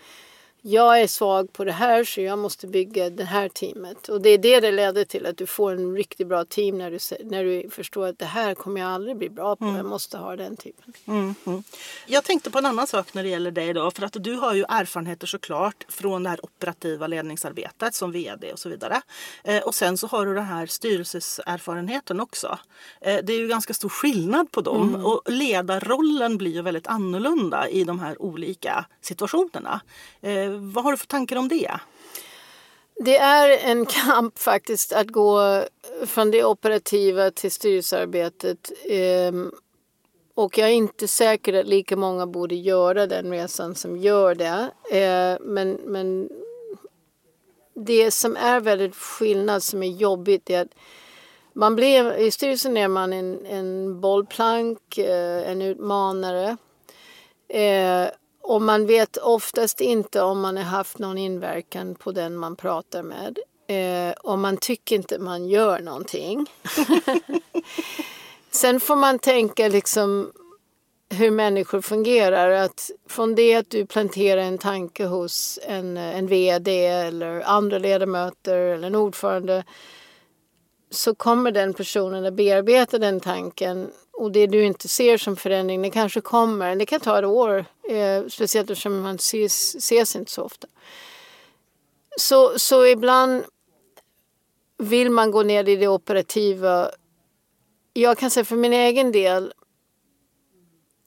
jag 0.65 1.01
är 1.01 1.07
svag 1.07 1.53
på 1.53 1.63
det 1.63 1.71
här 1.71 2.03
så 2.03 2.21
jag 2.21 2.39
måste 2.39 2.67
bygga 2.67 3.09
det 3.09 3.23
här 3.23 3.49
teamet. 3.49 4.09
Och 4.09 4.21
det 4.21 4.29
är 4.29 4.37
det 4.37 4.59
det 4.59 4.71
leder 4.71 5.05
till, 5.05 5.25
att 5.25 5.37
du 5.37 5.47
får 5.47 5.71
en 5.71 5.95
riktigt 5.95 6.27
bra 6.27 6.45
team 6.45 6.77
när 6.77 6.91
du, 6.91 6.99
när 7.23 7.43
du 7.43 7.69
förstår 7.69 8.07
att 8.07 8.19
det 8.19 8.25
här 8.25 8.55
kommer 8.55 8.81
jag 8.81 8.89
aldrig 8.89 9.17
bli 9.17 9.29
bra 9.29 9.55
på, 9.55 9.65
mm. 9.65 9.77
jag 9.77 9.85
måste 9.85 10.17
ha 10.17 10.35
den 10.35 10.57
typen. 10.57 10.93
Mm, 11.05 11.35
mm. 11.45 11.63
Jag 12.07 12.23
tänkte 12.23 12.51
på 12.51 12.57
en 12.57 12.65
annan 12.65 12.87
sak 12.87 13.13
när 13.13 13.23
det 13.23 13.29
gäller 13.29 13.51
dig 13.51 13.73
då, 13.73 13.91
för 13.91 14.03
att 14.03 14.15
du 14.19 14.33
har 14.35 14.53
ju 14.53 14.65
erfarenheter 14.69 15.27
såklart 15.27 15.85
från 15.89 16.23
det 16.23 16.29
här 16.29 16.45
operativa 16.45 17.07
ledningsarbetet 17.07 17.95
som 17.95 18.11
VD 18.11 18.53
och 18.53 18.59
så 18.59 18.69
vidare. 18.69 19.01
Eh, 19.43 19.63
och 19.63 19.75
sen 19.75 19.97
så 19.97 20.07
har 20.07 20.25
du 20.25 20.33
den 20.33 20.45
här 20.45 20.65
styrelseserfarenheten 20.65 22.19
också. 22.19 22.59
Eh, 23.01 23.17
det 23.23 23.33
är 23.33 23.39
ju 23.39 23.47
ganska 23.47 23.73
stor 23.73 23.89
skillnad 23.89 24.51
på 24.51 24.61
dem 24.61 24.89
mm. 24.89 25.05
och 25.05 25.21
ledarrollen 25.25 26.37
blir 26.37 26.51
ju 26.51 26.61
väldigt 26.61 26.87
annorlunda 26.87 27.69
i 27.69 27.83
de 27.83 27.99
här 27.99 28.21
olika 28.21 28.85
situationerna. 29.01 29.81
Eh, 30.21 30.52
vad 30.53 30.83
har 30.83 30.91
du 30.91 30.97
för 30.97 31.07
tankar 31.07 31.35
om 31.35 31.47
det? 31.47 31.71
Det 32.95 33.17
är 33.17 33.69
en 33.71 33.85
kamp 34.05 34.39
faktiskt 34.39 34.93
att 34.93 35.07
gå 35.07 35.63
från 36.05 36.31
det 36.31 36.43
operativa 36.43 37.31
till 37.31 37.51
styrelsearbetet. 37.51 38.71
Ehm, 38.89 39.51
och 40.35 40.57
jag 40.57 40.69
är 40.69 40.73
inte 40.73 41.07
säker 41.07 41.53
att 41.53 41.67
lika 41.67 41.95
många 41.95 42.27
borde 42.27 42.55
göra 42.55 43.07
den 43.07 43.31
resan 43.31 43.75
som 43.75 43.97
gör 43.97 44.35
det. 44.35 44.71
Eh, 44.97 45.37
men, 45.41 45.71
men 45.71 46.29
det 47.75 48.11
som 48.11 48.35
är 48.35 48.59
väldigt 48.59 48.95
skillnad 48.95 49.63
som 49.63 49.83
är 49.83 49.87
jobbigt 49.87 50.49
är 50.49 50.61
att 50.61 50.75
man 51.53 51.75
blir, 51.75 52.13
i 52.13 52.31
styrelsen 52.31 52.77
är 52.77 52.87
man 52.87 53.13
en, 53.13 53.45
en 53.45 54.01
bollplank, 54.01 54.97
eh, 54.97 55.51
en 55.51 55.61
utmanare. 55.61 56.57
Eh, 57.47 58.07
och 58.43 58.61
man 58.61 58.85
vet 58.85 59.17
oftast 59.17 59.81
inte 59.81 60.21
om 60.21 60.39
man 60.39 60.57
har 60.57 60.63
haft 60.63 60.99
någon 60.99 61.17
inverkan 61.17 61.95
på 61.95 62.11
den 62.11 62.35
man 62.35 62.55
pratar 62.55 63.03
med. 63.03 63.39
Eh, 63.67 64.11
och 64.11 64.39
man 64.39 64.57
tycker 64.57 64.95
inte 64.95 65.19
man 65.19 65.47
gör 65.47 65.79
någonting. 65.79 66.45
Sen 68.51 68.79
får 68.79 68.95
man 68.95 69.19
tänka 69.19 69.67
liksom 69.67 70.31
hur 71.09 71.31
människor 71.31 71.81
fungerar. 71.81 72.49
Att 72.49 72.91
från 73.09 73.35
det 73.35 73.55
att 73.55 73.69
du 73.69 73.85
planterar 73.85 74.41
en 74.41 74.57
tanke 74.57 75.05
hos 75.05 75.59
en, 75.63 75.97
en 75.97 76.27
VD 76.27 76.87
eller 76.87 77.41
andra 77.41 77.77
ledamöter 77.77 78.57
eller 78.57 78.87
en 78.87 78.95
ordförande 78.95 79.63
så 80.89 81.15
kommer 81.15 81.51
den 81.51 81.73
personen 81.73 82.25
att 82.25 82.33
bearbeta 82.33 82.97
den 82.97 83.19
tanken 83.19 83.91
och 84.23 84.31
det 84.31 84.47
du 84.47 84.63
inte 84.63 84.87
ser 84.87 85.17
som 85.17 85.35
förändring, 85.35 85.81
det 85.81 85.89
kanske 85.89 86.21
kommer. 86.21 86.75
Det 86.75 86.85
kan 86.85 86.99
ta 86.99 87.19
ett 87.19 87.25
år, 87.25 87.65
eh, 87.89 88.27
speciellt 88.27 88.69
eftersom 88.69 89.01
man 89.01 89.15
ses, 89.15 89.75
ses 89.75 90.15
inte 90.15 90.31
så 90.31 90.43
ofta. 90.43 90.67
Så, 92.17 92.59
så 92.59 92.85
ibland 92.85 93.43
vill 94.77 95.09
man 95.09 95.31
gå 95.31 95.43
ner 95.43 95.69
i 95.69 95.75
det 95.75 95.87
operativa. 95.87 96.91
Jag 97.93 98.17
kan 98.17 98.29
säga 98.29 98.45
för 98.45 98.55
min 98.55 98.73
egen 98.73 99.11
del, 99.11 99.53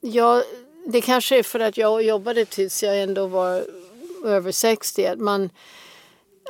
jag, 0.01 0.43
det 0.85 1.01
kanske 1.01 1.39
är 1.39 1.43
för 1.43 1.59
att 1.59 1.77
jag 1.77 2.03
jobbade 2.03 2.45
tills 2.45 2.83
jag 2.83 3.01
ändå 3.01 3.27
var 3.27 3.65
över 4.25 4.51
60, 4.51 5.05
att 5.05 5.19
man 5.19 5.49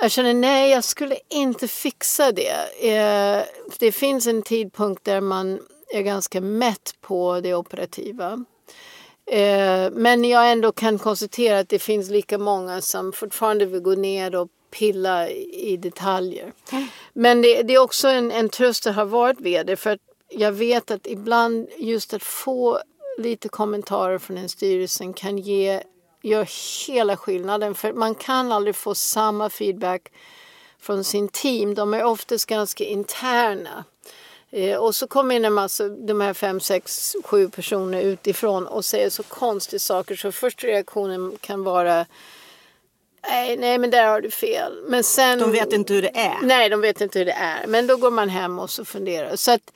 jag 0.01 0.11
känner 0.11 0.33
nej, 0.33 0.71
jag 0.71 0.83
skulle 0.83 1.17
inte 1.29 1.67
fixa 1.67 2.31
det. 2.31 2.89
Eh, 2.89 3.43
det 3.79 3.91
finns 3.91 4.27
en 4.27 4.41
tidpunkt 4.41 5.03
där 5.03 5.21
man 5.21 5.59
är 5.93 6.01
ganska 6.01 6.41
mätt 6.41 6.95
på 7.01 7.39
det 7.41 7.55
operativa. 7.55 8.45
Eh, 9.31 9.91
men 9.91 10.23
jag 10.23 10.51
ändå 10.51 10.71
kan 10.71 10.99
konstatera 10.99 11.59
att 11.59 11.69
det 11.69 11.79
finns 11.79 12.09
lika 12.09 12.37
många 12.37 12.81
som 12.81 13.13
fortfarande 13.13 13.65
vill 13.65 13.81
gå 13.81 13.95
ner 13.95 14.35
och 14.35 14.47
pilla 14.71 15.29
i 15.29 15.77
detaljer. 15.77 16.53
Men 17.13 17.41
det, 17.41 17.63
det, 17.63 17.73
är 17.73 17.79
också 17.79 18.07
en, 18.07 18.31
en 18.31 18.49
tröst 18.49 18.87
att 18.87 18.95
ha 18.95 19.05
varit 19.05 19.41
vd 19.41 19.75
för 19.75 19.89
att 19.89 19.99
jag 20.29 20.51
vet 20.51 20.91
att 20.91 21.07
ibland 21.07 21.67
just 21.77 22.13
att 22.13 22.23
få 22.23 22.79
lite 23.17 23.49
kommentarer 23.49 24.17
från 24.17 24.37
en 24.37 24.49
styrelse 24.49 25.13
kan 25.15 25.37
ge 25.37 25.81
gör 26.21 26.47
hela 26.87 27.17
skillnaden. 27.17 27.75
För 27.75 27.93
man 27.93 28.15
kan 28.15 28.51
aldrig 28.51 28.75
få 28.75 28.95
samma 28.95 29.49
feedback 29.49 30.11
från 30.79 31.03
sin 31.03 31.27
team. 31.27 31.75
De 31.75 31.93
är 31.93 32.03
oftast 32.03 32.45
ganska 32.45 32.83
interna. 32.83 33.83
Eh, 34.51 34.77
och 34.77 34.95
så 34.95 35.07
kommer 35.07 35.35
en 35.35 35.53
massa, 35.53 35.89
de 35.89 36.21
här 36.21 36.33
fem, 36.33 36.59
sex, 36.59 37.15
sju 37.23 37.49
personer 37.49 38.01
utifrån 38.01 38.67
och 38.67 38.85
säger 38.85 39.09
så 39.09 39.23
konstiga 39.23 39.79
saker 39.79 40.15
så 40.15 40.31
första 40.31 40.67
reaktionen 40.67 41.37
kan 41.41 41.63
vara 41.63 42.05
Nej, 43.29 43.57
nej, 43.57 43.77
men 43.77 43.89
där 43.89 44.07
har 44.07 44.21
du 44.21 44.31
fel. 44.31 44.83
Men 44.87 45.03
sen, 45.03 45.39
de 45.39 45.51
vet 45.51 45.73
inte 45.73 45.93
hur 45.93 46.01
det 46.01 46.17
är. 46.17 46.37
Nej, 46.41 46.69
de 46.69 46.81
vet 46.81 47.01
inte 47.01 47.19
hur 47.19 47.25
det 47.25 47.31
är. 47.31 47.67
Men 47.67 47.87
då 47.87 47.97
går 47.97 48.11
man 48.11 48.29
hem 48.29 48.59
och 48.59 48.69
så 48.69 48.85
funderar. 48.85 49.35
Så 49.35 49.51
att, 49.51 49.71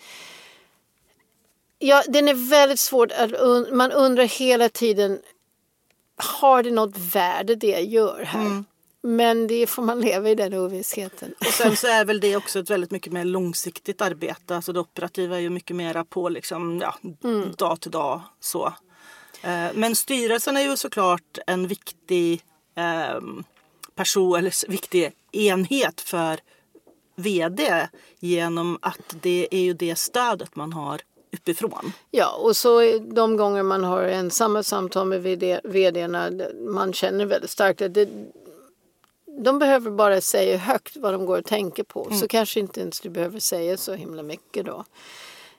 ja, 1.79 2.03
den 2.07 2.27
är 2.27 2.49
väldigt 2.49 2.79
svår. 2.79 3.11
Att, 3.13 3.31
man 3.73 3.91
undrar 3.91 4.23
hela 4.23 4.69
tiden 4.69 5.19
har 6.15 6.63
det 6.63 6.71
något 6.71 6.97
värde 6.97 7.55
det 7.55 7.67
jag 7.67 7.83
gör 7.83 8.23
här? 8.23 8.41
Mm. 8.41 8.65
Men 9.03 9.47
det 9.47 9.67
får 9.67 9.83
man 9.83 10.01
leva 10.01 10.29
i 10.29 10.35
den 10.35 10.53
ovissheten. 10.53 11.33
Och 11.39 11.45
sen 11.45 11.75
så 11.75 11.87
är 11.87 12.05
väl 12.05 12.19
det 12.19 12.35
också 12.35 12.59
ett 12.59 12.69
väldigt 12.69 12.91
mycket 12.91 13.13
mer 13.13 13.25
långsiktigt 13.25 14.01
arbete. 14.01 14.55
Alltså 14.55 14.73
det 14.73 14.79
operativa 14.79 15.35
är 15.35 15.39
ju 15.39 15.49
mycket 15.49 15.75
mera 15.75 16.05
på 16.05 16.29
liksom, 16.29 16.79
ja, 16.81 16.95
mm. 17.23 17.51
dag 17.57 17.81
till 17.81 17.91
dag. 17.91 18.21
Så. 18.39 18.73
Eh, 19.41 19.67
men 19.73 19.95
styrelsen 19.95 20.57
är 20.57 20.61
ju 20.61 20.77
såklart 20.77 21.37
en 21.47 21.67
viktig 21.67 22.43
eh, 22.75 23.21
person 23.95 24.35
eller 24.35 24.69
viktig 24.69 25.11
enhet 25.31 26.01
för 26.01 26.39
vd 27.15 27.87
genom 28.19 28.77
att 28.81 29.15
det 29.21 29.47
är 29.51 29.61
ju 29.61 29.73
det 29.73 29.95
stödet 29.95 30.55
man 30.55 30.73
har 30.73 31.01
uppifrån. 31.33 31.93
Ja, 32.11 32.35
och 32.35 32.57
så 32.57 32.99
de 32.99 33.37
gånger 33.37 33.63
man 33.63 33.83
har 33.83 34.03
ensamma 34.03 34.63
samtal 34.63 35.07
med 35.07 35.23
vd, 35.23 35.59
vdarna, 35.63 36.31
man 36.67 36.93
känner 36.93 37.25
väldigt 37.25 37.49
starkt 37.49 37.81
att 37.81 37.93
det, 37.93 38.09
de 39.43 39.59
behöver 39.59 39.91
bara 39.91 40.21
säga 40.21 40.57
högt 40.57 40.97
vad 40.97 41.13
de 41.13 41.25
går 41.25 41.37
och 41.37 41.45
tänker 41.45 41.83
på. 41.83 42.05
Mm. 42.05 42.17
Så 42.17 42.27
kanske 42.27 42.59
inte 42.59 42.81
ens 42.81 42.99
du 42.99 43.09
behöver 43.09 43.39
säga 43.39 43.77
så 43.77 43.93
himla 43.93 44.23
mycket 44.23 44.65
då. 44.65 44.85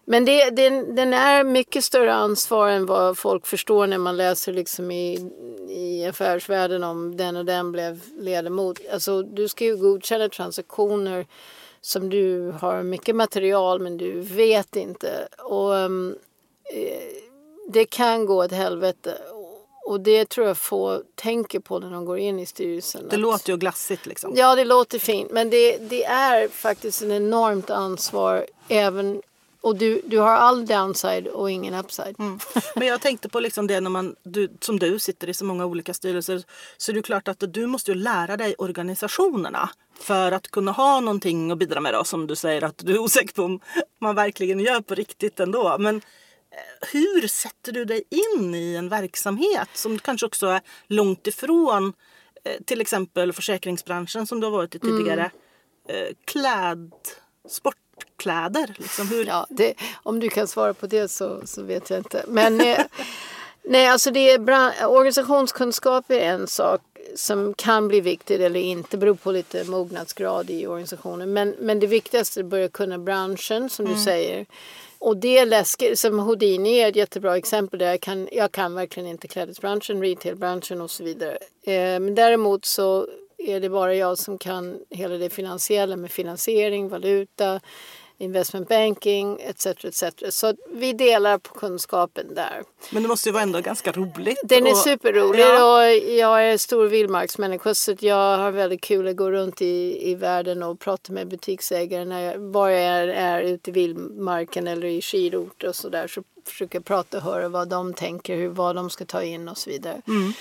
Men 0.04 0.24
det, 0.24 0.50
den, 0.50 0.94
den 0.94 1.12
är 1.12 1.44
mycket 1.44 1.84
större 1.84 2.14
ansvar 2.14 2.68
än 2.68 2.86
vad 2.86 3.18
folk 3.18 3.46
förstår 3.46 3.86
när 3.86 3.98
man 3.98 4.16
läser 4.16 4.52
liksom 4.52 4.90
i, 4.90 5.30
i 5.68 6.06
affärsvärlden 6.06 6.84
om 6.84 7.16
den 7.16 7.36
och 7.36 7.44
den 7.44 7.72
blev 7.72 8.00
ledamot. 8.18 8.80
Alltså, 8.92 9.22
du 9.22 9.48
ska 9.48 9.64
ju 9.64 9.76
godkänna 9.76 10.28
transaktioner 10.28 11.26
som 11.80 12.10
du 12.10 12.54
har 12.60 12.82
mycket 12.82 13.16
material 13.16 13.80
men 13.80 13.96
du 13.96 14.20
vet 14.20 14.76
inte. 14.76 15.28
Och 15.38 15.70
um, 15.70 16.16
Det 17.68 17.84
kan 17.84 18.26
gå 18.26 18.42
ett 18.42 18.52
helvete. 18.52 19.18
Och 19.84 20.00
det 20.00 20.28
tror 20.28 20.46
jag 20.46 20.58
få 20.58 21.02
tänker 21.14 21.60
på 21.60 21.78
när 21.78 21.90
de 21.90 22.04
går 22.04 22.18
in 22.18 22.38
i 22.38 22.46
styrelsen. 22.46 23.08
Det 23.08 23.14
att, 23.14 23.20
låter 23.20 23.52
ju 23.52 23.56
glassigt 23.56 24.06
liksom. 24.06 24.32
Ja, 24.36 24.54
det 24.54 24.64
låter 24.64 24.98
fint. 24.98 25.30
Men 25.30 25.50
det, 25.50 25.78
det 25.78 26.04
är 26.04 26.48
faktiskt 26.48 27.02
en 27.02 27.12
enormt 27.12 27.70
ansvar 27.70 28.46
även 28.68 29.22
och 29.62 29.76
du, 29.76 30.02
du 30.04 30.18
har 30.18 30.32
all 30.32 30.66
downside 30.66 31.26
och 31.26 31.50
ingen 31.50 31.74
upside. 31.74 32.14
Mm. 32.18 32.38
Men 32.76 32.88
jag 32.88 33.00
tänkte 33.00 33.28
på 33.28 33.40
liksom 33.40 33.66
det 33.66 33.80
när 33.80 33.90
man, 33.90 34.16
du, 34.22 34.48
som 34.60 34.78
du 34.78 34.98
sitter 34.98 35.28
i 35.28 35.34
så 35.34 35.44
många 35.44 35.66
olika 35.66 35.94
styrelser. 35.94 36.42
Så 36.76 36.92
det 36.92 36.98
är 36.98 37.02
klart 37.02 37.28
att 37.28 37.42
du 37.48 37.66
måste 37.66 37.90
ju 37.90 37.94
lära 37.94 38.36
dig 38.36 38.54
organisationerna. 38.58 39.70
För 40.00 40.32
att 40.32 40.50
kunna 40.50 40.72
ha 40.72 41.00
någonting 41.00 41.50
att 41.50 41.58
bidra 41.58 41.80
med 41.80 41.94
då. 41.94 42.04
Som 42.04 42.26
du 42.26 42.36
säger 42.36 42.64
att 42.64 42.78
du 42.78 42.94
är 42.94 42.98
osäker 42.98 43.34
på 43.34 43.42
om 43.42 43.60
man 44.00 44.14
verkligen 44.14 44.60
gör 44.60 44.80
på 44.80 44.94
riktigt 44.94 45.40
ändå. 45.40 45.76
Men 45.78 46.00
hur 46.92 47.28
sätter 47.28 47.72
du 47.72 47.84
dig 47.84 48.02
in 48.10 48.54
i 48.54 48.74
en 48.74 48.88
verksamhet 48.88 49.68
som 49.74 49.98
kanske 49.98 50.26
också 50.26 50.46
är 50.46 50.60
långt 50.86 51.26
ifrån 51.26 51.92
eh, 52.44 52.62
till 52.64 52.80
exempel 52.80 53.32
försäkringsbranschen 53.32 54.26
som 54.26 54.40
du 54.40 54.46
har 54.46 54.52
varit 54.52 54.74
i 54.74 54.78
tidigare. 54.78 55.30
Mm. 55.88 56.14
Kläd, 56.24 56.92
sport 57.48 57.76
kläder? 58.16 58.74
Liksom 58.78 59.08
hur... 59.08 59.26
ja, 59.26 59.46
det, 59.50 59.74
om 60.02 60.20
du 60.20 60.28
kan 60.28 60.48
svara 60.48 60.74
på 60.74 60.86
det 60.86 61.08
så, 61.08 61.40
så 61.44 61.62
vet 61.62 61.90
jag 61.90 61.98
inte. 61.98 62.24
Men 62.28 62.60
eh, 62.60 62.78
nej, 63.62 63.86
alltså 63.86 64.10
det 64.10 64.30
är 64.30 64.38
bra, 64.38 64.72
organisationskunskap 64.86 66.10
är 66.10 66.20
en 66.20 66.46
sak 66.46 66.80
som 67.16 67.54
kan 67.54 67.88
bli 67.88 68.00
viktigt 68.00 68.40
eller 68.40 68.60
inte, 68.60 68.98
beror 68.98 69.14
på 69.14 69.32
lite 69.32 69.64
mognadsgrad 69.64 70.50
i 70.50 70.66
organisationen. 70.66 71.32
Men, 71.32 71.54
men 71.58 71.80
det 71.80 71.86
viktigaste 71.86 72.40
är 72.40 72.44
att 72.44 72.50
börja 72.50 72.68
kunna 72.68 72.98
branschen 72.98 73.70
som 73.70 73.86
mm. 73.86 73.98
du 73.98 74.04
säger. 74.04 74.46
Och 75.04 75.16
det 75.16 75.38
är 75.38 75.46
läskigt, 75.46 75.98
som 75.98 76.18
Houdini 76.18 76.78
är 76.78 76.88
ett 76.88 76.96
jättebra 76.96 77.36
exempel 77.36 77.78
där 77.78 77.90
jag 77.90 78.00
kan, 78.00 78.28
jag 78.32 78.52
kan 78.52 78.74
verkligen 78.74 79.08
inte 79.08 79.28
klädesbranschen, 79.28 80.02
retailbranschen 80.02 80.80
och 80.80 80.90
så 80.90 81.04
vidare. 81.04 81.38
Eh, 81.66 82.00
men 82.00 82.14
däremot 82.14 82.64
så 82.64 83.06
är 83.38 83.60
det 83.60 83.70
bara 83.70 83.94
jag 83.94 84.18
som 84.18 84.38
kan 84.38 84.78
hela 84.90 85.14
det 85.14 85.30
finansiella 85.30 85.96
med 85.96 86.10
finansiering, 86.10 86.88
valuta, 86.88 87.60
investment 88.22 88.68
banking 88.68 89.38
etc. 89.40 89.66
etc. 89.66 90.04
Så 90.30 90.54
vi 90.72 90.92
delar 90.92 91.38
på 91.38 91.54
kunskapen 91.54 92.34
där. 92.34 92.62
Men 92.90 93.02
det 93.02 93.08
måste 93.08 93.28
ju 93.28 93.32
vara 93.32 93.42
ändå 93.42 93.60
ganska 93.60 93.92
roligt. 93.92 94.40
Den 94.44 94.66
är 94.66 94.70
och, 94.70 94.76
superrolig 94.76 95.42
ja. 95.42 95.76
och 95.76 95.92
jag 95.94 96.48
är 96.48 96.58
stor 96.58 96.86
vildmarksmänniska 96.86 97.74
så 97.74 97.94
jag 98.00 98.38
har 98.38 98.50
väldigt 98.50 98.80
kul 98.80 99.08
att 99.08 99.16
gå 99.16 99.30
runt 99.30 99.62
i, 99.62 100.10
i 100.10 100.14
världen 100.14 100.62
och 100.62 100.78
prata 100.78 101.12
med 101.12 101.28
butiksägare 101.28 102.04
när 102.04 102.20
jag, 102.20 102.38
var 102.38 102.68
jag 102.68 102.82
är, 102.82 103.08
är 103.08 103.42
ute 103.42 103.70
i 103.70 103.72
vildmarken 103.72 104.68
eller 104.68 104.86
i 104.86 105.02
skidort 105.02 105.64
och 105.64 105.76
sådär 105.76 106.06
så 106.06 106.22
försöker 106.46 106.78
jag 106.78 106.84
prata 106.84 107.16
och 107.16 107.22
höra 107.22 107.48
vad 107.48 107.68
de 107.68 107.94
tänker, 107.94 108.36
hur, 108.36 108.48
vad 108.48 108.76
de 108.76 108.90
ska 108.90 109.04
ta 109.04 109.22
in 109.22 109.48
och 109.48 109.58
så 109.58 109.70
vidare. 109.70 110.02
Mm. 110.08 110.32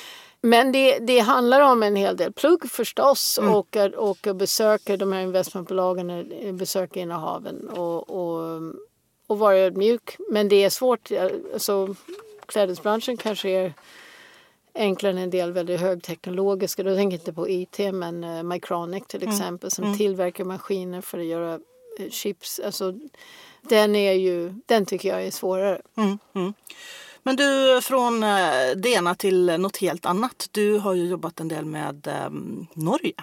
Men 0.41 0.71
det, 0.71 0.99
det 0.99 1.19
handlar 1.19 1.61
om 1.61 1.83
en 1.83 1.95
hel 1.95 2.17
del 2.17 2.33
plugg 2.33 2.69
förstås 2.69 3.39
mm. 3.41 3.53
och, 3.53 3.77
och 3.95 4.35
besöka 4.35 4.97
de 4.97 5.13
här 5.13 5.21
investmentbolagen, 5.21 6.31
besöka 6.57 6.99
innehaven 6.99 7.69
och, 7.69 8.09
och, 8.09 8.61
och 9.27 9.39
vara 9.39 9.57
ödmjuk. 9.57 10.17
Men 10.29 10.49
det 10.49 10.63
är 10.63 10.69
svårt. 10.69 11.11
Alltså, 11.53 11.95
klädesbranschen 12.45 13.17
kanske 13.17 13.49
är 13.49 13.73
enklare 14.73 15.11
än 15.11 15.17
en 15.17 15.29
del 15.29 15.51
väldigt 15.51 15.79
högteknologiska. 15.79 16.83
Då 16.83 16.95
tänker 16.95 17.17
jag 17.17 17.21
inte 17.21 17.33
på 17.33 17.49
IT 17.49 17.77
men 17.93 18.23
uh, 18.23 18.43
Mycronic 18.43 19.03
till 19.07 19.23
mm. 19.23 19.33
exempel 19.33 19.65
mm. 19.65 19.71
som 19.71 19.83
mm. 19.83 19.97
tillverkar 19.97 20.43
maskiner 20.43 21.01
för 21.01 21.19
att 21.19 21.25
göra 21.25 21.59
uh, 21.99 22.09
chips. 22.09 22.59
Alltså, 22.65 22.93
den, 23.61 23.95
är 23.95 24.13
ju, 24.13 24.53
den 24.65 24.85
tycker 24.85 25.09
jag 25.09 25.23
är 25.23 25.31
svårare. 25.31 25.81
Mm, 25.97 26.17
mm. 26.33 26.53
Men 27.23 27.35
du, 27.35 27.79
från 27.81 28.23
eh, 28.23 28.75
det 28.75 28.89
ena 28.89 29.15
till 29.15 29.45
något 29.45 29.77
helt 29.77 30.05
annat. 30.05 30.47
Du 30.51 30.77
har 30.77 30.93
ju 30.93 31.05
jobbat 31.05 31.39
en 31.39 31.47
del 31.47 31.65
med 31.65 32.07
um, 32.27 32.67
Norge. 32.73 33.13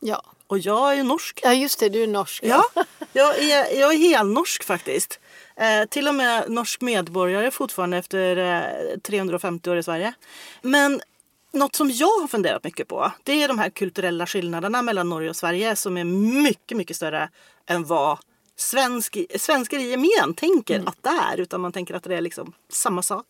Ja. 0.00 0.22
Och 0.46 0.58
jag 0.58 0.98
är 0.98 1.04
norsk. 1.04 1.40
Ja, 1.42 1.52
just 1.52 1.80
det. 1.80 1.88
Du 1.88 2.02
är 2.02 2.06
norsk. 2.06 2.42
Ja, 2.46 2.64
jag 3.12 3.38
är, 3.38 3.80
jag 3.80 3.94
är 3.94 3.98
helnorsk 3.98 4.64
faktiskt. 4.64 5.20
Eh, 5.56 5.88
till 5.88 6.08
och 6.08 6.14
med 6.14 6.50
norsk 6.50 6.80
medborgare 6.80 7.50
fortfarande 7.50 7.96
efter 7.96 8.36
eh, 8.36 8.98
350 8.98 9.70
år 9.70 9.76
i 9.76 9.82
Sverige. 9.82 10.14
Men 10.62 11.00
något 11.52 11.74
som 11.74 11.90
jag 11.90 12.20
har 12.20 12.28
funderat 12.28 12.64
mycket 12.64 12.88
på 12.88 13.12
det 13.22 13.42
är 13.42 13.48
de 13.48 13.58
här 13.58 13.70
kulturella 13.70 14.26
skillnaderna 14.26 14.82
mellan 14.82 15.08
Norge 15.08 15.30
och 15.30 15.36
Sverige 15.36 15.76
som 15.76 15.96
är 15.96 16.04
mycket, 16.04 16.76
mycket 16.76 16.96
större 16.96 17.28
än 17.66 17.84
vad 17.84 18.18
svensk, 18.60 19.16
svenskar 19.38 19.78
i 19.78 19.90
gemen 19.90 20.34
tänker 20.34 20.74
mm. 20.74 20.88
att 20.88 21.02
det 21.02 21.08
är. 21.08 21.40
Utan 21.40 21.60
man 21.60 21.72
tänker 21.72 21.94
att 21.94 22.02
det 22.02 22.16
är 22.16 22.20
liksom 22.20 22.52
samma 22.68 23.02
sak. 23.02 23.26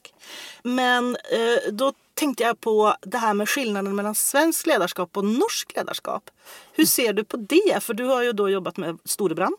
Men 0.62 1.16
eh, 1.16 1.72
då 1.72 1.93
tänkte 2.14 2.43
jag 2.43 2.61
på 2.61 2.95
det 3.01 3.18
här 3.18 3.35
med 3.35 3.49
skillnaden 3.49 3.97
mellan 3.97 4.14
svensk 4.14 4.66
ledarskap 4.66 5.16
och 5.16 5.24
norsk 5.24 5.72
ledarskap. 5.76 6.31
Hur 6.72 6.85
ser 6.85 7.12
du 7.12 7.24
på 7.24 7.37
det? 7.37 7.83
För 7.83 7.95
du 7.95 8.05
har 8.05 8.22
ju 8.22 8.33
då 8.33 8.51
jobbat 8.51 8.76
med 8.76 8.99
Storebrand. 9.05 9.55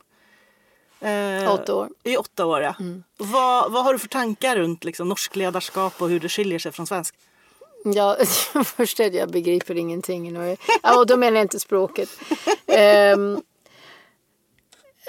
Eh, 1.00 1.54
åtta 1.54 1.76
år. 1.76 1.90
I 2.04 2.18
åtta 2.18 2.46
år, 2.46 2.62
ja. 2.62 2.76
Mm. 2.80 3.04
Vad, 3.18 3.72
vad 3.72 3.84
har 3.84 3.94
du 3.94 4.00
för 4.00 4.08
tankar 4.08 4.56
runt 4.56 4.84
liksom, 4.84 5.10
norsk 5.10 5.36
ledarskap 5.36 6.02
och 6.02 6.10
hur 6.10 6.20
det 6.20 6.30
skiljer 6.30 6.60
sig 6.60 6.72
från 6.72 6.88
svensk? 6.88 7.16
Ja, 7.84 8.18
först 8.66 9.00
är 9.00 9.12
jag 9.12 9.32
begriper 9.32 9.78
ingenting. 9.78 10.38
Och 10.98 11.08
då 11.08 11.18
menar 11.18 11.38
jag 11.38 11.44
inte 11.44 11.60
språket. 11.60 12.10
um, 13.16 13.42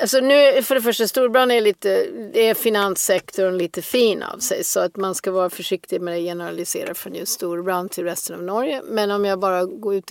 Alltså 0.02 0.20
nu, 0.20 0.62
för 0.62 0.74
det 0.74 0.82
första, 0.82 1.08
Storbritannien 1.08 1.58
är 1.58 1.64
lite, 1.64 2.06
det 2.32 2.48
är 2.48 2.54
finanssektorn 2.54 3.58
lite 3.58 3.82
fin 3.82 4.22
av 4.22 4.38
sig 4.38 4.64
så 4.64 4.80
att 4.80 4.96
man 4.96 5.14
ska 5.14 5.30
vara 5.30 5.50
försiktig 5.50 6.00
med 6.00 6.14
att 6.14 6.20
generalisera 6.20 6.94
från 6.94 7.14
just 7.14 7.32
Storbritannien 7.32 7.88
till 7.88 8.04
resten 8.04 8.36
av 8.36 8.42
Norge. 8.42 8.82
Men 8.84 9.10
om 9.10 9.24
jag 9.24 9.38
bara 9.38 9.64
går 9.64 9.94
ut, 9.94 10.10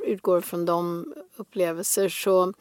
utgår 0.00 0.40
från 0.40 0.66
de 0.66 1.12
upplevelser 1.36 2.08
så 2.08 2.52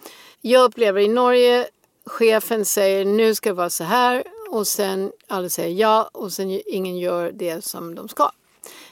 jag 0.42 0.64
upplever 0.64 1.02
i 1.02 1.08
Norge 1.08 1.68
chefen 2.06 2.66
säger 2.66 3.06
nu 3.06 3.36
ska 3.36 3.50
det 3.50 3.56
vara 3.56 3.70
så 3.70 3.84
här 3.84 4.24
och 4.50 4.68
sen 4.68 5.12
alla 5.28 5.50
säger 5.50 5.76
ja 5.76 6.10
och 6.14 6.34
sen 6.34 6.62
ingen 6.66 6.98
gör 6.98 7.32
det 7.32 7.66
som 7.66 7.96
de 7.96 8.08
ska. 8.08 8.32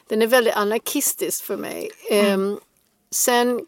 Den 0.07 0.21
är 0.21 0.27
väldigt 0.27 0.55
anarkistisk 0.55 1.43
för 1.43 1.57
mig. 1.57 1.89
Mm. 2.11 2.41
Um, 2.41 2.59
sen 3.11 3.61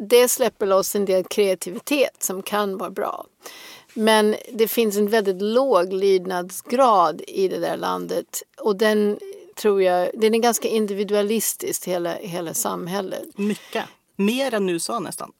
det 0.00 0.28
släpper 0.28 0.66
loss 0.66 0.94
en 0.94 1.04
del 1.04 1.24
kreativitet 1.24 2.22
som 2.22 2.42
kan 2.42 2.78
vara 2.78 2.90
bra. 2.90 3.26
Men 3.94 4.36
det 4.52 4.68
finns 4.68 4.96
en 4.96 5.08
väldigt 5.08 5.42
låg 5.42 5.92
lydnadsgrad 5.92 7.22
i 7.28 7.48
det 7.48 7.58
där 7.58 7.76
landet 7.76 8.42
och 8.58 8.76
den 8.76 9.18
tror 9.56 9.82
jag, 9.82 10.10
den 10.14 10.34
är 10.34 10.38
ganska 10.38 10.68
individualistisk 10.68 11.86
hela, 11.88 12.14
hela 12.14 12.54
samhället. 12.54 13.38
Mycket. 13.38 13.84
Mer 14.16 14.54
än 14.54 14.68
USA 14.68 14.98
nästan. 14.98 15.32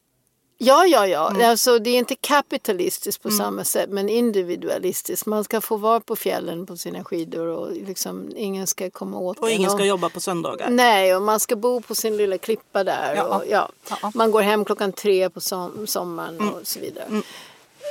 Ja, 0.59 0.87
ja, 0.87 1.07
ja. 1.07 1.31
Mm. 1.31 1.51
Alltså, 1.51 1.79
det 1.79 1.91
är 1.91 1.99
inte 1.99 2.15
kapitalistiskt 2.15 3.23
på 3.23 3.29
mm. 3.29 3.39
samma 3.39 3.65
sätt 3.65 3.91
men 3.91 4.09
individualistiskt. 4.09 5.27
Man 5.27 5.45
ska 5.45 5.61
få 5.61 5.77
vara 5.77 6.01
på 6.01 6.17
fjällen 6.17 6.67
på 6.67 6.77
sina 6.77 7.05
skidor 7.05 7.47
och 7.47 7.73
liksom, 7.73 8.33
ingen 8.37 8.67
ska 8.67 8.91
komma 8.91 9.19
åt 9.19 9.39
Och 9.39 9.51
ingen 9.51 9.71
ska 9.71 9.85
jobba 9.85 10.09
på 10.09 10.21
söndagar. 10.21 10.71
Nej, 10.71 11.17
och 11.17 11.23
man 11.23 11.41
ska 11.41 11.57
bo 11.57 11.81
på 11.81 11.95
sin 11.95 12.17
lilla 12.17 12.39
klippa 12.39 12.85
där. 12.85 13.15
Ja. 13.17 13.37
Och, 13.37 13.45
ja. 13.49 13.69
ja. 14.03 14.11
Man 14.15 14.31
går 14.31 14.43
hem 14.43 14.65
klockan 14.65 14.93
tre 14.93 15.31
på 15.31 15.41
som 15.41 15.87
sommaren 15.87 16.41
mm. 16.41 16.55
och 16.55 16.67
så 16.67 16.81
vidare. 16.81 17.05
Mm. 17.05 17.23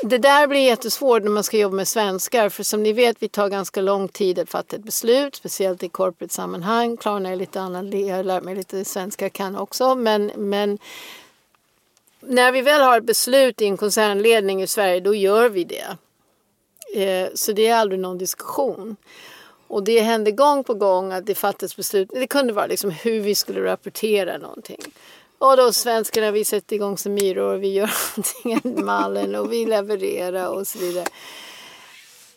Det 0.04 0.18
där 0.18 0.48
blir 0.48 0.60
jättesvårt 0.60 1.24
när 1.24 1.32
man 1.32 1.44
ska 1.44 1.58
jobba 1.58 1.76
med 1.76 1.88
svenskar 1.88 2.50
för 2.50 2.64
som 2.64 2.84
ni 2.84 2.94
vet 2.94 3.18
vi 3.20 3.30
tar 3.30 3.50
ganska 3.50 3.82
lång 3.82 4.08
tid 4.08 4.40
att 4.40 4.50
fatta 4.50 4.76
ett 4.76 4.84
beslut 4.84 5.36
speciellt 5.36 5.84
i 5.84 5.90
corporate 5.90 6.34
sammanhang. 6.34 6.98
Klarna 6.98 7.30
är 7.30 7.36
lite 7.36 7.62
annan, 7.62 8.08
jag 8.08 8.16
har 8.16 8.24
lärt 8.24 8.44
mig 8.44 8.56
lite 8.56 8.86
svenska 8.86 9.30
kan 9.30 9.56
också 9.56 9.96
men, 9.96 10.32
men 10.36 10.80
när 12.28 12.52
vi 12.52 12.62
väl 12.62 12.82
har 12.82 12.98
ett 12.98 13.04
beslut 13.04 13.62
i 13.62 13.66
en 13.66 13.78
koncernledning 13.78 14.62
i 14.62 14.68
Sverige 14.68 15.00
då 15.00 15.16
gör 15.16 15.50
vi 15.50 15.64
det. 15.64 15.98
Eh, 16.96 17.30
så 17.34 17.52
det 17.52 17.68
är 17.68 17.76
aldrig 17.76 18.00
någon 18.00 18.18
diskussion. 18.18 18.96
Och 19.68 19.84
det 19.84 20.00
hände 20.00 20.32
gång 20.32 20.64
på 20.64 20.74
gång 20.74 21.12
att 21.12 21.26
det 21.26 21.36
fattades 21.36 21.76
beslut. 21.76 22.10
Det 22.14 22.28
kunde 22.28 22.54
vara 22.54 22.66
liksom 22.66 22.90
hur 22.92 23.20
vi 23.20 23.36
skulle 23.36 23.64
rapportera 23.64 24.38
någonting. 24.38 24.82
Och 25.38 25.58
då 25.58 25.74
svenskarna, 25.74 26.32
vi 26.32 26.46
sätter 26.46 26.76
igång 26.76 26.98
som 26.98 27.14
myror 27.14 27.54
och 27.54 27.64
vi 27.64 27.74
gör 27.74 27.92
någonting 28.18 28.72
i 28.74 28.84
mallen 28.84 29.36
och 29.36 29.52
vi 29.54 29.66
levererar 29.66 30.48
och 30.48 30.68
så 30.68 30.80
vidare. 30.80 31.06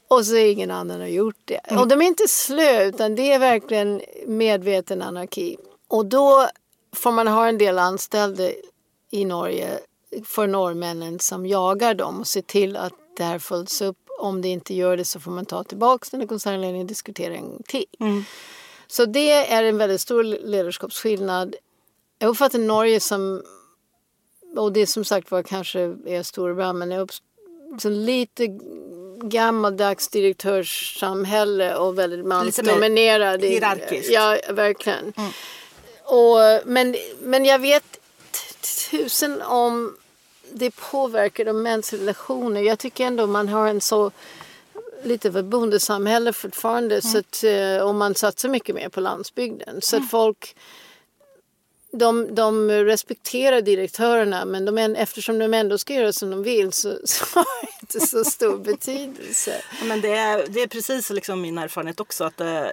Och 0.09 0.27
så 0.27 0.37
är 0.37 0.53
ingen 0.53 0.71
annan 0.71 1.01
har 1.01 1.09
gjort 1.09 1.41
det. 1.45 1.55
Mm. 1.55 1.83
Och 1.83 1.89
de 1.89 2.03
är 2.03 2.07
inte 2.07 2.29
slö 2.29 2.85
utan 2.85 3.15
det 3.15 3.33
är 3.33 3.39
verkligen 3.39 4.03
medveten 4.27 5.03
anarki. 5.03 5.57
Och 5.89 6.07
då 6.07 6.49
får 6.97 7.13
man 7.13 7.29
ha 7.29 7.49
en 7.49 7.59
del 7.59 7.79
anställda 7.79 8.51
i 9.11 9.25
Norge 9.25 9.79
för 10.25 10.47
norrmännen 10.47 11.19
som 11.19 11.47
jagar 11.47 11.95
dem 11.95 12.21
och 12.21 12.27
ser 12.27 12.43
till 12.43 12.77
att 12.77 12.93
det 13.17 13.25
här 13.25 13.39
följs 13.39 13.83
upp. 13.83 13.97
Om 14.21 14.43
det 14.43 14.49
inte 14.49 14.75
gör 14.75 14.97
det 14.97 15.05
så 15.05 15.21
får 15.21 15.31
man 15.31 15.47
ta 15.47 15.65
tillbaka 15.65 16.07
den 16.11 16.23
och 16.23 16.29
koncernledningen 16.29 16.87
diskutera 16.87 17.35
en 17.35 17.43
gång 17.43 17.63
till. 17.67 17.87
Mm. 18.01 18.25
Så 18.87 19.05
det 19.05 19.31
är 19.33 19.65
en 19.65 19.79
väldigt 19.79 20.01
stor 20.01 20.23
ledarskapsskillnad. 20.23 21.57
Jag 22.19 22.29
uppfattar 22.29 22.59
Norge 22.59 23.01
som, 23.01 23.43
och 24.57 24.73
det 24.73 24.87
som 24.87 25.05
sagt 25.05 25.31
var 25.31 25.43
kanske 25.43 25.81
är 26.07 26.23
Storbritannien, 26.23 26.79
men 26.79 26.91
jag 26.91 27.11
så 27.79 27.89
lite 27.89 28.47
gammaldags 29.23 30.09
direktörssamhälle 30.09 31.77
och 31.77 31.99
väldigt 31.99 32.27
mansdominerad. 32.27 33.45
Hierarkiskt. 33.45 34.13
Ja, 34.13 34.39
verkligen. 34.51 35.13
Mm. 35.17 35.31
Och, 36.05 36.39
men, 36.65 36.97
men 37.23 37.45
jag 37.45 37.59
vet 37.59 37.98
tusen 38.91 39.43
om 39.43 39.97
det 40.53 40.71
påverkar 40.71 41.45
de 41.45 41.63
mänskliga 41.63 42.03
relationer. 42.03 42.61
Jag 42.61 42.79
tycker 42.79 43.05
ändå 43.05 43.27
man 43.27 43.49
har 43.49 43.69
en 43.69 43.81
så 43.81 44.11
lite 45.03 45.29
av 45.29 45.37
ett 45.37 45.45
bondesamhälle 45.45 46.33
fortfarande 46.33 46.95
mm. 46.95 47.03
så 47.03 47.19
att, 47.19 47.45
eh, 47.45 47.87
och 47.87 47.95
man 47.95 48.15
satsar 48.15 48.49
mycket 48.49 48.75
mer 48.75 48.89
på 48.89 49.01
landsbygden. 49.01 49.81
Så 49.83 49.97
mm. 49.97 50.05
att 50.05 50.11
folk 50.11 50.57
de, 51.99 52.35
de 52.35 52.71
respekterar 52.71 53.61
direktörerna 53.61 54.45
men 54.45 54.65
de 54.65 54.79
eftersom 54.79 55.39
de 55.39 55.55
ändå 55.55 55.79
ska 55.79 55.95
göra 55.95 56.13
som 56.13 56.31
de 56.31 56.43
vill 56.43 56.73
så, 56.73 56.99
så 57.05 57.25
har 57.35 57.63
det 57.63 57.69
inte 57.81 58.07
så 58.07 58.25
stor 58.25 58.59
betydelse. 58.59 59.53
Men 59.85 60.01
det, 60.01 60.13
är, 60.13 60.47
det 60.49 60.63
är 60.63 60.67
precis 60.67 61.11
liksom 61.11 61.41
min 61.41 61.59
erfarenhet 61.59 62.01
också 62.01 62.25
att 62.25 62.41
äh, 62.41 62.65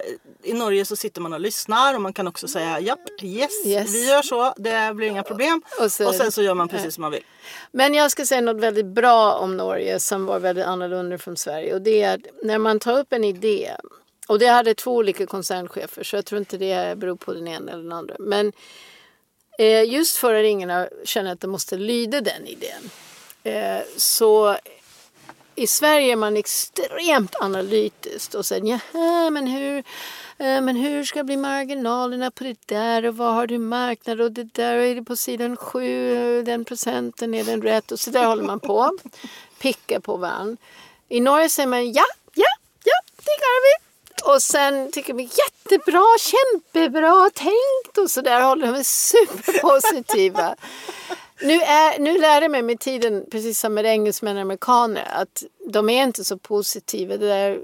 i 0.42 0.52
Norge 0.52 0.84
så 0.84 0.96
sitter 0.96 1.20
man 1.20 1.32
och 1.32 1.40
lyssnar 1.40 1.94
och 1.94 2.00
man 2.00 2.12
kan 2.12 2.28
också 2.28 2.48
säga 2.48 2.80
japp, 2.80 3.22
yes, 3.22 3.66
yes. 3.66 3.94
vi 3.94 4.08
gör 4.08 4.22
så, 4.22 4.54
det 4.56 4.94
blir 4.94 5.08
inga 5.08 5.22
problem. 5.22 5.62
Och, 5.80 5.92
så, 5.92 6.08
och 6.08 6.14
sen 6.14 6.32
så 6.32 6.42
gör 6.42 6.54
man 6.54 6.68
precis 6.68 6.94
som 6.94 7.02
man 7.02 7.12
vill. 7.12 7.24
Men 7.72 7.94
jag 7.94 8.10
ska 8.10 8.26
säga 8.26 8.40
något 8.40 8.62
väldigt 8.62 8.86
bra 8.86 9.32
om 9.32 9.56
Norge 9.56 10.00
som 10.00 10.26
var 10.26 10.38
väldigt 10.38 10.64
annorlunda 10.64 11.18
från 11.18 11.36
Sverige 11.36 11.74
och 11.74 11.82
det 11.82 12.02
är 12.02 12.14
att 12.14 12.20
när 12.42 12.58
man 12.58 12.80
tar 12.80 12.98
upp 12.98 13.12
en 13.12 13.24
idé 13.24 13.72
och 14.28 14.38
det 14.38 14.46
hade 14.46 14.74
två 14.74 14.94
olika 14.94 15.26
koncernchefer 15.26 16.02
så 16.04 16.16
jag 16.16 16.24
tror 16.24 16.38
inte 16.38 16.58
det 16.58 16.98
beror 16.98 17.16
på 17.16 17.34
den 17.34 17.48
ena 17.48 17.72
eller 17.72 17.82
den 17.82 17.92
andra. 17.92 18.14
Men 18.18 18.46
Eh, 18.46 18.52
just 19.86 20.16
för 20.16 20.34
att 20.34 20.44
ingen 20.44 20.88
känner 21.04 21.32
att 21.32 21.40
de 21.40 21.50
måste 21.50 21.76
lyda 21.76 22.20
den 22.20 22.46
idén. 22.46 22.90
Eh, 23.42 23.82
så 23.96 24.56
i 25.54 25.66
Sverige 25.66 26.12
är 26.12 26.16
man 26.16 26.36
extremt 26.36 27.36
analytisk 27.40 28.34
och 28.34 28.46
säger 28.46 28.80
ja 28.92 29.30
men 29.30 29.46
hur, 29.46 29.76
eh, 30.38 30.60
men 30.60 30.76
hur 30.76 31.04
ska 31.04 31.24
bli 31.24 31.36
marginalerna 31.36 32.30
på 32.30 32.44
det 32.44 32.66
där 32.66 33.06
och 33.06 33.16
vad 33.16 33.34
har 33.34 33.46
du 33.46 33.58
marknad 33.58 34.20
och 34.20 34.32
det 34.32 34.44
där 34.44 34.74
är 34.76 34.94
det 34.94 35.02
på 35.02 35.16
sidan 35.16 35.56
sju, 35.56 36.42
den 36.42 36.64
procenten, 36.64 37.34
är 37.34 37.44
den 37.44 37.62
rätt 37.62 37.92
och 37.92 38.00
så 38.00 38.10
där 38.10 38.26
håller 38.26 38.42
man 38.44 38.60
på. 38.60 38.98
Pickar 39.58 40.00
på 40.00 40.16
varandra. 40.16 40.56
I 41.08 41.20
Norge 41.20 41.48
säger 41.48 41.66
man 41.66 41.92
ja, 41.92 42.04
ja, 42.34 42.48
ja, 42.84 43.00
det 43.16 43.30
gör 43.30 43.78
vi. 43.78 43.85
Och 44.34 44.42
sen 44.42 44.90
tycker 44.92 45.14
vi 45.14 45.22
jättebra, 45.22 46.04
kämpebra 46.18 47.30
tänkt 47.34 47.98
och 47.98 48.10
så 48.10 48.20
där 48.20 48.40
håller 48.40 48.72
de 48.72 48.84
superpositiva. 48.84 50.56
nu, 51.40 51.54
är, 51.54 51.98
nu 51.98 52.18
lär 52.18 52.42
jag 52.42 52.50
mig 52.50 52.62
med 52.62 52.80
tiden, 52.80 53.24
precis 53.30 53.60
som 53.60 53.74
med 53.74 53.86
engelsmän 53.86 54.36
och 54.36 54.42
amerikaner, 54.42 55.08
att 55.12 55.42
de 55.68 55.90
är 55.90 56.02
inte 56.02 56.24
så 56.24 56.38
positiva. 56.38 57.16
Det 57.16 57.26
där 57.26 57.60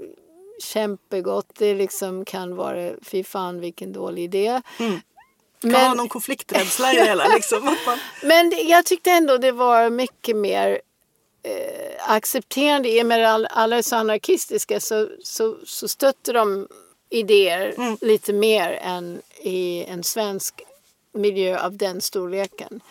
kämpegott, 0.63 1.47
det 1.57 1.73
liksom 1.73 2.25
kan 2.25 2.55
vara 2.55 2.91
fy 3.01 3.23
fan 3.23 3.59
vilken 3.59 3.93
dålig 3.93 4.23
idé. 4.23 4.61
Mm. 4.79 5.01
Kan 5.61 5.71
men, 5.71 5.87
ha 5.87 5.93
någon 5.93 6.09
konflikträdsla 6.09 6.93
i 6.93 6.95
det 6.95 7.05
hela. 7.05 7.27
Liksom. 7.27 7.75
men 8.23 8.51
jag 8.67 8.85
tyckte 8.85 9.11
ändå 9.11 9.37
det 9.37 9.51
var 9.51 9.89
mycket 9.89 10.35
mer 10.35 10.81
eh, 11.43 12.11
accepterande. 12.11 12.89
I 12.89 13.01
och 13.01 13.05
med 13.05 13.35
att 13.35 13.45
alla 13.49 13.77
är 13.77 13.81
så 13.81 13.95
anarkistiska 13.95 14.79
så, 14.79 15.09
så, 15.23 15.57
så 15.65 15.87
stötter 15.87 16.33
de 16.33 16.67
idéer 17.09 17.73
mm. 17.77 17.97
lite 18.01 18.33
mer 18.33 18.71
än 18.71 19.21
i 19.41 19.83
en 19.83 20.03
svensk 20.03 20.61
miljö 21.13 21.59
av 21.59 21.77
den 21.77 22.01
storleken. 22.01 22.81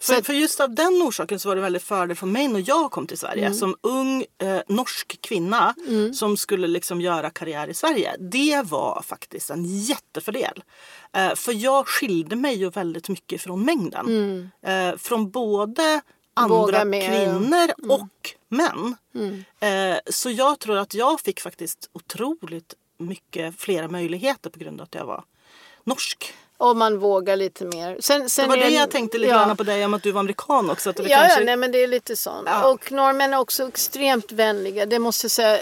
För, 0.00 0.22
för 0.22 0.32
just 0.32 0.60
av 0.60 0.74
den 0.74 1.02
orsaken 1.02 1.40
så 1.40 1.48
var 1.48 1.56
det 1.56 1.62
väldigt 1.62 1.82
fördel 1.82 2.16
för 2.16 2.26
mig 2.26 2.48
när 2.48 2.64
jag 2.66 2.90
kom 2.90 3.06
till 3.06 3.18
Sverige 3.18 3.46
mm. 3.46 3.58
som 3.58 3.76
ung 3.80 4.24
eh, 4.38 4.60
norsk 4.66 5.20
kvinna 5.20 5.74
mm. 5.88 6.14
som 6.14 6.36
skulle 6.36 6.66
liksom 6.66 7.00
göra 7.00 7.30
karriär 7.30 7.68
i 7.68 7.74
Sverige. 7.74 8.16
Det 8.18 8.62
var 8.64 9.02
faktiskt 9.06 9.50
en 9.50 9.64
jättefördel. 9.64 10.64
Eh, 11.12 11.34
för 11.34 11.52
jag 11.52 11.88
skilde 11.88 12.36
mig 12.36 12.54
ju 12.54 12.70
väldigt 12.70 13.08
mycket 13.08 13.40
från 13.40 13.64
mängden. 13.64 14.06
Mm. 14.06 14.50
Eh, 14.62 14.98
från 14.98 15.30
både 15.30 16.00
andra 16.34 16.80
kvinnor 16.80 17.72
mm. 17.78 17.90
och 17.90 18.34
män. 18.48 18.96
Mm. 19.14 19.44
Eh, 19.60 20.00
så 20.06 20.30
jag 20.30 20.58
tror 20.58 20.78
att 20.78 20.94
jag 20.94 21.20
fick 21.20 21.40
faktiskt 21.40 21.90
otroligt 21.92 22.74
mycket 22.98 23.60
flera 23.60 23.88
möjligheter 23.88 24.50
på 24.50 24.58
grund 24.58 24.80
av 24.80 24.84
att 24.84 24.94
jag 24.94 25.06
var 25.06 25.24
norsk. 25.84 26.34
Och 26.56 26.76
man 26.76 26.98
vågar 26.98 27.36
lite 27.36 27.64
mer. 27.64 27.96
Sen, 28.00 28.30
sen 28.30 28.48
det 28.48 28.56
var 28.56 28.64
det 28.64 28.70
jag 28.70 28.90
tänkte 28.90 29.18
lite 29.18 29.32
ja. 29.32 29.54
på 29.54 29.62
dig 29.62 29.84
om 29.84 29.94
att 29.94 30.02
du 30.02 30.12
var 30.12 30.20
amerikan 30.20 30.70
också. 30.70 30.90
Att 30.90 30.96
det 30.96 31.02
ja, 31.02 31.18
kanske... 31.18 31.40
ja, 31.40 31.44
nej 31.44 31.56
men 31.56 31.72
det 31.72 31.78
är 31.82 31.88
lite 31.88 32.16
sånt. 32.16 32.46
Ja. 32.46 32.70
Och 32.72 32.92
norrmän 32.92 33.34
är 33.34 33.38
också 33.38 33.68
extremt 33.68 34.32
vänliga. 34.32 34.86
Det 34.86 34.98
måste 34.98 35.24
jag 35.24 35.30
säga. 35.30 35.58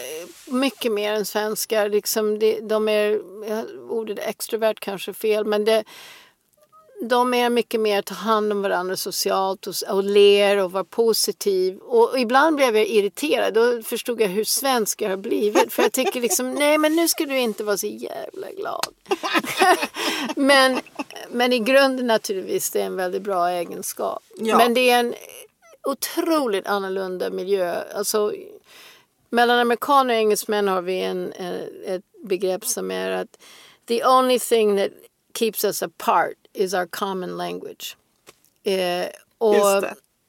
Mycket 0.47 0.93
mer 0.93 1.13
än 1.13 1.25
svenskar. 1.25 1.89
Liksom 1.89 2.39
det, 2.39 2.61
de 2.61 2.89
är, 2.89 3.21
ordet 3.91 4.19
extrovert 4.19 4.75
kanske 4.81 5.15
fel, 5.15 5.45
men 5.45 5.65
det 5.65 5.85
de 7.03 7.35
är 7.35 7.51
mycket 7.51 7.81
mer 7.81 7.99
att 7.99 8.07
ta 8.07 8.15
hand 8.15 8.53
om 8.53 8.63
varandra 8.63 8.97
socialt 8.97 9.67
och, 9.67 9.75
och 9.89 10.05
ler 10.05 10.57
och 10.57 10.73
vara 10.73 10.85
positiv. 10.85 11.79
Och, 11.79 12.11
och, 12.11 12.19
ibland 12.19 12.57
blev 12.57 12.77
jag 12.77 12.87
irriterad. 12.87 13.55
Då 13.55 13.83
förstod 13.83 14.21
jag 14.21 14.29
hur 14.29 14.45
svensk 14.45 15.03
jag 15.03 15.11
har 15.11 15.17
blivit. 15.17 15.73
För 15.73 15.83
jag 15.83 15.93
tycker 15.93 16.21
liksom, 16.21 16.55
nej 16.59 16.79
men 16.79 16.97
nu 16.97 17.09
ska 17.09 17.27
du 17.27 17.39
inte 17.39 17.65
vara 17.65 17.77
så 17.77 17.87
jävla 17.87 18.51
glad. 18.51 18.87
men, 20.37 20.81
men 21.31 21.53
i 21.53 21.59
grunden 21.59 22.07
naturligtvis, 22.07 22.71
det 22.71 22.81
är 22.81 22.87
en 22.87 22.97
väldigt 22.97 23.23
bra 23.23 23.49
egenskap. 23.49 24.23
Ja. 24.37 24.57
Men 24.57 24.75
det 24.75 24.91
är 24.91 25.01
en 25.01 25.15
otroligt 25.89 26.67
annorlunda 26.67 27.31
miljö. 27.31 27.83
Alltså, 27.95 28.33
mellan 29.31 29.59
amerikaner 29.59 30.15
och 30.15 30.21
engelsmän 30.21 30.69
har 30.69 30.83
vi 30.83 31.01
en, 31.01 31.33
ett 31.87 32.03
begrepp 32.25 32.65
som 32.65 32.91
är 32.91 33.11
att 33.11 33.39
the 33.89 34.05
only 34.05 34.39
thing 34.39 34.77
that 34.77 34.91
keeps 35.35 35.65
us 35.65 35.83
apart 35.83 36.40
is 36.53 36.75
our 36.75 36.87
common 36.87 37.37
language. 37.37 37.97
Eh, 38.65 39.07
och 39.39 39.85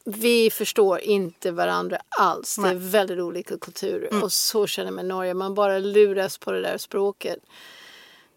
vi 0.05 0.49
förstår 0.49 0.99
inte 0.99 1.51
varandra 1.51 1.97
alls. 2.09 2.57
Nej. 2.57 2.75
Det 2.75 2.75
är 2.75 2.89
väldigt 2.89 3.19
olika 3.19 3.57
kulturer. 3.57 4.07
Mm. 4.11 4.23
Och 4.23 4.31
så 4.31 4.67
känner 4.67 4.91
man 4.91 5.07
Norge. 5.07 5.33
Man 5.33 5.55
bara 5.55 5.79
luras 5.79 6.37
på 6.37 6.51
det 6.51 6.61
där 6.61 6.77
språket. 6.77 7.39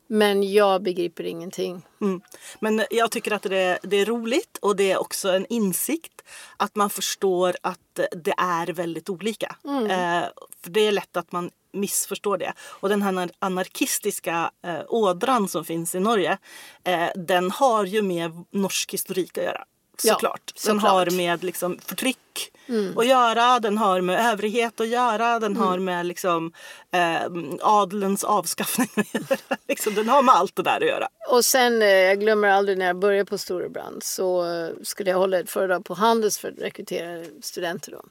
Men 0.07 0.53
jag 0.53 0.83
begriper 0.83 1.25
ingenting. 1.25 1.83
Mm. 2.01 2.21
Men 2.61 2.85
jag 2.91 3.11
tycker 3.11 3.33
att 3.33 3.43
det 3.43 3.59
är, 3.59 3.79
det 3.83 3.97
är 3.97 4.07
roligt 4.07 4.59
och 4.61 4.77
det 4.77 4.93
är 4.93 5.01
också 5.01 5.29
en 5.29 5.47
insikt 5.49 6.23
att 6.57 6.77
man 6.77 6.91
förstår 6.91 7.57
att 7.63 8.01
det 8.13 8.35
är 8.37 8.67
väldigt 8.67 9.11
olika. 9.11 9.57
Mm. 9.65 9.85
Eh, 9.85 10.29
för 10.63 10.71
Det 10.71 10.81
är 10.81 10.93
lätt 10.93 11.17
att 11.17 11.33
man 11.33 11.51
missförstår 11.75 12.39
det. 12.39 12.53
Och 12.61 12.89
den 12.89 13.03
här 13.03 13.31
anarkistiska 13.39 14.51
eh, 14.67 14.81
ådran 14.89 15.49
som 15.49 15.65
finns 15.65 15.95
i 15.95 16.01
Norge 16.01 16.39
eh, 16.85 17.09
den 17.15 17.51
har 17.51 17.85
ju 17.85 18.03
med 18.03 18.45
norsk 18.51 18.93
historik 18.93 19.39
att 19.39 19.45
göra. 19.45 19.65
Såklart. 19.99 20.53
Ja, 20.55 20.73
den 20.73 20.79
har 20.79 21.11
med 21.11 21.45
liksom, 21.45 21.79
förtryck 21.79 22.53
mm. 22.67 22.99
att 22.99 23.07
göra, 23.07 23.61
den 23.61 23.79
har 23.79 24.01
med 24.01 24.33
övrighet 24.33 24.81
att 24.81 24.89
göra, 24.89 25.39
den 25.39 25.53
mm. 25.53 25.63
har 25.63 25.79
med 25.79 26.07
liksom, 26.07 26.53
eh, 26.93 27.33
adelns 27.61 28.25
avskaffning 28.25 28.89
att 28.97 29.15
göra. 29.15 29.39
liksom, 29.69 29.95
den 29.95 30.09
har 30.09 30.23
med 30.23 30.35
allt 30.35 30.57
det 30.57 30.63
där 30.63 30.77
att 30.77 30.87
göra. 30.87 31.09
Och 31.31 31.45
sen, 31.45 31.83
eh, 31.83 31.89
jag 31.89 32.21
glömmer 32.21 32.49
aldrig 32.49 32.79
när 32.79 32.87
jag 32.87 32.99
började 32.99 33.25
på 33.25 33.39
Storebrand 33.39 34.03
så 34.03 34.53
eh, 34.53 34.71
skulle 34.83 35.11
jag 35.11 35.19
hålla 35.19 35.39
ett 35.39 35.51
föredrag 35.51 35.85
på 35.85 35.95
Handels 35.95 36.39
för 36.39 36.49
att 36.49 36.59
rekrytera 36.59 37.25
studenter. 37.43 37.93
Då. 37.93 38.03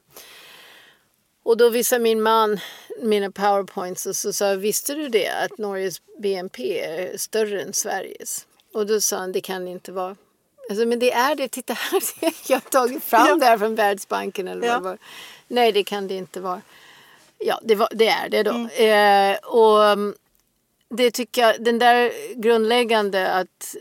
Och 1.44 1.58
då 1.58 1.70
visade 1.70 2.04
min 2.04 2.22
man 2.22 2.60
mina 3.02 3.32
powerpoints 3.32 4.06
och 4.06 4.16
så 4.16 4.34
sa 4.34 4.54
visste 4.54 4.94
du 4.94 5.10
det 5.10 5.28
att 5.28 5.58
Norges 5.58 6.02
BNP 6.20 6.80
är 6.80 7.18
större 7.18 7.62
än 7.62 7.74
Sveriges? 7.74 8.48
Och 8.74 8.86
då 8.86 9.02
sa 9.02 9.18
han 9.18 9.32
det 9.32 9.41
kan 9.41 9.68
inte 9.68 9.91
vara. 9.91 10.16
Alltså, 10.70 10.86
men 10.86 11.00
det 11.00 11.12
är 11.12 11.36
det, 11.36 11.48
titta 11.48 11.74
här, 11.74 12.02
jag 12.48 12.56
har 12.56 12.70
tagit 12.70 13.04
fram 13.04 13.28
ja. 13.28 13.36
det 13.36 13.46
här 13.46 13.58
från 13.58 13.76
Världsbanken 13.76 14.48
eller 14.48 14.68
ja. 14.68 14.80
vad. 14.80 14.98
Nej 15.48 15.72
det 15.72 15.84
kan 15.84 16.08
det 16.08 16.16
inte 16.16 16.39
vara. 16.39 16.62
Ja 17.38 17.60
det, 17.64 17.76
var, 17.76 17.89
det 17.91 18.08
är 18.08 18.30
det 18.30 18.44
då. 18.44 18.52
Mm. 18.52 19.32
Eh, 19.34 19.38
och 19.44 19.86
mm, 19.86 20.16
det 20.89 21.12
tycker 21.12 21.41
jag, 21.41 21.64
den 21.64 21.80
där 21.80 22.12
grundläggande 22.36 23.32
att 23.32 23.76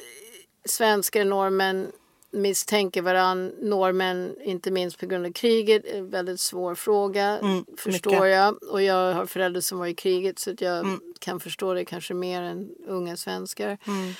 svenskar, 0.64 1.24
norrmän 1.24 1.92
misstänker 2.32 3.02
varann. 3.02 3.52
Norrmän, 3.60 4.36
inte 4.44 4.70
minst 4.70 4.98
på 4.98 5.06
grund 5.06 5.26
av 5.26 5.32
kriget, 5.32 5.84
är 5.84 5.98
en 5.98 6.10
väldigt 6.10 6.40
svår 6.40 6.74
fråga. 6.74 7.38
Mm, 7.38 7.64
förstår 7.76 8.10
mycket. 8.10 8.28
jag. 8.28 8.62
Och 8.62 8.82
jag 8.82 9.14
har 9.14 9.26
föräldrar 9.26 9.60
som 9.60 9.78
var 9.78 9.86
i 9.86 9.94
kriget 9.94 10.38
så 10.38 10.50
att 10.50 10.60
jag 10.60 10.78
mm. 10.78 11.00
kan 11.18 11.40
förstå 11.40 11.74
det 11.74 11.84
kanske 11.84 12.14
mer 12.14 12.42
än 12.42 12.70
unga 12.86 13.16
svenskar. 13.16 13.78
Mm. 13.86 14.14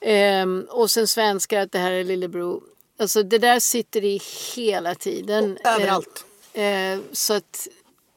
Ehm, 0.00 0.66
och 0.70 0.90
sen 0.90 1.08
svenskar, 1.08 1.60
att 1.60 1.72
det 1.72 1.78
här 1.78 1.90
är 1.90 2.04
lillebror. 2.04 2.62
Alltså 2.98 3.22
det 3.22 3.38
där 3.38 3.60
sitter 3.60 4.04
i 4.04 4.20
hela 4.56 4.94
tiden. 4.94 5.52
Och 5.52 5.66
överallt. 5.66 6.24
Ehm, 6.52 7.02
så 7.12 7.34
att, 7.34 7.68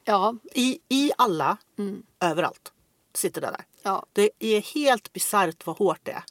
ja. 0.03 0.35
I, 0.53 0.79
I 0.89 1.11
alla, 1.17 1.57
mm. 1.77 2.03
överallt, 2.19 2.71
sitter 3.13 3.41
det 3.41 3.47
där. 3.47 3.65
Ja. 3.83 4.05
Det 4.13 4.29
är 4.39 4.61
helt 4.61 5.13
bisarrt 5.13 5.65
vad 5.65 5.77
hårt 5.77 5.99
det 6.03 6.11
är. 6.11 6.23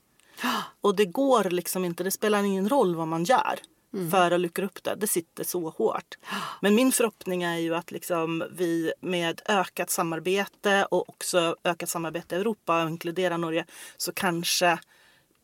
Och 0.80 0.96
det 0.96 1.04
går 1.04 1.44
liksom 1.44 1.84
inte, 1.84 2.04
det 2.04 2.10
spelar 2.10 2.42
ingen 2.42 2.68
roll 2.68 2.96
vad 2.96 3.08
man 3.08 3.24
gör 3.24 3.58
mm. 3.94 4.10
för 4.10 4.30
att 4.30 4.40
luckra 4.40 4.64
upp 4.64 4.84
det. 4.84 4.94
Det 4.94 5.06
sitter 5.06 5.44
så 5.44 5.70
hårt. 5.70 6.18
Men 6.60 6.74
min 6.74 6.92
förhoppning 6.92 7.42
är 7.42 7.56
ju 7.56 7.74
att 7.74 7.90
liksom 7.90 8.44
vi 8.52 8.92
med 9.00 9.40
ökat 9.48 9.90
samarbete 9.90 10.86
och 10.90 11.08
också 11.08 11.56
ökat 11.64 11.88
samarbete 11.88 12.36
i 12.36 12.38
Europa 12.38 12.84
och 12.84 12.90
inkludera 12.90 13.36
Norge 13.36 13.66
så 13.96 14.12
kanske 14.12 14.78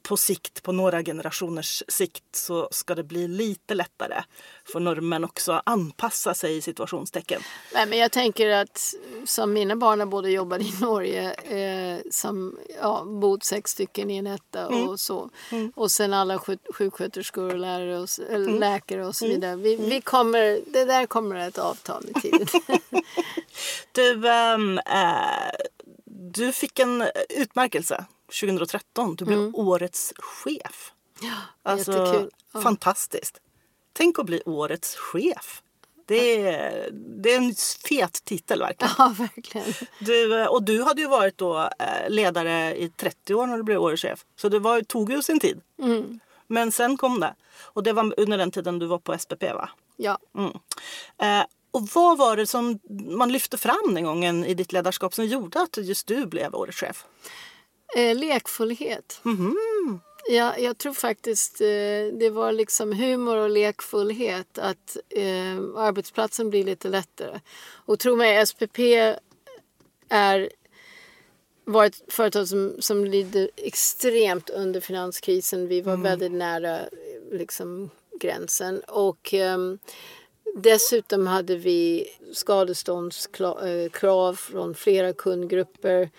på 0.03 0.17
sikt, 0.17 0.63
på 0.63 0.73
några 0.73 1.03
generationers 1.03 1.83
sikt, 1.89 2.25
så 2.33 2.69
ska 2.71 2.95
det 2.95 3.05
bli 3.05 3.29
lite 3.29 3.75
lättare 3.75 4.23
för 4.65 4.81
norrmän 4.81 5.25
också 5.25 5.63
anpassa 5.67 6.35
sig 6.35 6.57
i 6.57 6.63
situationstecken. 6.63 7.43
Nej, 7.75 7.87
men 7.87 7.99
jag 7.99 8.13
tänker 8.13 8.51
att 8.51 8.95
som 9.25 9.53
mina 9.53 9.77
barn 9.77 10.01
har 10.01 10.07
både 10.07 10.31
jobbat 10.31 10.61
i 10.61 10.73
Norge, 10.81 11.33
eh, 11.33 12.01
som 12.11 12.59
ja, 12.81 13.05
bott 13.05 13.45
sex 13.45 13.71
stycken 13.71 14.11
i 14.11 14.17
en 14.17 14.27
etta 14.27 14.67
mm. 14.67 14.89
och 14.89 15.01
så. 15.01 15.31
Mm. 15.51 15.73
Och 15.77 15.91
sen 15.91 16.13
alla 16.13 16.39
sjuksköterskor 16.75 17.53
och 17.53 17.59
lärare 17.59 17.99
och, 17.99 18.09
mm. 18.31 18.59
läkare 18.59 19.07
och 19.07 19.17
så 19.17 19.25
mm. 19.25 19.35
vidare. 19.35 19.57
Vi, 19.57 19.77
vi 19.77 19.85
mm. 19.85 20.03
kommer, 20.03 20.61
det 20.67 20.85
där 20.85 21.07
kommer 21.07 21.37
att 21.49 21.59
avta 21.59 22.01
med 22.01 22.23
tiden. 22.23 22.47
du, 23.93 24.29
ähm, 24.29 24.79
äh, 24.79 25.51
du 26.05 26.53
fick 26.53 26.79
en 26.79 27.05
utmärkelse 27.29 28.05
2013. 28.41 29.16
Du 29.16 29.24
blev 29.24 29.39
mm. 29.39 29.55
årets 29.55 30.12
chef. 30.18 30.93
Ja, 31.20 31.37
alltså, 31.62 31.93
jättekul. 31.93 32.31
Ja. 32.53 32.61
Fantastiskt. 32.61 33.41
Tänk 33.93 34.18
att 34.18 34.26
bli 34.26 34.43
årets 34.47 34.97
chef. 34.97 35.62
Det 36.07 36.47
är, 36.47 36.89
det 36.93 37.35
är 37.35 37.37
en 37.37 37.55
fet 37.89 38.24
titel 38.24 38.61
verkligen. 38.61 38.95
Ja, 38.99 39.14
verkligen. 39.18 39.66
Du, 39.99 40.47
och 40.47 40.62
du 40.62 40.83
hade 40.83 41.01
ju 41.03 41.09
varit 41.09 41.39
då 41.39 41.59
eh, 41.59 42.09
ledare 42.11 42.76
i 42.76 42.89
30 42.89 43.35
år 43.35 43.47
när 43.47 43.57
du 43.57 43.62
blev 43.62 43.83
årets 43.83 44.03
chef. 44.03 44.24
Så 44.37 44.49
det 44.49 44.59
var, 44.59 44.83
tog 44.83 45.11
ju 45.11 45.22
sin 45.22 45.41
tid. 45.41 45.61
Mm. 45.83 46.20
Men 46.47 46.72
sen 46.72 46.97
kom 46.97 47.20
det. 47.20 47.35
Och 47.62 47.83
det 47.83 47.93
var 47.93 48.14
under 48.16 48.39
den 48.39 48.51
tiden 48.51 48.78
du 48.78 48.87
var 48.87 48.99
på 48.99 49.18
SPP 49.18 49.43
va? 49.43 49.70
Ja. 49.97 50.18
Mm. 50.37 50.53
Eh, 51.18 51.47
och 51.70 51.89
vad 51.95 52.18
var 52.18 52.37
det 52.37 52.47
som 52.47 52.78
man 52.91 53.33
lyfte 53.33 53.59
fram 53.59 53.95
den 53.95 54.05
gången 54.05 54.45
i 54.45 54.55
ditt 54.55 54.72
ledarskap 54.72 55.14
som 55.14 55.26
gjorde 55.26 55.61
att 55.61 55.76
just 55.76 56.07
du 56.07 56.26
blev 56.26 56.55
årets 56.55 56.78
chef? 56.78 57.05
Eh, 57.97 58.16
lekfullhet. 58.16 59.20
Mm. 59.24 59.57
Ja, 60.28 60.59
jag 60.59 60.78
tror 60.78 60.93
faktiskt 60.93 61.61
eh, 61.61 61.66
det 62.12 62.30
var 62.32 62.53
liksom 62.53 62.93
humor 62.93 63.36
och 63.36 63.51
lekfullhet. 63.51 64.59
Att 64.59 64.97
eh, 65.09 65.59
arbetsplatsen 65.76 66.51
blir 66.51 66.64
lite 66.64 66.88
lättare. 66.88 67.41
Och 67.86 67.99
tro 67.99 68.16
mig, 68.16 68.47
SPP 68.47 68.78
är 70.09 70.51
var 71.64 71.84
ett 71.84 72.03
företag 72.09 72.49
som, 72.49 72.76
som 72.78 73.05
lider 73.05 73.51
extremt 73.57 74.51
under 74.51 74.80
finanskrisen. 74.80 75.68
Vi 75.68 75.80
var 75.80 75.93
mm. 75.93 76.03
väldigt 76.03 76.32
nära 76.32 76.80
liksom, 77.32 77.91
gränsen. 78.20 78.80
Och 78.80 79.34
eh, 79.34 79.59
dessutom 80.57 81.26
hade 81.26 81.57
vi 81.57 82.07
skadeståndskrav 82.32 84.34
från 84.34 84.74
flera 84.74 85.12
kundgrupper. 85.12 86.11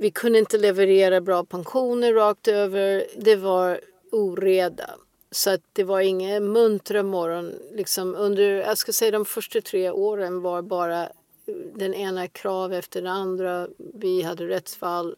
Vi 0.00 0.10
kunde 0.10 0.38
inte 0.38 0.58
leverera 0.58 1.20
bra 1.20 1.44
pensioner 1.44 2.12
rakt 2.12 2.48
över. 2.48 3.06
Det 3.16 3.36
var 3.36 3.80
oreda. 4.12 4.90
Så 5.30 5.50
att 5.50 5.60
det 5.72 5.84
var 5.84 6.00
ingen 6.00 6.52
muntra 6.52 7.02
morgon. 7.02 7.54
Liksom 7.72 8.14
under, 8.14 8.42
jag 8.42 8.78
ska 8.78 8.92
säga 8.92 9.10
de 9.10 9.24
första 9.24 9.60
tre 9.60 9.90
åren 9.90 10.40
var 10.40 10.62
bara 10.62 11.08
den 11.74 11.94
ena 11.94 12.28
krav 12.28 12.72
efter 12.72 13.02
den 13.02 13.12
andra. 13.12 13.68
Vi 13.94 14.22
hade 14.22 14.48
rättsfall. 14.48 15.16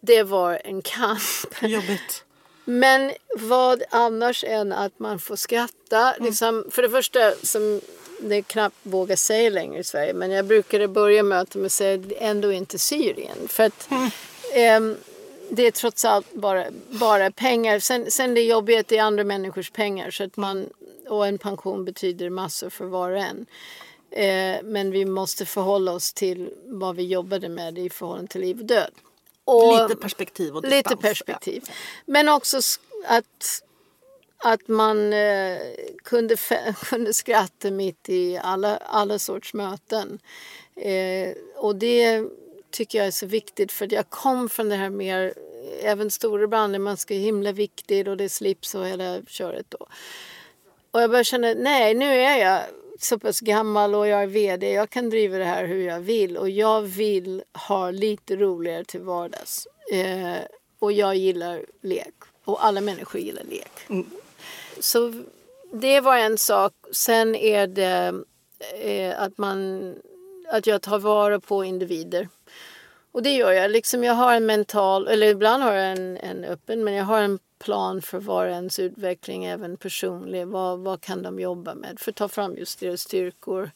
Det 0.00 0.22
var 0.22 0.60
en 0.64 0.82
kamp. 0.82 1.20
Jobbigt. 1.62 2.24
Men 2.64 3.12
vad 3.38 3.82
annars 3.90 4.44
än 4.44 4.72
att 4.72 4.98
man 4.98 5.18
får 5.18 5.36
skratta. 5.36 6.14
Mm. 6.14 6.26
Liksom, 6.26 6.64
för 6.70 6.82
det 6.82 6.90
första, 6.90 7.32
som 7.42 7.80
det 8.20 8.42
knappt 8.42 8.76
vågar 8.82 9.16
säga 9.16 9.50
längre 9.50 9.78
i 9.78 9.84
Sverige, 9.84 10.14
men 10.14 10.30
jag 10.30 10.46
brukade 10.46 10.88
börja 10.88 11.22
möten 11.22 11.60
med 11.60 11.66
att 11.66 11.72
säga 11.72 12.02
ändå 12.18 12.52
inte 12.52 12.78
Syrien. 12.78 13.48
För 13.48 13.62
att 13.62 13.88
mm. 13.90 14.92
eh, 14.92 14.96
det 15.50 15.66
är 15.66 15.70
trots 15.70 16.04
allt 16.04 16.32
bara, 16.32 16.64
bara 16.88 17.30
pengar. 17.30 17.78
Sen, 17.78 18.10
sen 18.10 18.34
det 18.34 18.42
jobbiga 18.42 18.76
är 18.76 18.80
att 18.80 18.88
det 18.88 18.98
är 18.98 19.02
andra 19.02 19.24
människors 19.24 19.70
pengar. 19.70 20.10
Så 20.10 20.24
att 20.24 20.36
man, 20.36 20.66
och 21.08 21.26
en 21.26 21.38
pension 21.38 21.84
betyder 21.84 22.30
massor 22.30 22.70
för 22.70 22.84
var 22.84 23.10
och 23.10 23.18
en. 23.18 23.46
Eh, 24.10 24.62
men 24.64 24.90
vi 24.90 25.04
måste 25.04 25.46
förhålla 25.46 25.92
oss 25.92 26.12
till 26.12 26.50
vad 26.64 26.96
vi 26.96 27.02
jobbade 27.02 27.48
med 27.48 27.78
i 27.78 27.90
förhållande 27.90 28.32
till 28.32 28.40
liv 28.40 28.58
och 28.58 28.64
död. 28.64 28.90
Och 29.44 29.82
lite 29.82 29.96
perspektiv 29.96 30.56
och 30.56 30.62
distans. 30.62 30.84
Lite 30.90 30.96
perspektiv. 30.96 31.62
Ja. 31.66 31.72
Men 32.06 32.28
också 32.28 32.56
att, 33.06 33.62
att 34.38 34.68
man 34.68 35.12
eh, 35.12 35.58
kunde, 36.04 36.36
kunde 36.84 37.14
skratta 37.14 37.70
mitt 37.70 38.08
i 38.08 38.40
alla, 38.42 38.76
alla 38.76 39.18
sorts 39.18 39.54
möten. 39.54 40.18
Eh, 40.76 41.32
och 41.56 41.76
det 41.76 42.24
tycker 42.70 42.98
jag 42.98 43.06
är 43.06 43.10
så 43.10 43.26
viktigt 43.26 43.72
för 43.72 43.94
jag 43.94 44.10
kom 44.10 44.48
från 44.48 44.68
det 44.68 44.76
här 44.76 44.90
mer, 44.90 45.34
även 45.82 46.10
storebranden, 46.10 46.82
man 46.82 46.96
ska 46.96 47.14
himla 47.14 47.52
viktig 47.52 48.08
och 48.08 48.16
det 48.16 48.24
är 48.24 48.28
slips 48.28 48.74
och 48.74 48.86
hela 48.86 49.20
köret 49.26 49.66
då. 49.68 49.86
Och 50.90 51.02
jag 51.02 51.10
började 51.10 51.24
känna, 51.24 51.54
nej 51.54 51.94
nu 51.94 52.04
är 52.04 52.36
jag 52.36 52.62
så 53.00 53.18
pass 53.18 53.40
gammal 53.40 53.94
och 53.94 54.08
jag 54.08 54.22
är 54.22 54.26
VD. 54.26 54.72
Jag 54.72 54.90
kan 54.90 55.10
driva 55.10 55.38
det 55.38 55.44
här 55.44 55.64
hur 55.64 55.86
jag 55.86 56.00
vill 56.00 56.36
och 56.36 56.50
jag 56.50 56.82
vill 56.82 57.42
ha 57.68 57.90
lite 57.90 58.36
roligare 58.36 58.84
till 58.84 59.00
vardags. 59.00 59.68
Eh, 59.92 60.36
och 60.78 60.92
jag 60.92 61.16
gillar 61.16 61.66
lek 61.82 62.14
och 62.44 62.64
alla 62.64 62.80
människor 62.80 63.20
gillar 63.20 63.44
lek. 63.44 63.72
Mm. 63.88 64.06
Så 64.80 65.24
det 65.72 66.00
var 66.00 66.16
en 66.16 66.38
sak. 66.38 66.72
Sen 66.92 67.34
är 67.34 67.66
det 67.66 68.22
eh, 68.82 69.22
att 69.22 69.38
man 69.38 69.94
att 70.48 70.66
jag 70.66 70.82
tar 70.82 70.98
vara 70.98 71.40
på 71.40 71.64
individer. 71.64 72.28
Och 73.12 73.22
det 73.22 73.30
gör 73.30 73.52
jag. 73.52 73.70
Liksom 73.70 74.04
jag 74.04 74.14
har 74.14 74.34
en 74.34 74.46
mental, 74.46 75.08
eller 75.08 75.26
ibland 75.26 75.62
har 75.62 75.72
jag 75.72 75.92
en, 75.92 76.16
en 76.16 76.44
öppen, 76.44 76.84
men 76.84 76.94
jag 76.94 77.04
har 77.04 77.20
en 77.20 77.38
plan 77.58 78.02
för 78.02 78.18
var 78.18 78.46
ens 78.46 78.78
utveckling, 78.78 79.44
även 79.44 79.76
personlig. 79.76 80.46
Vad, 80.46 80.78
vad 80.78 81.00
kan 81.00 81.22
de 81.22 81.40
jobba 81.40 81.74
med 81.74 82.00
för 82.00 82.10
att 82.10 82.16
ta 82.16 82.28
fram 82.28 82.56
just 82.56 82.80
deras 82.80 83.00
styrkor? 83.00 83.70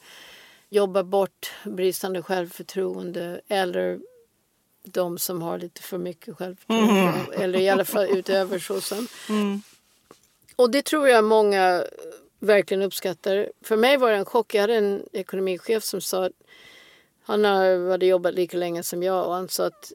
Jobba 0.68 1.02
bort 1.02 1.52
bristande 1.64 2.22
självförtroende 2.22 3.40
eller 3.48 4.00
de 4.82 5.18
som 5.18 5.42
har 5.42 5.58
lite 5.58 5.82
för 5.82 5.98
mycket 5.98 6.36
självförtroende. 6.36 7.00
Mm. 7.00 7.42
Eller 7.42 7.58
i 7.58 7.68
alla 7.68 7.84
fall 7.84 8.06
utöver 8.10 8.58
så. 8.58 8.80
Som. 8.80 9.06
Mm. 9.28 9.62
Och 10.60 10.70
det 10.70 10.82
tror 10.82 11.08
jag 11.08 11.24
många 11.24 11.84
verkligen 12.38 12.82
uppskattar. 12.82 13.52
För 13.62 13.76
mig 13.76 13.96
var 13.96 14.10
det 14.10 14.16
en 14.16 14.24
chock. 14.24 14.54
Jag 14.54 14.60
hade 14.60 14.74
en 14.74 15.02
ekonomichef 15.12 15.84
som 15.84 16.00
sa 16.00 16.24
att 16.24 16.32
han 17.22 17.44
hade 17.44 18.06
jobbat 18.06 18.34
lika 18.34 18.56
länge 18.56 18.82
som 18.82 19.02
jag 19.02 19.26
och 19.26 19.32
han 19.32 19.48
sa 19.48 19.66
att 19.66 19.92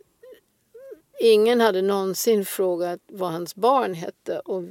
ingen 1.19 1.61
hade 1.61 1.81
någonsin 1.81 2.45
frågat 2.45 2.99
vad 3.07 3.31
hans 3.31 3.55
barn 3.55 3.93
hette 3.93 4.39
och 4.39 4.63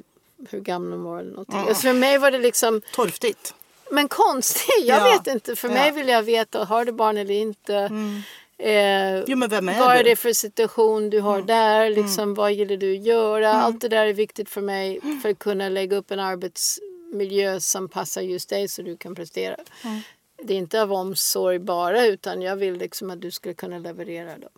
hur 0.49 0.61
gamla 0.61 0.91
de 0.91 1.05
var. 1.05 1.21
Eller 1.21 1.31
någonting. 1.31 1.55
Mm. 1.55 1.69
Alltså 1.69 1.83
för 1.83 1.95
mig 1.95 2.19
var 2.19 2.31
det 2.31 2.39
liksom... 2.39 2.81
Torftigt. 2.93 3.55
Men 3.91 4.09
konstigt, 4.09 4.75
jag 4.85 5.01
ja. 5.01 5.05
vet 5.05 5.27
inte. 5.27 5.57
För 5.57 5.69
ja. 5.69 5.75
mig 5.75 5.91
vill 5.91 6.09
jag 6.09 6.23
veta, 6.23 6.65
har 6.65 6.85
du 6.85 6.93
barn 6.93 7.17
eller 7.17 7.35
inte? 7.35 7.75
Mm. 7.75 8.21
Eh, 8.59 9.25
jo, 9.27 9.37
men 9.37 9.49
vem 9.49 9.69
är 9.69 9.79
vad 9.79 9.97
är 9.97 10.05
det 10.05 10.17
för 10.17 10.33
situation 10.33 11.11
du 11.11 11.21
har 11.21 11.35
mm. 11.35 11.47
där? 11.47 11.87
Mm. 11.87 12.03
Liksom, 12.03 12.23
mm. 12.23 12.35
Vad 12.35 12.53
gillar 12.53 12.77
du 12.77 12.97
göra? 12.97 13.51
Mm. 13.51 13.63
Allt 13.63 13.81
det 13.81 13.89
där 13.89 14.07
är 14.07 14.13
viktigt 14.13 14.49
för 14.49 14.61
mig 14.61 15.01
för 15.23 15.29
att 15.29 15.39
kunna 15.39 15.69
lägga 15.69 15.97
upp 15.97 16.11
en 16.11 16.21
arbetsmiljö 16.21 17.61
som 17.61 17.89
passar 17.89 18.23
just 18.23 18.49
dig 18.49 18.69
så 18.69 18.83
du 18.83 18.97
kan 18.97 19.15
prestera. 19.15 19.57
Mm. 19.85 20.01
Det 20.43 20.55
är 20.55 20.59
inte 20.59 20.83
av 20.83 20.93
omsorg 20.93 21.59
bara 21.59 22.07
utan 22.07 22.43
jag 22.43 22.57
vill 22.57 22.75
liksom 22.75 23.11
att 23.11 23.21
du 23.21 23.31
ska 23.31 23.55
kunna 23.55 23.79
leverera. 23.79 24.39
Då. 24.39 24.49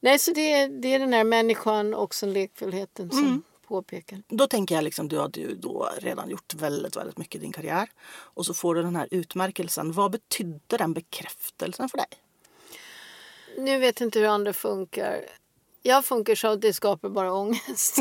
Nej, 0.00 0.18
så 0.18 0.32
det, 0.32 0.66
det 0.66 0.94
är 0.94 0.98
den 0.98 1.12
här 1.12 1.24
människan 1.24 1.94
och 1.94 2.14
sen 2.14 2.32
lekfullheten 2.32 3.10
som 3.10 3.18
mm. 3.18 3.42
påpekar. 3.66 4.22
Då 4.28 4.46
tänker 4.46 4.74
jag 4.74 4.84
liksom, 4.84 5.08
du 5.08 5.18
har 5.18 5.30
ju 5.34 5.54
då 5.54 5.88
redan 5.98 6.30
gjort 6.30 6.54
väldigt, 6.54 6.96
väldigt 6.96 7.18
mycket 7.18 7.34
i 7.34 7.38
din 7.38 7.52
karriär. 7.52 7.88
Och 8.10 8.46
så 8.46 8.54
får 8.54 8.74
du 8.74 8.82
den 8.82 8.96
här 8.96 9.08
utmärkelsen. 9.10 9.92
Vad 9.92 10.10
betydde 10.12 10.76
den 10.76 10.92
bekräftelsen 10.92 11.88
för 11.88 11.98
dig? 11.98 12.06
Nu 13.64 13.78
vet 13.78 14.00
jag 14.00 14.06
inte 14.06 14.18
hur 14.18 14.26
andra 14.26 14.52
funkar. 14.52 15.24
Jag 15.82 16.04
funkar 16.04 16.34
så 16.34 16.48
att 16.48 16.60
det 16.60 16.72
skapar 16.72 17.08
bara 17.08 17.32
ångest. 17.32 17.96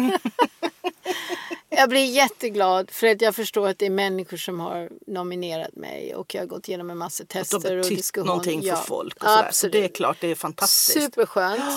jag 1.70 1.90
blir 1.90 2.06
jätteglad 2.06 2.92
för 2.92 3.08
att 3.08 3.22
jag 3.22 3.36
förstår 3.36 3.68
att 3.68 3.80
det 3.80 3.86
är 3.86 3.90
människor 3.90 4.38
som 4.38 4.60
har 4.60 4.90
nominerat 5.08 5.76
mig 5.76 6.16
och 6.16 6.36
jag 6.36 6.42
har 6.42 6.48
gått 6.48 6.68
igenom 6.68 6.90
en 6.90 6.98
massa 6.98 7.26
tester 7.26 7.78
och 7.78 7.86
diskussioner. 7.86 8.28
någonting 8.28 8.62
för 8.62 8.68
ja, 8.68 8.76
folk. 8.76 9.24
Och 9.24 9.30
absolut. 9.30 9.56
Så 9.56 9.68
det 9.68 9.84
är 9.84 9.88
klart, 9.88 10.18
det 10.22 10.28
är 10.28 10.36
fantastiskt. 10.36 11.04
Superskönt. 11.04 11.62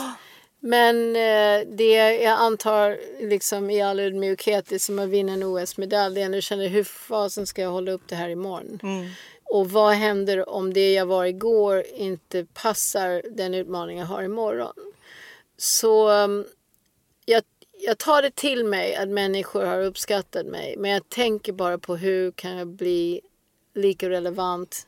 Men 0.60 1.16
eh, 1.16 1.66
det 1.76 1.92
jag 2.22 2.40
antar 2.40 2.98
liksom 3.20 3.70
i 3.70 3.82
all 3.82 4.00
ödmjukhet 4.00 4.72
är 4.72 4.78
som 4.78 4.98
att 4.98 5.08
vinna 5.08 5.32
en 5.32 5.42
OS-medalj. 5.42 6.20
Jag 6.20 6.42
känner 6.42 6.68
hur 6.68 6.84
fasen 6.84 7.46
ska 7.46 7.62
jag 7.62 7.70
hålla 7.70 7.92
upp 7.92 8.02
det 8.06 8.16
här 8.16 8.28
imorgon? 8.28 8.80
Mm. 8.82 9.10
Och 9.44 9.70
vad 9.70 9.92
händer 9.92 10.48
om 10.48 10.72
det 10.72 10.92
jag 10.92 11.06
var 11.06 11.24
igår 11.24 11.82
inte 11.94 12.46
passar 12.54 13.22
den 13.30 13.54
utmaning 13.54 13.98
jag 13.98 14.06
har 14.06 14.22
imorgon? 14.22 14.74
Så 15.56 16.10
um, 16.10 16.44
jag, 17.24 17.42
jag 17.80 17.98
tar 17.98 18.22
det 18.22 18.34
till 18.34 18.64
mig 18.64 18.94
att 18.94 19.08
människor 19.08 19.64
har 19.64 19.80
uppskattat 19.80 20.46
mig. 20.46 20.76
Men 20.78 20.90
jag 20.90 21.08
tänker 21.08 21.52
bara 21.52 21.78
på 21.78 21.96
hur 21.96 22.30
kan 22.30 22.56
jag 22.56 22.68
bli 22.68 23.20
lika 23.74 24.10
relevant 24.10 24.86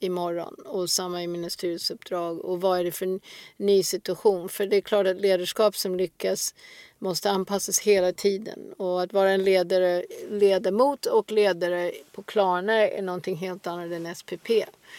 imorgon 0.00 0.54
och 0.54 0.90
samma 0.90 1.22
i 1.22 1.26
mina 1.26 1.50
styrelseuppdrag 1.50 2.44
och 2.44 2.60
vad 2.60 2.80
är 2.80 2.84
det 2.84 2.92
för 2.92 3.20
ny 3.56 3.82
situation? 3.82 4.48
För 4.48 4.66
det 4.66 4.76
är 4.76 4.80
klart 4.80 5.06
att 5.06 5.20
ledarskap 5.20 5.76
som 5.76 5.96
lyckas 5.96 6.54
måste 6.98 7.30
anpassas 7.30 7.78
hela 7.78 8.12
tiden 8.12 8.72
och 8.76 9.02
att 9.02 9.12
vara 9.12 9.30
en 9.30 9.44
ledare, 9.44 10.04
ledamot 10.30 11.06
och 11.06 11.32
ledare 11.32 11.92
på 12.12 12.22
Klarna 12.22 12.72
är 12.72 13.02
någonting 13.02 13.36
helt 13.36 13.66
annat 13.66 13.92
än 13.92 14.14
SPP. 14.14 14.50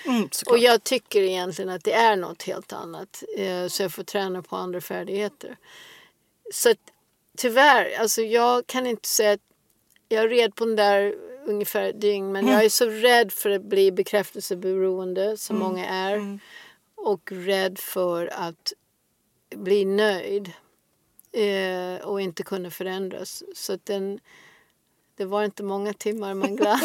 Mm, 0.06 0.30
och 0.50 0.58
jag 0.58 0.84
tycker 0.84 1.22
egentligen 1.22 1.70
att 1.70 1.84
det 1.84 1.94
är 1.94 2.16
något 2.16 2.44
helt 2.44 2.74
annat 2.74 3.24
eh, 3.38 3.68
så 3.68 3.84
jag 3.84 3.94
får 3.94 4.04
träna 4.04 4.42
på 4.42 4.56
andra 4.56 4.82
färdigheter. 4.82 5.58
Så 6.54 6.72
att, 6.72 6.78
tyvärr, 7.38 8.00
alltså 8.00 8.22
jag 8.22 8.68
kan 8.68 8.88
inte 8.88 9.08
säga 9.08 9.32
att 9.32 9.40
jag 10.10 10.32
red 10.32 10.56
på 10.56 10.66
den 10.66 10.76
där 10.76 11.16
ungefär 11.46 11.84
ett 11.84 12.02
dygn 12.02 12.32
men 12.32 12.44
mm. 12.44 12.54
jag 12.54 12.66
är 12.66 12.70
så 12.70 12.86
rädd 12.86 13.32
för 13.32 13.50
att 13.50 13.64
bli 13.64 13.92
bekräftelseberoende 13.92 15.38
som 15.38 15.56
mm. 15.56 15.68
många 15.68 15.86
är 15.88 16.14
mm. 16.14 16.40
och 16.96 17.32
rädd 17.32 17.80
för 17.80 18.28
att 18.34 18.74
bli 19.56 19.86
nöjd 19.86 20.52
eh, 21.32 22.08
och 22.08 22.22
inte 22.22 22.44
kunde 22.44 22.72
förändras. 22.72 23.44
Så 23.56 23.74
att 23.74 23.86
den, 23.86 24.20
det 25.16 25.26
var 25.26 25.44
inte 25.44 25.64
många 25.64 25.94
timmar 25.94 26.34
man 26.34 26.56
en 26.56 26.80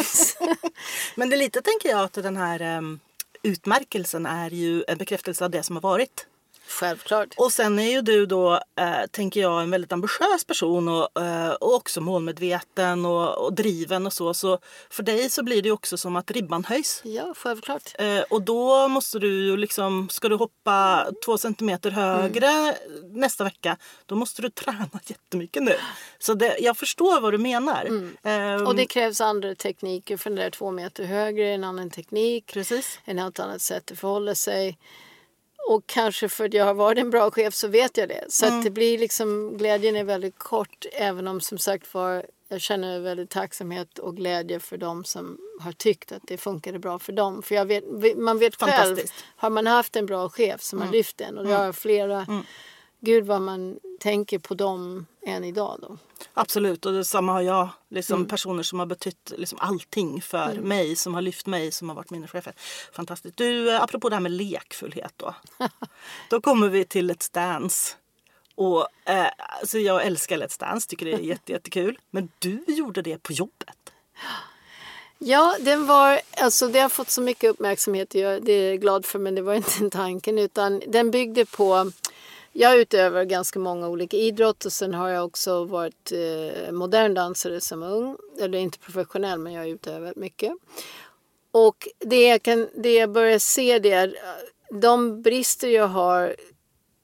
men 1.15 1.29
det 1.29 1.35
är 1.35 1.37
lite 1.37 1.61
tänker 1.61 1.89
jag 1.89 1.99
att 1.99 2.13
den 2.13 2.37
här 2.37 2.77
um, 2.77 2.99
utmärkelsen 3.43 4.25
är 4.25 4.49
ju 4.49 4.83
en 4.87 4.97
bekräftelse 4.97 5.45
av 5.45 5.51
det 5.51 5.63
som 5.63 5.75
har 5.75 5.81
varit. 5.81 6.27
Självklart. 6.67 7.29
Och 7.37 7.51
sen 7.51 7.79
är 7.79 7.91
ju 7.91 8.01
du 8.01 8.25
då, 8.25 8.53
eh, 8.53 9.05
tänker 9.11 9.41
jag, 9.41 9.63
en 9.63 9.71
väldigt 9.71 9.91
ambitiös 9.91 10.45
person 10.47 10.87
och, 10.87 11.21
eh, 11.21 11.51
och 11.51 11.73
också 11.73 12.01
målmedveten 12.01 13.05
och, 13.05 13.45
och, 13.45 13.53
driven 13.53 14.05
och 14.05 14.13
så. 14.13 14.33
Så 14.33 14.59
för 14.89 15.03
dig 15.03 15.29
så 15.29 15.43
blir 15.43 15.61
det 15.61 15.71
också 15.71 15.97
som 15.97 16.15
att 16.15 16.31
ribban 16.31 16.63
höjs. 16.63 17.01
Ja, 17.03 17.33
självklart. 17.37 17.95
Eh, 17.99 18.21
och 18.29 18.41
då 18.41 18.87
måste 18.87 19.19
du 19.19 19.45
ju 19.45 19.57
liksom, 19.57 20.09
ska 20.09 20.29
du 20.29 20.35
hoppa 20.35 21.07
två 21.25 21.37
centimeter 21.37 21.91
högre 21.91 22.47
mm. 22.47 22.75
nästa 23.13 23.43
vecka, 23.43 23.77
då 24.05 24.15
måste 24.15 24.41
du 24.41 24.49
träna 24.49 24.89
jättemycket 25.05 25.63
nu. 25.63 25.75
Så 26.19 26.33
det, 26.33 26.57
jag 26.59 26.77
förstår 26.77 27.21
vad 27.21 27.33
du 27.33 27.37
menar. 27.37 27.85
Mm. 27.85 28.17
Ehm, 28.23 28.67
och 28.67 28.75
det 28.75 28.85
krävs 28.85 29.21
andra 29.21 29.55
tekniker 29.55 30.17
för 30.17 30.29
den 30.29 30.39
där 30.39 30.49
två 30.49 30.71
meter 30.71 31.03
högre, 31.03 31.53
en 31.53 31.63
annan 31.63 31.89
teknik. 31.89 32.53
Precis. 32.53 32.99
En 33.05 33.17
helt 33.17 33.39
annat 33.39 33.61
sätt 33.61 33.91
att 33.91 33.99
förhålla 33.99 34.35
sig. 34.35 34.77
Och 35.69 35.83
kanske 35.85 36.29
för 36.29 36.45
att 36.45 36.53
jag 36.53 36.65
har 36.65 36.73
varit 36.73 36.97
en 36.97 37.09
bra 37.09 37.31
chef 37.31 37.53
så 37.53 37.67
vet 37.67 37.97
jag 37.97 38.09
det. 38.09 38.25
Så 38.29 38.45
mm. 38.45 38.63
det 38.63 38.69
blir 38.69 38.97
liksom, 38.97 39.57
glädjen 39.57 39.95
är 39.95 40.03
väldigt 40.03 40.39
kort 40.39 40.85
även 40.91 41.27
om 41.27 41.41
som 41.41 41.57
sagt 41.57 41.93
var 41.93 42.25
jag 42.49 42.61
känner 42.61 42.99
väldigt 42.99 43.29
tacksamhet 43.29 43.99
och 43.99 44.15
glädje 44.15 44.59
för 44.59 44.77
dem 44.77 45.03
som 45.03 45.37
har 45.61 45.71
tyckt 45.71 46.11
att 46.11 46.21
det 46.25 46.37
funkade 46.37 46.79
bra 46.79 46.99
för 46.99 47.13
dem. 47.13 47.41
För 47.41 47.55
jag 47.55 47.65
vet, 47.65 47.83
man 48.17 48.39
vet 48.39 48.55
själv, 48.55 48.97
har 49.35 49.49
man 49.49 49.67
haft 49.67 49.95
en 49.95 50.05
bra 50.05 50.29
chef 50.29 50.61
som 50.61 50.79
mm. 50.79 50.87
har 50.87 50.93
lyft 50.93 51.21
en 51.21 51.37
och 51.37 51.43
det 51.43 51.53
mm. 51.53 51.65
har 51.65 51.73
flera 51.73 52.21
mm 52.21 52.43
gud 53.05 53.25
vad 53.25 53.41
man 53.41 53.79
tänker 53.99 54.39
på 54.39 54.53
dem 54.53 55.05
än 55.25 55.43
idag 55.43 55.79
då. 55.81 55.97
Absolut 56.33 56.85
och 56.85 56.93
detsamma 56.93 57.31
har 57.31 57.41
jag. 57.41 57.69
Liksom 57.89 58.15
mm. 58.15 58.27
Personer 58.27 58.63
som 58.63 58.79
har 58.79 58.85
betytt 58.85 59.33
liksom 59.37 59.59
allting 59.61 60.21
för 60.21 60.51
mm. 60.51 60.67
mig, 60.67 60.95
som 60.95 61.13
har 61.13 61.21
lyft 61.21 61.45
mig, 61.45 61.71
som 61.71 61.89
har 61.89 61.95
varit 61.95 62.09
mina 62.09 62.27
chefer. 62.27 62.53
Fantastiskt. 62.93 63.37
Du, 63.37 63.71
eh, 63.71 63.83
apropå 63.83 64.09
det 64.09 64.15
här 64.15 64.21
med 64.21 64.31
lekfullhet 64.31 65.13
då. 65.17 65.35
då 66.29 66.41
kommer 66.41 66.69
vi 66.69 66.85
till 66.85 67.09
ett 67.09 67.23
stance. 67.23 67.95
Och, 68.55 68.87
eh, 69.05 69.27
alltså 69.61 69.77
jag 69.77 70.05
älskar 70.05 70.37
Let's 70.37 70.59
Dance, 70.59 70.89
tycker 70.89 71.05
det 71.05 71.13
är 71.13 71.19
jätte, 71.19 71.51
jättekul. 71.51 71.99
Men 72.11 72.29
du 72.39 72.63
gjorde 72.67 73.01
det 73.01 73.23
på 73.23 73.33
jobbet. 73.33 73.93
Ja, 75.17 75.55
den 75.59 75.85
var, 75.85 76.21
alltså 76.37 76.67
det 76.67 76.79
har 76.79 76.89
fått 76.89 77.09
så 77.09 77.21
mycket 77.21 77.49
uppmärksamhet. 77.49 78.15
Jag, 78.15 78.43
det 78.43 78.51
är 78.51 78.69
jag 78.69 78.81
glad 78.81 79.05
för, 79.05 79.19
men 79.19 79.35
det 79.35 79.41
var 79.41 79.53
inte 79.53 79.89
tanken. 79.91 80.39
Utan 80.39 80.81
den 80.87 81.11
byggde 81.11 81.45
på 81.45 81.91
jag 82.57 82.77
utövar 82.79 83.23
ganska 83.23 83.59
många 83.59 83.87
olika 83.87 84.17
idrotter. 84.17 84.69
Sen 84.69 84.93
har 84.93 85.09
jag 85.09 85.25
också 85.25 85.63
varit 85.63 86.11
eh, 86.11 86.71
modern 86.71 87.13
dansare 87.13 87.61
som 87.61 87.83
ung. 87.83 88.17
Eller 88.39 88.57
inte 88.57 88.79
professionell, 88.79 89.39
men 89.39 89.53
jag 89.53 89.61
har 89.61 89.67
utövat 89.67 90.15
mycket. 90.15 90.53
Och 91.51 91.87
det 91.99 92.27
jag, 92.27 92.43
kan, 92.43 92.67
det 92.75 92.93
jag 92.93 93.11
börjar 93.11 93.39
se 93.39 93.79
det 93.79 93.91
är 93.91 94.07
eh, 94.07 94.77
de 94.79 95.21
brister 95.21 95.67
jag 95.67 95.87
har. 95.87 96.35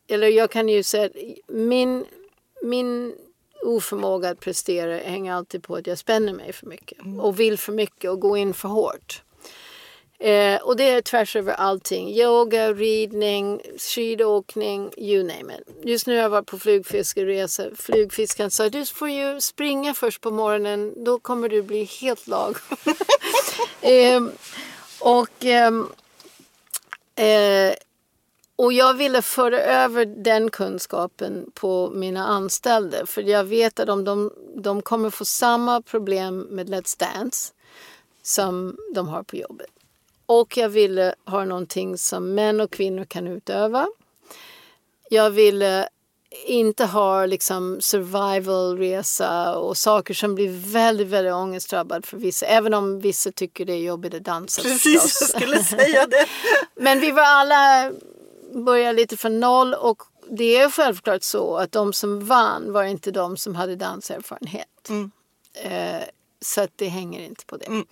Eller 0.07 0.27
jag 0.27 0.51
kan 0.51 0.69
ju 0.69 0.83
säga 0.83 1.09
min, 1.47 2.05
min 2.61 3.15
oförmåga 3.65 4.29
att 4.29 4.39
prestera 4.39 4.97
hänger 4.97 5.33
alltid 5.33 5.63
på 5.63 5.75
att 5.75 5.87
jag 5.87 5.97
spänner 5.97 6.33
mig 6.33 6.53
för 6.53 6.67
mycket. 6.67 6.99
Mm. 6.99 7.19
Och 7.19 7.39
vill 7.39 7.57
för 7.57 7.73
mycket 7.73 8.11
och 8.11 8.19
går 8.19 8.37
in 8.37 8.53
för 8.53 8.69
hårt. 8.69 9.23
Eh, 10.21 10.61
och 10.61 10.75
det 10.75 10.89
är 10.89 11.01
tvärs 11.01 11.35
över 11.35 11.53
allting. 11.53 12.09
Yoga, 12.09 12.73
ridning, 12.73 13.61
skidåkning, 13.77 14.91
you 14.97 15.23
name 15.23 15.53
it. 15.55 15.85
Just 15.85 16.07
nu 16.07 16.15
har 16.15 16.21
jag 16.21 16.29
varit 16.29 16.45
på 16.45 16.59
flugfiskeresa. 16.59 17.63
Flugfiskaren 17.75 18.51
sa 18.51 18.69
du 18.69 18.85
får 18.85 19.09
ju 19.09 19.41
springa 19.41 19.93
först 19.93 20.21
på 20.21 20.31
morgonen. 20.31 21.03
Då 21.03 21.19
kommer 21.19 21.49
du 21.49 21.61
bli 21.61 21.83
helt 21.83 22.27
lag. 22.27 22.57
eh, 23.81 24.21
och, 24.99 25.45
ehm, 25.45 25.87
eh, 27.15 27.73
och 28.55 28.73
jag 28.73 28.93
ville 28.93 29.21
föra 29.21 29.59
över 29.59 30.05
den 30.05 30.49
kunskapen 30.49 31.51
på 31.53 31.91
mina 31.93 32.27
anställda. 32.27 33.05
För 33.05 33.21
jag 33.21 33.43
vet 33.43 33.79
att 33.79 33.89
om 33.89 34.03
de, 34.03 34.31
de 34.55 34.81
kommer 34.81 35.09
få 35.09 35.25
samma 35.25 35.81
problem 35.81 36.39
med 36.39 36.69
Let's 36.69 36.99
Dance 36.99 37.53
som 38.23 38.77
de 38.95 39.07
har 39.07 39.23
på 39.23 39.35
jobbet. 39.35 39.80
Och 40.31 40.57
jag 40.57 40.69
ville 40.69 41.15
ha 41.25 41.45
någonting 41.45 41.97
som 41.97 42.35
män 42.35 42.61
och 42.61 42.71
kvinnor 42.71 43.05
kan 43.05 43.27
utöva. 43.27 43.87
Jag 45.09 45.29
ville 45.29 45.89
inte 46.45 46.85
ha 46.85 47.25
liksom 47.25 47.81
survivalresa 47.81 49.55
och 49.55 49.77
saker 49.77 50.13
som 50.13 50.35
blir 50.35 50.71
väldigt, 50.71 51.07
väldigt 51.07 51.33
ångestdrabbad 51.33 52.05
för 52.05 52.17
vissa. 52.17 52.45
Även 52.45 52.73
om 52.73 52.99
vissa 52.99 53.31
tycker 53.31 53.65
det 53.65 53.73
är 53.73 53.77
jobbigt 53.77 54.13
att 54.13 54.23
dansa. 54.23 54.61
Precis, 54.61 55.17
jag 55.21 55.29
skulle 55.29 55.63
säga 55.63 56.07
det. 56.07 56.25
Men 56.75 56.99
vi 56.99 57.11
var 57.11 57.23
alla 57.23 57.91
började 58.53 58.93
lite 58.93 59.17
från 59.17 59.39
noll 59.39 59.73
och 59.73 60.03
det 60.29 60.57
är 60.57 60.69
självklart 60.69 61.23
så 61.23 61.57
att 61.57 61.71
de 61.71 61.93
som 61.93 62.25
vann 62.25 62.71
var 62.71 62.83
inte 62.83 63.11
de 63.11 63.37
som 63.37 63.55
hade 63.55 63.75
danserfarenhet. 63.75 64.89
Mm. 64.89 65.11
Eh, 65.53 66.01
så 66.41 66.61
att 66.61 66.71
det 66.75 66.87
hänger 66.87 67.21
inte 67.21 67.45
på 67.45 67.57
det. 67.57 67.65
Mm. 67.65 67.85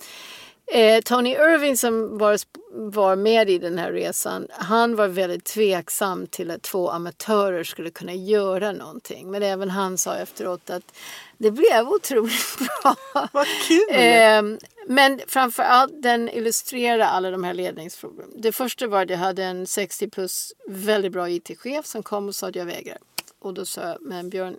Eh, 0.72 1.02
Tony 1.02 1.30
Irving 1.30 1.78
som 1.78 2.18
var, 2.18 2.40
var 2.72 3.16
med 3.16 3.50
i 3.50 3.58
den 3.58 3.78
här 3.78 3.92
resan, 3.92 4.48
han 4.52 4.96
var 4.96 5.08
väldigt 5.08 5.46
tveksam 5.46 6.28
till 6.28 6.52
att 6.52 6.62
två 6.62 6.90
amatörer 6.90 7.64
skulle 7.64 7.90
kunna 7.90 8.14
göra 8.14 8.72
någonting. 8.72 9.32
Men 9.32 9.44
även 9.44 9.70
han 9.70 9.98
sa 9.98 10.16
efteråt 10.16 10.70
att 10.70 10.94
det 11.38 11.52
blev 11.52 11.88
otroligt 11.88 12.58
bra. 12.58 12.96
Vad 13.32 13.48
kul! 13.68 13.88
Eh, 13.90 14.42
men 14.88 15.22
framförallt 15.28 16.02
den 16.02 16.30
illustrerar 16.30 17.06
alla 17.06 17.32
de 17.32 17.44
här 17.44 17.54
ledningsproblemen. 17.54 18.42
Det 18.42 18.52
första 18.52 18.88
var 18.88 19.02
att 19.02 19.10
jag 19.10 19.18
hade 19.18 19.44
en 19.44 19.68
60 19.68 20.10
plus 20.10 20.54
väldigt 20.68 21.12
bra 21.12 21.30
IT-chef 21.30 21.86
som 21.86 22.04
kom 22.04 22.28
och 22.28 22.36
sa 22.36 22.48
att 22.48 22.56
jag 22.56 22.66
vägrar. 22.66 22.98
Och 23.40 23.54
då 23.54 23.66
sa 23.66 23.82
jag, 23.82 23.98
men 24.02 24.30
Björn, 24.30 24.58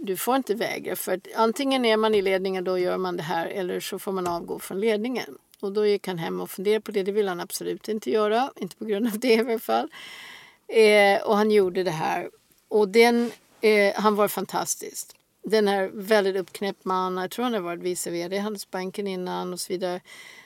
du 0.00 0.16
får 0.16 0.36
inte 0.36 0.54
vägra. 0.54 0.96
För 0.96 1.12
att 1.12 1.26
antingen 1.34 1.84
är 1.84 1.96
man 1.96 2.14
i 2.14 2.22
ledningen 2.22 2.64
då 2.64 2.78
gör 2.78 2.98
man 2.98 3.16
det 3.16 3.22
här 3.22 3.46
eller 3.46 3.80
så 3.80 3.98
får 3.98 4.12
man 4.12 4.26
avgå 4.26 4.58
från 4.58 4.80
ledningen. 4.80 5.38
Och 5.60 5.72
då 5.72 5.86
gick 5.86 6.06
han 6.06 6.18
hem 6.18 6.40
och 6.40 6.50
funderade 6.50 6.80
på 6.80 6.92
det. 6.92 7.02
Det 7.02 7.12
vill 7.12 7.28
han 7.28 7.40
absolut 7.40 7.88
inte 7.88 8.10
göra. 8.10 8.52
Inte 8.56 8.76
på 8.76 8.84
grund 8.84 9.06
av 9.06 9.18
det 9.18 9.34
i 9.34 9.38
alla 9.38 9.58
fall. 9.58 9.88
Eh, 10.68 11.22
och 11.22 11.36
han 11.36 11.50
gjorde 11.50 11.82
det 11.82 11.90
här. 11.90 12.30
Och 12.68 12.88
den, 12.88 13.30
eh, 13.60 13.94
han 13.94 14.14
var 14.14 14.28
fantastisk. 14.28 15.10
Den 15.42 15.68
här 15.68 15.90
väldigt 15.92 16.36
uppknäppt 16.36 16.84
man, 16.84 17.16
jag 17.16 17.30
tror 17.30 17.44
han 17.44 17.54
har 17.54 17.60
varit 17.60 17.82
vice 17.82 18.10
vd 18.10 18.36
i 18.36 18.38
Handelsbanken 18.38 19.06
innan 19.06 19.52
och 19.52 19.60
så 19.60 19.72
vidare. 19.72 20.00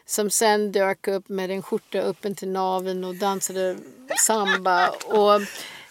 Som 0.06 0.30
sen 0.30 0.72
dök 0.72 1.08
upp 1.08 1.28
med 1.28 1.50
en 1.50 1.62
skjorta 1.62 1.98
öppen 1.98 2.34
till 2.34 2.48
naveln 2.48 3.04
och 3.04 3.14
dansade 3.14 3.76
samba. 4.26 4.88
Och 4.88 5.40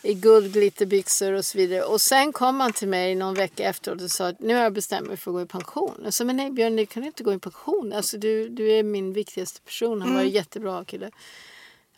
i 0.04 0.14
guldglitterbyxor 0.14 1.34
och 1.34 1.46
så 1.46 1.58
vidare. 1.58 1.84
Och 1.84 2.02
sen 2.02 2.34
kom 2.34 2.60
han 2.60 2.74
till 2.74 2.88
mig 2.88 3.16
någon 3.16 3.34
vecka 3.34 3.64
efteråt 3.64 4.02
och 4.02 4.12
sa 4.12 4.28
att 4.28 4.40
nu 4.40 4.54
har 4.54 4.62
jag 4.62 4.74
bestämt 4.74 5.08
mig 5.08 5.18
för 5.18 5.32
att 5.32 5.36
gå 5.36 5.42
i 5.42 5.46
pension. 5.46 6.02
Jag 6.04 6.14
sa, 6.14 6.24
men 6.24 6.36
nej 6.36 6.52
Björn, 6.52 6.76
du 6.76 6.86
kan 6.86 7.04
inte 7.04 7.24
gå 7.24 7.34
i 7.34 7.40
pension. 7.40 7.94
Alltså, 7.94 8.18
du, 8.18 8.50
du 8.50 8.72
är 8.72 8.84
min 8.84 9.14
viktigaste 9.14 9.62
person. 9.62 10.02
Han 10.02 10.14
var 10.14 10.20
en 10.20 10.28
mm. 10.28 10.36
jättebra 10.36 10.86
kille. 10.86 11.12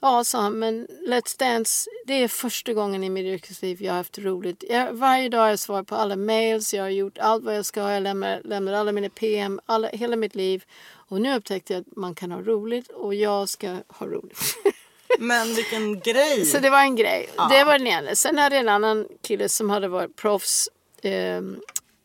Ja, 0.03 0.23
sa 0.23 0.41
han, 0.41 0.59
men 0.59 0.87
Let's 1.07 1.39
Dance, 1.39 1.89
det 2.05 2.13
är 2.13 2.27
första 2.27 2.73
gången 2.73 3.03
i 3.03 3.09
mitt 3.09 3.25
yrkesliv 3.25 3.81
jag 3.81 3.91
har 3.91 3.97
haft 3.97 4.17
roligt. 4.17 4.63
Jag, 4.69 4.93
varje 4.93 5.29
dag 5.29 5.39
har 5.39 5.49
jag 5.49 5.59
svarat 5.59 5.87
på 5.87 5.95
alla 5.95 6.15
mails, 6.15 6.73
jag 6.73 6.83
har 6.83 6.89
gjort 6.89 7.17
allt 7.17 7.43
vad 7.43 7.55
jag 7.57 7.65
ska, 7.65 7.91
jag 7.91 8.03
lämnar, 8.03 8.41
lämnar 8.43 8.73
alla 8.73 8.91
mina 8.91 9.09
PM, 9.09 9.59
alla, 9.65 9.87
hela 9.87 10.15
mitt 10.15 10.35
liv. 10.35 10.63
Och 10.85 11.21
nu 11.21 11.35
upptäckte 11.35 11.73
jag 11.73 11.81
att 11.81 11.95
man 11.95 12.15
kan 12.15 12.31
ha 12.31 12.41
roligt 12.41 12.87
och 12.87 13.15
jag 13.15 13.49
ska 13.49 13.77
ha 13.87 14.07
roligt. 14.07 14.39
Men 15.19 15.53
vilken 15.53 15.99
grej! 15.99 16.45
Så 16.45 16.59
det 16.59 16.69
var 16.69 16.81
en 16.81 16.95
grej. 16.95 17.29
Ja. 17.37 17.47
Det 17.47 17.63
var 17.63 17.77
den 17.77 17.87
ena. 17.87 18.15
Sen 18.15 18.37
hade 18.37 18.55
jag 18.55 18.61
en 18.61 18.69
annan 18.69 19.07
kille 19.21 19.49
som 19.49 19.69
hade 19.69 19.87
varit 19.87 20.15
proffs 20.15 20.69
eh, 21.01 21.41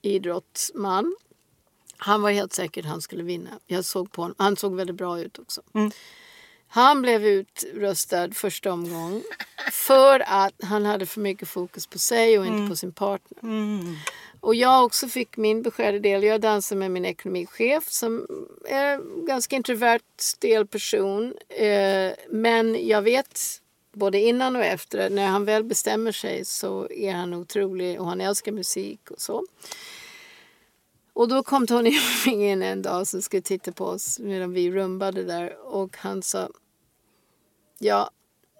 idrottsman. 0.03 1.17
Han 1.97 2.23
var 2.23 2.31
helt 2.31 2.53
säker 2.53 2.81
att 2.81 2.89
han 2.89 3.03
skulle 3.03 3.23
vinna. 3.23 3.51
Jag 3.67 3.85
såg 3.85 4.13
på 4.13 4.23
honom. 4.23 4.35
Han 4.39 4.57
såg 4.57 4.77
väldigt 4.77 4.97
bra 4.97 5.21
ut 5.21 5.39
också. 5.39 5.63
Mm. 5.75 5.91
Han 6.71 7.03
blev 7.03 7.27
utröstad 7.27 8.35
första 8.35 8.73
omgången 8.73 9.23
för 9.73 10.23
att 10.27 10.55
han 10.63 10.85
hade 10.85 11.07
för 11.07 11.21
mycket 11.21 11.49
fokus 11.49 11.87
på 11.87 11.99
sig 11.99 12.39
och 12.39 12.47
inte 12.47 12.57
mm. 12.57 12.69
på 12.69 12.77
sin 12.77 12.93
partner. 12.93 13.39
Mm. 13.43 13.97
Och 14.41 14.55
jag 14.55 14.85
också 14.85 15.09
fick 15.09 15.37
min 15.37 15.63
beskärda 15.63 15.99
del. 15.99 16.23
Jag 16.23 16.41
dansar 16.41 16.77
med 16.77 16.91
min 16.91 17.05
ekonomichef 17.05 17.89
som 17.89 18.27
är 18.69 18.95
en 18.95 19.27
ganska 19.27 19.57
introvert, 19.57 20.03
stel 20.17 20.67
person. 20.67 21.35
Eh, 21.49 22.13
men 22.31 22.87
jag 22.89 23.03
vet 23.03 23.41
både 23.93 24.21
innan 24.21 24.57
och 24.57 24.65
efter, 24.65 25.11
när 25.11 25.27
han 25.27 25.45
väl 25.45 25.65
bestämmer 25.65 26.13
sig 26.13 26.45
så 26.45 26.91
är 26.91 27.13
han 27.13 27.35
otrolig 27.35 28.01
och 28.01 28.07
han 28.07 28.21
älskar 28.21 28.53
musik 28.53 29.11
och 29.11 29.21
så. 29.21 29.45
Och 31.13 31.29
då 31.29 31.43
kom 31.43 31.67
Tony 31.67 31.91
Irving 32.25 32.45
in 32.45 32.63
en 32.63 32.83
dag 32.83 33.07
som 33.07 33.23
skulle 33.23 33.43
titta 33.43 33.73
på 33.73 33.85
oss 33.85 34.19
medan 34.19 34.53
vi 34.53 34.71
rumbade 34.71 35.25
där 35.25 35.67
och 35.67 35.97
han 35.97 36.23
sa 36.23 36.49
Ja, 37.79 38.11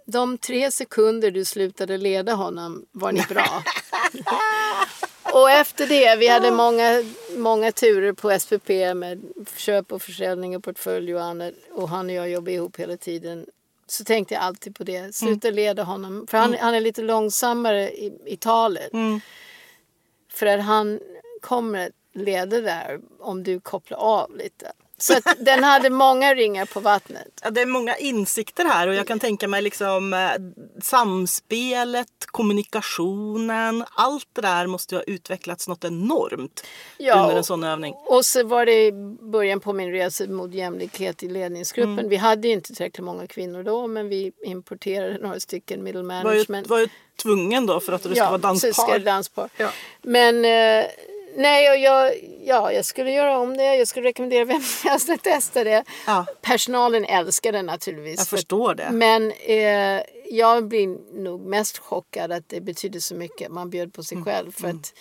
de 0.07 0.39
tre 0.39 0.71
sekunder 0.71 1.31
du 1.31 1.45
slutade 1.45 1.97
leda 1.97 2.35
honom 2.35 2.87
var 2.93 3.13
ni 3.13 3.23
bra. 3.29 3.63
och 5.33 5.51
efter 5.51 5.87
det, 5.87 6.17
vi 6.17 6.29
hade 6.29 6.51
många, 6.51 7.05
många 7.37 7.73
turer 7.73 8.13
på 8.13 8.39
SPP 8.39 8.69
med 8.97 9.23
köp 9.57 9.93
och 9.93 10.03
försäljning 10.03 10.57
och 10.57 10.65
portfölj 10.65 11.15
och 11.15 11.23
annat. 11.23 11.55
Och 11.73 11.89
han 11.89 12.07
och 12.07 12.13
jag 12.13 12.31
jobbade 12.31 12.53
ihop 12.53 12.77
hela 12.77 12.97
tiden. 12.97 13.47
Så 13.87 14.05
tänkte 14.05 14.35
jag 14.35 14.43
alltid 14.43 14.77
på 14.77 14.85
det. 14.85 15.15
Sluta 15.15 15.49
mm. 15.49 15.57
leda 15.57 15.83
honom. 15.83 16.27
För 16.31 16.39
han, 16.39 16.49
mm. 16.49 16.61
han 16.61 16.75
är 16.75 16.81
lite 16.81 17.03
långsammare 17.03 17.91
i, 17.91 18.13
i 18.25 18.37
talet. 18.37 18.93
Mm. 18.93 19.21
För 20.33 20.47
att 20.47 20.65
han 20.65 21.01
kommer 21.41 21.87
att 21.87 21.93
leda 22.13 22.61
där 22.61 23.01
om 23.19 23.43
du 23.43 23.61
kopplar 23.61 23.99
av 23.99 24.37
lite. 24.37 24.73
Så 25.01 25.17
att 25.17 25.37
den 25.39 25.65
hade 25.65 25.91
många 25.91 26.35
ringar 26.35 26.67
på 26.67 26.81
vattnet. 26.81 27.41
Ja, 27.43 27.51
det 27.51 27.61
är 27.61 27.67
många 27.67 27.97
insikter 27.97 28.65
här 28.65 28.89
och 28.89 28.95
jag 28.95 29.07
kan 29.07 29.19
tänka 29.19 29.49
mig 29.49 29.63
liksom 29.63 30.13
eh, 30.13 30.31
samspelet, 30.83 32.09
kommunikationen, 32.27 33.85
allt 33.95 34.29
det 34.33 34.41
där 34.41 34.67
måste 34.67 34.97
ha 34.97 35.03
utvecklats 35.03 35.69
något 35.69 35.85
enormt 35.85 36.67
ja, 36.99 37.23
under 37.23 37.37
en 37.37 37.45
sån 37.45 37.65
övning. 37.65 37.95
Och 37.95 38.27
så 38.27 38.45
var 38.45 38.67
det 38.67 38.93
början 39.33 39.61
på 39.61 39.73
min 39.73 39.93
resa 39.93 40.27
mot 40.27 40.55
jämlikhet 40.55 41.23
i 41.23 41.29
ledningsgruppen. 41.29 41.93
Mm. 41.93 42.09
Vi 42.09 42.17
hade 42.17 42.49
inte 42.49 42.75
tillräckligt 42.75 43.05
många 43.05 43.27
kvinnor 43.27 43.63
då 43.63 43.87
men 43.87 44.09
vi 44.09 44.33
importerade 44.45 45.19
några 45.19 45.41
stycken 45.41 45.85
middle 45.85 46.03
management. 46.03 46.69
Var 46.69 46.79
ju, 46.79 46.87
var 46.87 46.89
ju 46.89 46.89
tvungen 47.23 47.67
då 47.67 47.81
för 47.81 47.93
att 47.93 48.01
ska 48.01 48.15
ja, 48.15 48.27
vara 48.27 48.39
danspar. 48.39 48.73
Ska 48.73 48.99
danspar. 48.99 49.49
Ja. 49.57 49.71
Men 50.03 50.45
eh, 50.45 50.87
Nej, 51.39 51.71
och 51.71 51.77
jag, 51.77 52.13
ja, 52.45 52.73
jag 52.73 52.85
skulle 52.85 53.11
göra 53.11 53.39
om 53.39 53.57
det. 53.57 53.77
Jag 53.77 53.89
skulle 53.89 54.09
rekommendera 54.09 54.45
vem 54.45 54.61
som 54.63 54.91
helst 54.91 55.11
att 55.11 55.23
testa 55.23 55.65
det. 55.65 55.85
Ja. 56.07 56.27
Personalen 56.43 57.05
älskar 57.05 57.53
det 57.53 57.63
naturligtvis. 57.63 58.19
Jag 58.19 58.29
förstår 58.29 58.75
det. 58.75 58.91
Men 58.93 59.33
eh, 59.33 60.03
jag 60.31 60.69
blir 60.69 60.87
nog 61.23 61.41
mest 61.41 61.79
chockad 61.79 62.33
att 62.33 62.49
det 62.49 62.61
betyder 62.61 63.01
så 63.01 63.15
mycket. 63.15 63.51
Man 63.51 63.71
bjöd 63.71 63.93
på 63.93 64.03
sig 64.03 64.17
mm. 64.17 64.25
själv. 64.25 64.53
För 64.53 64.65
mm. 64.65 64.77
att 64.77 64.95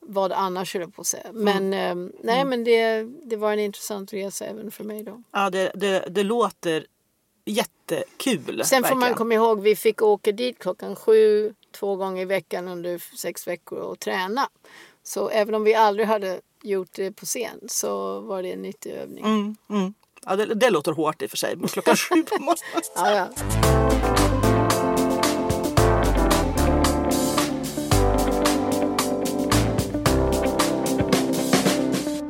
vad 0.00 0.32
annars 0.32 0.74
höll 0.74 0.90
på 0.90 1.00
att 1.00 1.06
säga. 1.06 1.26
Men 1.32 1.72
mm. 1.72 2.06
eh, 2.06 2.12
nej, 2.22 2.40
mm. 2.40 2.48
men 2.48 2.64
det, 2.64 3.02
det 3.28 3.36
var 3.36 3.52
en 3.52 3.60
intressant 3.60 4.12
resa 4.12 4.44
även 4.44 4.70
för 4.70 4.84
mig 4.84 5.02
då. 5.02 5.22
Ja, 5.32 5.50
det, 5.50 5.70
det, 5.74 6.04
det 6.08 6.22
låter 6.22 6.86
jättekul. 7.44 8.64
Sen 8.64 8.84
får 8.84 8.96
man 8.96 9.14
komma 9.14 9.34
ihåg, 9.34 9.60
vi 9.60 9.76
fick 9.76 10.02
åka 10.02 10.32
dit 10.32 10.58
klockan 10.58 10.96
sju 10.96 11.54
två 11.72 11.96
gånger 11.96 12.22
i 12.22 12.24
veckan 12.24 12.68
under 12.68 13.16
sex 13.16 13.46
veckor 13.46 13.78
och 13.78 13.98
träna. 13.98 14.48
Så 15.02 15.28
även 15.28 15.54
om 15.54 15.64
vi 15.64 15.74
aldrig 15.74 16.08
hade 16.08 16.40
gjort 16.62 16.88
det 16.92 17.12
på 17.12 17.26
scen 17.26 17.60
så 17.68 18.20
var 18.20 18.42
det 18.42 18.52
en 18.52 18.62
nyttig 18.62 18.90
övning. 18.90 19.24
Mm, 19.24 19.56
mm. 19.70 19.94
Ja, 20.26 20.36
det, 20.36 20.54
det, 20.54 20.70
låter 20.70 20.92
hårt 20.92 21.22
i 21.22 21.26
och 21.26 21.30
för 21.30 21.36
sig, 21.36 21.56
men 21.56 21.68
klockan 21.68 21.96
sju 22.08 22.22
på 22.22 22.42
morgonen. 22.42 22.82
ja, 22.94 23.10
ja. 23.10 23.28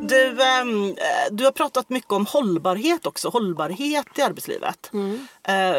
Du, 0.02 0.42
ähm, 0.42 0.96
du 1.30 1.44
har 1.44 1.52
pratat 1.52 1.88
mycket 1.88 2.12
om 2.12 2.26
hållbarhet 2.26 3.06
också, 3.06 3.28
hållbarhet 3.28 4.18
i 4.18 4.22
arbetslivet. 4.22 4.90
Mm. 4.92 5.26
Äh, 5.44 5.76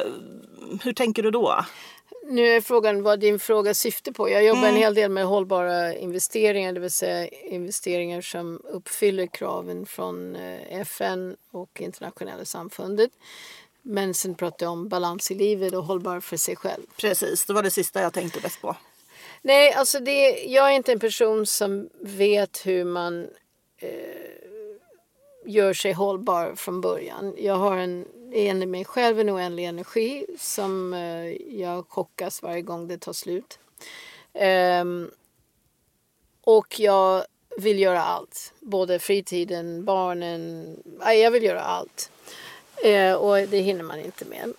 hur 0.84 0.94
tänker 0.94 1.24
du 1.24 1.32
då? 1.32 1.66
Nu 2.32 2.48
är 2.48 2.62
frågan 2.62 3.04
vad 3.04 3.20
din 3.20 3.40
fråga 3.40 3.74
syftar 3.74 4.12
på. 4.12 4.30
Jag 4.30 4.44
jobbar 4.44 4.60
mm. 4.60 4.76
en 4.76 4.82
hel 4.82 4.94
del 4.94 5.12
med 5.12 5.26
hållbara 5.26 5.96
investeringar, 5.96 6.74
det 6.74 6.80
vill 6.80 6.92
säga 6.92 7.28
investeringar 7.28 8.22
som 8.22 8.62
uppfyller 8.64 9.28
kraven 9.28 9.86
från 9.86 10.36
eh, 10.36 10.80
FN 10.82 11.36
och 11.52 11.82
internationella 11.82 12.46
samfundet. 12.46 13.12
Men 13.82 14.14
sen 14.14 14.36
pratar 14.36 14.66
jag 14.66 14.74
om 14.74 14.88
balans 14.88 15.32
i 15.32 15.36
livet 15.36 15.74
och 15.74 15.84
hållbar 15.84 16.20
för 16.20 16.38
sig 16.38 16.56
själv. 16.56 16.84
Precis, 16.98 17.46
det 17.46 17.54
var 17.54 17.64
det 17.64 17.72
sista 17.72 18.02
jag 18.02 18.14
tänkte 18.14 18.40
bäst 18.40 18.62
på. 18.62 18.76
Nej, 19.42 19.74
alltså 19.74 20.00
det, 20.00 20.44
jag 20.44 20.68
är 20.68 20.76
inte 20.76 20.92
en 20.92 21.00
person 21.00 21.46
som 21.46 21.90
vet 22.00 22.66
hur 22.66 22.84
man 22.84 23.28
eh, 23.78 23.90
gör 25.46 25.74
sig 25.74 25.94
hållbar 25.94 26.56
från 26.56 26.82
början. 26.82 27.36
Jag 27.38 27.56
har 27.56 27.78
en 27.78 28.06
enligt 28.34 28.70
mig 28.70 28.86
själv 28.86 29.20
en 29.20 29.30
oändlig 29.30 29.66
energi 29.66 30.26
som 30.40 30.94
eh, 30.94 31.32
jag 31.60 31.88
chockas 31.90 32.42
varje 32.42 32.62
gång 32.62 32.88
det 32.88 32.98
tar 32.98 33.14
slut. 33.14 33.60
Um, 34.82 35.12
och 36.42 36.80
jag 36.80 37.26
vill 37.58 37.80
göra 37.80 38.02
allt. 38.02 38.54
Både 38.60 39.00
fritiden, 39.00 39.86
barnen. 39.86 40.78
Jag 41.00 41.32
vill 41.32 41.44
göra 41.44 41.62
allt. 41.62 42.12
Uh, 42.86 43.14
och 43.14 43.48
det 43.48 43.58
hinner 43.58 43.84
man 43.84 44.00
inte 44.00 44.26
med. 44.26 44.54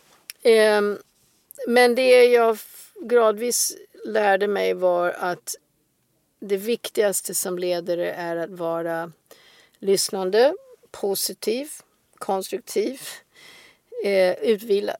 Um, 0.78 0.98
men 1.68 1.94
det 1.94 2.24
jag 2.24 2.58
gradvis 3.00 3.76
lärde 4.04 4.48
mig 4.48 4.74
var 4.74 5.10
att 5.10 5.54
det 6.40 6.56
viktigaste 6.56 7.34
som 7.34 7.58
ledare 7.58 8.12
är 8.12 8.36
att 8.36 8.50
vara 8.50 9.12
lyssnande, 9.78 10.54
positiv, 10.90 11.70
konstruktiv 12.18 13.00
eh, 14.02 14.34
utvilad. 14.42 14.96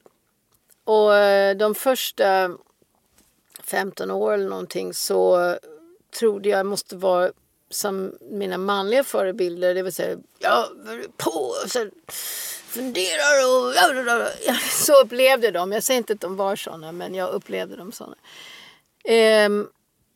Och 0.85 1.17
eh, 1.17 1.57
de 1.57 1.75
första 1.75 2.51
15 3.65 4.11
år 4.11 4.33
eller 4.33 4.49
någonting 4.49 4.95
så 4.95 5.57
trodde 6.19 6.49
jag 6.49 6.67
måste 6.67 6.97
vara 6.97 7.33
som 7.71 8.19
mina 8.21 8.59
manliga 8.59 9.05
förebilder, 9.05 9.75
det 9.75 9.83
vill 9.83 9.93
säga 9.93 10.19
jag 10.39 10.67
på 11.17 11.31
och 11.31 11.71
så 11.71 11.89
funderar 12.67 13.47
och 13.47 13.75
ja, 14.47 14.55
så 14.71 15.01
upplevde 15.01 15.51
de. 15.51 15.73
Jag 15.73 15.83
säger 15.83 15.99
inte 15.99 16.13
att 16.13 16.21
de 16.21 16.37
var 16.37 16.57
sådana, 16.57 16.93
men 16.93 17.15
jag 17.15 17.31
upplevde 17.31 17.77
dem 17.77 17.93
sådana. 17.93 18.17
Ehm, 19.05 19.69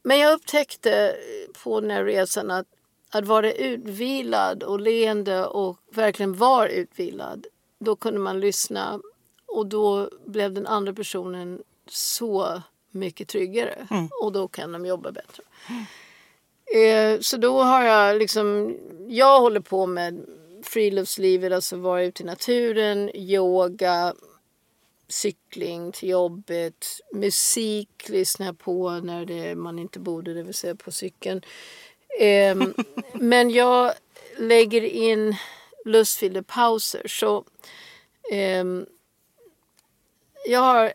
men 0.02 0.18
jag 0.18 0.32
upptäckte 0.32 1.16
på 1.62 1.80
den 1.80 1.90
här 1.90 2.04
resan 2.04 2.50
att, 2.50 2.66
att 3.10 3.24
vara 3.24 3.52
utvilad 3.52 4.62
och 4.62 4.80
leende 4.80 5.46
och 5.46 5.76
verkligen 5.92 6.34
vara 6.34 6.68
utvilad 6.68 7.46
då 7.78 7.96
kunde 7.96 8.20
man 8.20 8.40
lyssna 8.40 9.00
och 9.46 9.66
då 9.66 10.10
blev 10.24 10.52
den 10.52 10.66
andra 10.66 10.92
personen 10.92 11.62
så 11.90 12.62
mycket 12.90 13.28
tryggare 13.28 13.86
mm. 13.90 14.08
och 14.22 14.32
då 14.32 14.48
kan 14.48 14.72
de 14.72 14.86
jobba 14.86 15.12
bättre. 15.12 15.42
Eh, 16.74 17.20
så 17.20 17.36
då 17.36 17.62
har 17.62 17.82
jag 17.84 18.18
liksom, 18.18 18.76
jag 19.08 19.40
håller 19.40 19.60
på 19.60 19.86
med 19.86 20.26
friluftslivet, 20.62 21.52
alltså 21.52 21.76
vara 21.76 22.02
ute 22.02 22.22
i 22.22 22.26
naturen, 22.26 23.16
yoga, 23.16 24.14
cykling 25.08 25.92
till 25.92 26.08
jobbet, 26.08 26.86
musik 27.12 28.08
lyssnar 28.08 28.46
jag 28.46 28.58
på 28.58 28.90
när 28.90 29.24
det, 29.24 29.54
man 29.54 29.78
inte 29.78 29.98
borde, 29.98 30.34
det 30.34 30.42
vill 30.42 30.54
säga 30.54 30.74
på 30.74 30.90
cykeln. 30.90 31.42
Eh, 32.20 32.56
men 33.12 33.50
jag 33.50 33.92
lägger 34.38 34.82
in 34.82 35.36
lustfyllda 35.86 36.42
pauser. 36.42 37.02
Så 37.08 37.44
um, 38.60 38.86
jag, 40.46 40.60
har, 40.60 40.92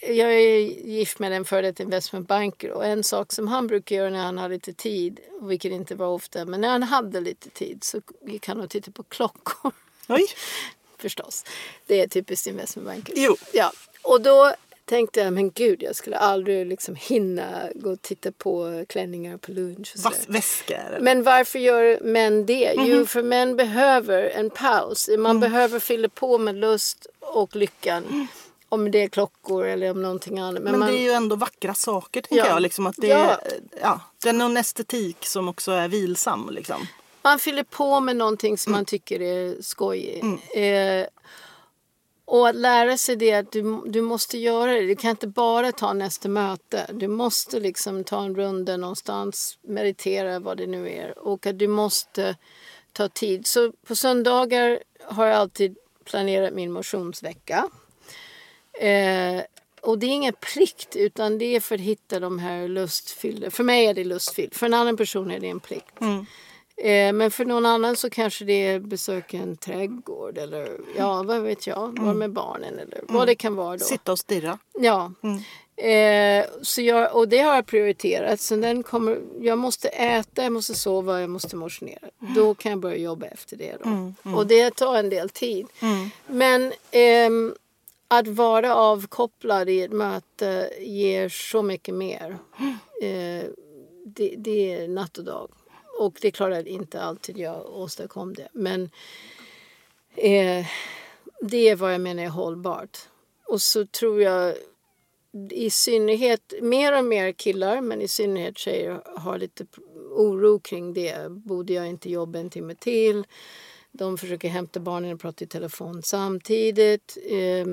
jag 0.00 0.34
är 0.34 0.58
gift 0.86 1.18
med 1.18 1.32
en 1.32 1.44
före 1.44 1.62
detta 1.62 1.82
investmentbanker 1.82 2.70
och 2.70 2.86
en 2.86 3.04
sak 3.04 3.32
som 3.32 3.48
han 3.48 3.66
brukar 3.66 3.96
göra 3.96 4.10
när 4.10 4.24
han 4.24 4.38
har 4.38 4.48
lite 4.48 4.72
tid, 4.72 5.20
vilket 5.40 5.72
inte 5.72 5.94
var 5.94 6.06
ofta, 6.06 6.44
men 6.44 6.60
när 6.60 6.68
han 6.68 6.82
hade 6.82 7.20
lite 7.20 7.50
tid 7.50 7.84
så 7.84 8.00
gick 8.26 8.48
han 8.48 8.60
och 8.60 8.70
tittade 8.70 8.92
på 8.92 9.02
klockor. 9.02 9.72
Oj! 10.08 10.26
Förstås. 10.98 11.44
Det 11.86 12.00
är 12.00 12.08
typiskt 12.08 12.46
investmentbanker. 12.46 13.14
Jo. 13.16 13.36
Ja. 13.52 13.72
Och 14.02 14.20
då 14.20 14.54
tänkte 14.84 15.20
jag, 15.20 15.32
men 15.32 15.50
gud, 15.50 15.82
jag 15.82 15.96
skulle 15.96 16.16
aldrig 16.16 16.66
liksom 16.66 16.94
hinna 16.94 17.68
gå 17.74 17.90
och 17.92 18.02
titta 18.02 18.32
på 18.32 18.84
klänningar 18.88 19.36
på 19.36 19.52
lunch. 19.52 19.94
Och 20.06 20.34
Väskor? 20.34 21.00
Men 21.00 21.22
varför 21.22 21.58
gör 21.58 21.98
män 22.02 22.46
det? 22.46 22.66
Mm 22.66 22.84
-hmm. 22.84 22.90
Jo, 22.90 22.96
mhm. 22.96 23.06
för 23.06 23.22
män 23.22 23.56
behöver 23.56 24.22
en 24.22 24.50
paus. 24.50 25.08
Man 25.18 25.36
mm. 25.36 25.40
behöver 25.40 25.80
fylla 25.80 26.08
på 26.08 26.38
med 26.38 26.54
lust 26.54 27.06
och 27.20 27.56
lyckan. 27.56 28.04
Mm. 28.04 28.26
Om 28.68 28.90
det 28.90 29.02
är 29.02 29.08
klockor 29.08 29.66
eller 29.66 29.90
om 29.90 30.02
någonting 30.02 30.38
annat. 30.38 30.62
Men, 30.62 30.70
men 30.72 30.80
man... 30.80 30.88
det 30.88 30.98
är 30.98 31.02
ju 31.02 31.10
ändå 31.10 31.36
vackra 31.36 31.74
saker 31.74 32.20
tänker 32.22 32.44
ja. 32.44 32.50
jag. 32.50 32.62
Liksom 32.62 32.86
att 32.86 32.96
det, 32.98 33.06
ja. 33.06 33.40
ja, 33.80 34.00
det 34.22 34.28
är 34.28 34.32
någon 34.32 34.56
estetik 34.56 35.16
som 35.26 35.48
också 35.48 35.72
är 35.72 35.88
vilsam. 35.88 36.50
Liksom. 36.50 36.86
Man 37.22 37.38
fyller 37.38 37.64
på 37.64 38.00
med 38.00 38.16
någonting 38.16 38.58
som 38.58 38.72
man 38.72 38.78
mm. 38.78 38.86
tycker 38.86 39.22
är 39.22 39.62
skojigt. 39.62 40.22
Mm. 40.22 41.00
Eh, 41.00 41.06
och 42.32 42.48
att 42.48 42.56
lära 42.56 42.96
sig 42.96 43.16
det 43.16 43.32
att 43.32 43.52
du, 43.52 43.82
du 43.86 44.00
måste 44.00 44.38
göra 44.38 44.72
det. 44.72 44.86
Du 44.86 44.96
kan 44.96 45.10
inte 45.10 45.26
bara 45.26 45.72
ta 45.72 45.92
nästa 45.92 46.28
möte. 46.28 46.86
Du 46.92 47.08
måste 47.08 47.60
liksom 47.60 48.04
ta 48.04 48.24
en 48.24 48.34
runda 48.34 48.76
någonstans, 48.76 49.58
meditera 49.62 50.38
vad 50.38 50.56
det 50.56 50.66
nu 50.66 50.90
är. 50.90 51.18
Och 51.18 51.46
att 51.46 51.58
du 51.58 51.68
måste 51.68 52.36
ta 52.92 53.08
tid. 53.08 53.46
Så 53.46 53.72
på 53.72 53.96
söndagar 53.96 54.82
har 55.04 55.26
jag 55.26 55.36
alltid 55.36 55.76
planerat 56.04 56.54
min 56.54 56.72
motionsvecka. 56.72 57.68
Eh, 58.80 59.42
och 59.80 59.98
det 59.98 60.06
är 60.06 60.10
ingen 60.10 60.34
plikt 60.52 60.96
utan 60.96 61.38
det 61.38 61.56
är 61.56 61.60
för 61.60 61.74
att 61.74 61.80
hitta 61.80 62.20
de 62.20 62.38
här 62.38 62.68
lustfyllda. 62.68 63.50
För 63.50 63.64
mig 63.64 63.86
är 63.86 63.94
det 63.94 64.04
lustfyllt, 64.04 64.56
för 64.56 64.66
en 64.66 64.74
annan 64.74 64.96
person 64.96 65.30
är 65.30 65.40
det 65.40 65.48
en 65.48 65.60
plikt. 65.60 66.00
Mm. 66.00 66.26
Eh, 66.76 67.12
men 67.12 67.30
för 67.30 67.44
någon 67.44 67.66
annan 67.66 67.96
så 67.96 68.10
kanske 68.10 68.44
det 68.44 68.66
är 68.66 68.80
besöka 68.80 69.36
en 69.36 69.56
trädgård 69.56 70.38
eller 70.38 70.80
ja, 70.96 71.22
vad 71.22 71.42
vet 71.42 71.66
jag, 71.66 71.76
vara 71.76 72.10
mm. 72.10 72.18
med 72.18 72.32
barnen 72.32 72.78
eller 72.78 72.98
mm. 72.98 73.06
vad 73.08 73.26
det 73.26 73.34
kan 73.34 73.56
vara 73.56 73.76
då. 73.76 73.84
Sitta 73.84 74.12
och 74.12 74.18
stirra. 74.18 74.58
Ja. 74.78 75.12
Mm. 75.22 75.38
Eh, 75.76 76.46
så 76.62 76.82
jag, 76.82 77.16
och 77.16 77.28
det 77.28 77.38
har 77.38 77.54
jag 77.54 77.66
prioriterat. 77.66 78.40
Så 78.40 78.56
den 78.56 78.82
kommer, 78.82 79.18
jag 79.40 79.58
måste 79.58 79.88
äta, 79.88 80.42
jag 80.42 80.52
måste 80.52 80.74
sova, 80.74 81.20
jag 81.20 81.30
måste 81.30 81.56
motionera. 81.56 82.08
Mm. 82.22 82.34
Då 82.34 82.54
kan 82.54 82.70
jag 82.70 82.78
börja 82.78 82.96
jobba 82.96 83.26
efter 83.26 83.56
det. 83.56 83.76
Då. 83.84 83.90
Mm. 83.90 84.14
Och 84.34 84.46
det 84.46 84.74
tar 84.74 84.96
en 84.96 85.10
del 85.10 85.28
tid. 85.28 85.66
Men 86.26 86.72
eh, 86.90 87.30
att 88.08 88.28
vara 88.28 88.74
avkopplad 88.74 89.68
i 89.68 89.80
ett 89.80 89.92
möte 89.92 90.70
ger 90.80 91.28
så 91.28 91.62
mycket 91.62 91.94
mer. 91.94 92.38
Eh, 93.02 93.44
det, 94.04 94.34
det 94.36 94.74
är 94.74 94.88
natt 94.88 95.18
och 95.18 95.24
dag. 95.24 95.48
Och 96.02 96.18
det 96.20 96.28
är 96.28 96.32
klart 96.32 96.52
att 96.52 96.66
inte 96.66 97.00
alltid 97.00 97.38
jag 97.38 97.66
åstadkom 97.66 98.34
det. 98.34 98.48
Men 98.52 98.90
eh, 100.16 100.66
det 101.40 101.68
är 101.68 101.76
vad 101.76 101.94
jag 101.94 102.00
menar 102.00 102.22
är 102.22 102.28
hållbart. 102.28 102.98
Och 103.46 103.62
så 103.62 103.86
tror 103.86 104.22
jag 104.22 104.54
i 105.50 105.70
synnerhet, 105.70 106.52
mer 106.62 106.98
och 106.98 107.04
mer 107.04 107.32
killar, 107.32 107.80
men 107.80 108.02
i 108.02 108.08
synnerhet 108.08 108.58
tjejer 108.58 109.02
har 109.16 109.38
lite 109.38 109.66
oro 110.10 110.58
kring 110.58 110.94
det. 110.94 111.30
Borde 111.30 111.72
jag 111.72 111.88
inte 111.88 112.10
jobba 112.10 112.38
en 112.38 112.50
timme 112.50 112.74
till? 112.74 113.26
De 113.92 114.18
försöker 114.18 114.48
hämta 114.48 114.80
barnen 114.80 115.12
och 115.12 115.20
prata 115.20 115.44
i 115.44 115.46
telefon 115.46 116.02
samtidigt. 116.02 117.18
Eh, 117.26 117.66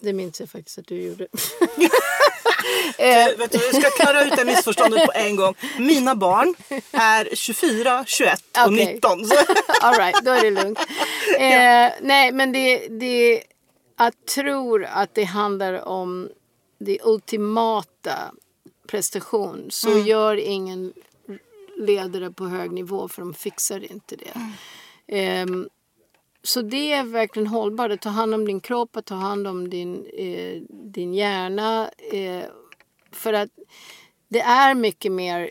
det 0.00 0.12
minns 0.12 0.40
jag 0.40 0.48
faktiskt 0.48 0.78
att 0.78 0.86
du 0.86 1.02
gjorde. 1.02 1.28
du, 2.98 3.36
vet 3.36 3.52
du, 3.52 3.58
jag 3.58 3.82
ska 3.82 4.04
klara 4.04 4.24
ut 4.24 4.36
det 4.36 4.44
missförståndet 4.44 5.06
på 5.06 5.12
en 5.14 5.36
gång. 5.36 5.54
Mina 5.78 6.14
barn 6.14 6.54
är 6.92 7.28
24, 7.34 8.04
21 8.06 8.42
och 8.66 8.72
okay. 8.72 8.86
19. 8.92 9.20
All 9.82 9.94
right, 9.94 10.24
då 10.24 10.30
är 10.30 10.42
det 10.42 10.50
lugnt. 10.50 10.78
Eh, 11.38 11.90
nej, 12.00 12.32
men 12.32 12.52
det, 12.52 12.88
det... 12.88 13.42
Jag 13.98 14.26
tror 14.34 14.84
att 14.84 15.14
det 15.14 15.24
handlar 15.24 15.88
om 15.88 16.28
det 16.78 16.98
ultimata 17.02 18.32
prestation. 18.88 19.66
Så 19.70 19.90
mm. 19.90 20.06
gör 20.06 20.36
ingen 20.36 20.92
ledare 21.76 22.30
på 22.30 22.44
hög 22.44 22.70
nivå 22.70 23.08
för 23.08 23.22
de 23.22 23.34
fixar 23.34 23.92
inte 23.92 24.16
det. 24.16 24.40
Mm. 25.08 25.52
Um, 25.52 25.68
så 26.42 26.62
det 26.62 26.92
är 26.92 27.04
verkligen 27.04 27.46
hållbart. 27.46 27.90
Att 27.90 28.00
ta 28.00 28.08
hand 28.08 28.34
om 28.34 28.44
din 28.44 28.60
kropp, 28.60 28.96
att 28.96 29.06
ta 29.06 29.14
hand 29.14 29.46
om 29.46 29.70
din, 29.70 30.06
eh, 30.06 30.62
din 30.68 31.14
hjärna. 31.14 31.90
Eh, 32.12 32.44
För 33.12 33.32
att 33.32 33.50
det 34.28 34.40
är 34.40 34.74
mycket 34.74 35.12
mer 35.12 35.50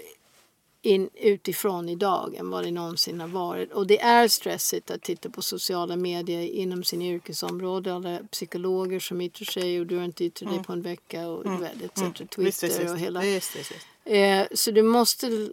in, 0.81 1.09
utifrån 1.13 1.89
idag 1.89 2.35
än 2.35 2.49
vad 2.49 2.63
det 2.63 2.71
någonsin 2.71 3.21
har 3.21 3.27
varit. 3.27 3.71
Och 3.71 3.87
det 3.87 4.01
är 4.01 4.27
stressigt 4.27 4.91
att 4.91 5.01
titta 5.01 5.29
på 5.29 5.41
sociala 5.41 5.95
medier 5.95 6.41
inom 6.41 6.83
sin 6.83 7.01
yrkesområde. 7.01 7.93
Alla 7.93 8.19
psykologer 8.31 8.99
som 8.99 9.21
yttrar 9.21 9.45
sig 9.45 9.79
och 9.79 9.87
du 9.87 9.97
har 9.97 10.05
inte 10.05 10.25
yttrat 10.25 10.49
dig 10.49 10.55
mm. 10.55 10.63
på 10.63 10.73
en 10.73 10.81
vecka 10.81 11.27
och 11.27 11.45
mm. 11.45 11.63
etc. 11.63 12.01
Mm. 12.01 12.13
Twitter 12.13 12.43
visst, 12.43 12.63
visst, 12.63 12.79
och 12.79 12.99
hela. 12.99 13.21
Visst, 13.21 13.55
eh, 14.05 14.47
så 14.51 14.71
du 14.71 14.83
måste 14.83 15.49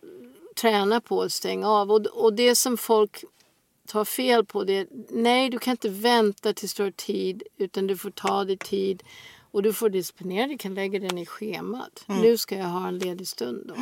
träna 0.57 1.00
på 1.00 1.22
att 1.22 1.32
stänga 1.32 1.68
av. 1.68 1.92
Och, 1.92 2.07
och 2.07 2.32
det 2.32 2.54
som 2.54 2.76
folk 2.76 3.24
tar 3.86 4.04
fel 4.04 4.44
på 4.44 4.64
det 4.64 4.76
är 4.76 4.86
nej, 5.09 5.50
du 5.50 5.59
kan 5.59 5.70
inte 5.70 5.88
vänta 5.88 6.52
tills 6.52 6.74
du 6.74 6.82
har 6.82 6.90
tid 6.90 7.42
utan 7.57 7.86
du 7.86 7.96
får 7.96 8.11
ta 8.11 8.44
dig 8.44 8.57
tid 8.57 9.02
och 9.57 9.62
du 9.62 9.72
får 9.72 9.88
disponera, 9.88 10.46
du 10.46 10.59
kan 10.59 10.74
lägga 10.74 10.98
den 10.98 11.18
i 11.18 11.26
schemat. 11.26 12.04
Mm. 12.07 12.22
Nu 12.22 12.38
ska 12.38 12.57
jag 12.57 12.64
ha 12.64 12.88
en 12.88 12.98
ledig 12.98 13.28
stund 13.28 13.64
då. 13.66 13.74